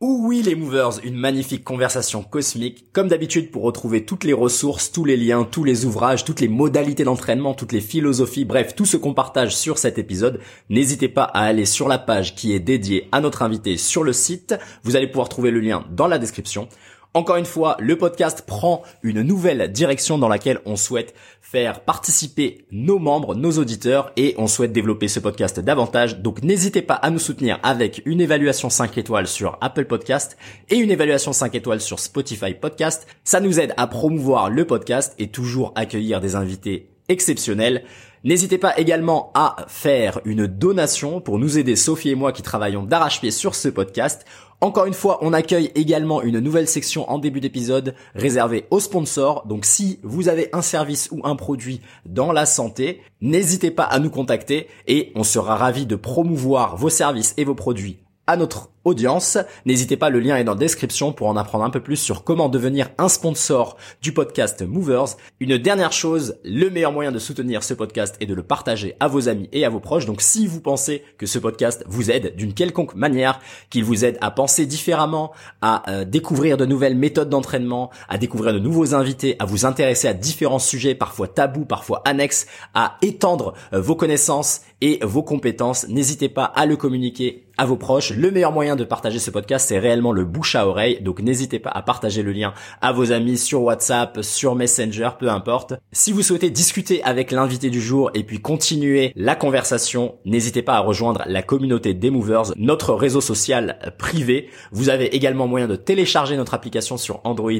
[0.00, 2.92] Oui les movers, une magnifique conversation cosmique.
[2.92, 6.48] Comme d'habitude pour retrouver toutes les ressources, tous les liens, tous les ouvrages, toutes les
[6.48, 11.24] modalités d'entraînement, toutes les philosophies, bref, tout ce qu'on partage sur cet épisode, n'hésitez pas
[11.24, 14.54] à aller sur la page qui est dédiée à notre invité sur le site.
[14.82, 16.68] Vous allez pouvoir trouver le lien dans la description.
[17.16, 22.66] Encore une fois, le podcast prend une nouvelle direction dans laquelle on souhaite faire participer
[22.70, 26.18] nos membres, nos auditeurs et on souhaite développer ce podcast davantage.
[26.18, 30.36] Donc n'hésitez pas à nous soutenir avec une évaluation 5 étoiles sur Apple Podcast
[30.68, 33.06] et une évaluation 5 étoiles sur Spotify Podcast.
[33.24, 37.84] Ça nous aide à promouvoir le podcast et toujours accueillir des invités exceptionnels.
[38.24, 42.82] N'hésitez pas également à faire une donation pour nous aider, Sophie et moi qui travaillons
[42.82, 44.24] d'arrache-pied sur ce podcast.
[44.60, 49.46] Encore une fois, on accueille également une nouvelle section en début d'épisode réservée aux sponsors.
[49.46, 53.98] Donc si vous avez un service ou un produit dans la santé, n'hésitez pas à
[53.98, 58.70] nous contacter et on sera ravi de promouvoir vos services et vos produits à notre
[58.86, 59.36] audience.
[59.66, 62.24] N'hésitez pas, le lien est dans la description pour en apprendre un peu plus sur
[62.24, 65.16] comment devenir un sponsor du podcast Movers.
[65.40, 69.08] Une dernière chose, le meilleur moyen de soutenir ce podcast est de le partager à
[69.08, 70.06] vos amis et à vos proches.
[70.06, 73.40] Donc si vous pensez que ce podcast vous aide d'une quelconque manière,
[73.70, 78.52] qu'il vous aide à penser différemment, à euh, découvrir de nouvelles méthodes d'entraînement, à découvrir
[78.52, 83.54] de nouveaux invités, à vous intéresser à différents sujets, parfois tabous, parfois annexes, à étendre
[83.72, 88.12] euh, vos connaissances et vos compétences, n'hésitez pas à le communiquer à vos proches.
[88.12, 91.00] Le meilleur moyen de partager ce podcast, c'est réellement le bouche à oreille.
[91.00, 95.28] Donc n'hésitez pas à partager le lien à vos amis sur WhatsApp, sur Messenger, peu
[95.28, 95.74] importe.
[95.92, 100.74] Si vous souhaitez discuter avec l'invité du jour et puis continuer la conversation, n'hésitez pas
[100.74, 104.48] à rejoindre la communauté des Movers, notre réseau social privé.
[104.72, 107.50] Vous avez également moyen de télécharger notre application sur Android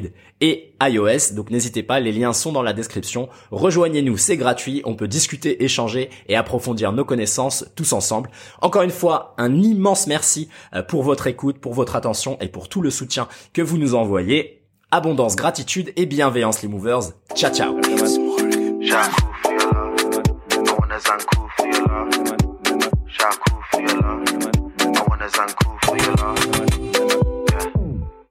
[0.41, 1.33] et iOS.
[1.33, 3.29] Donc n'hésitez pas, les liens sont dans la description.
[3.51, 4.81] Rejoignez-nous, c'est gratuit.
[4.85, 8.29] On peut discuter, échanger et approfondir nos connaissances tous ensemble.
[8.61, 12.69] Encore une fois, un immense merci euh, pour votre écoute, pour votre attention et pour
[12.69, 14.63] tout le soutien que vous nous envoyez.
[14.91, 17.11] Abondance, gratitude et bienveillance les movers.
[17.35, 17.77] Ciao ciao.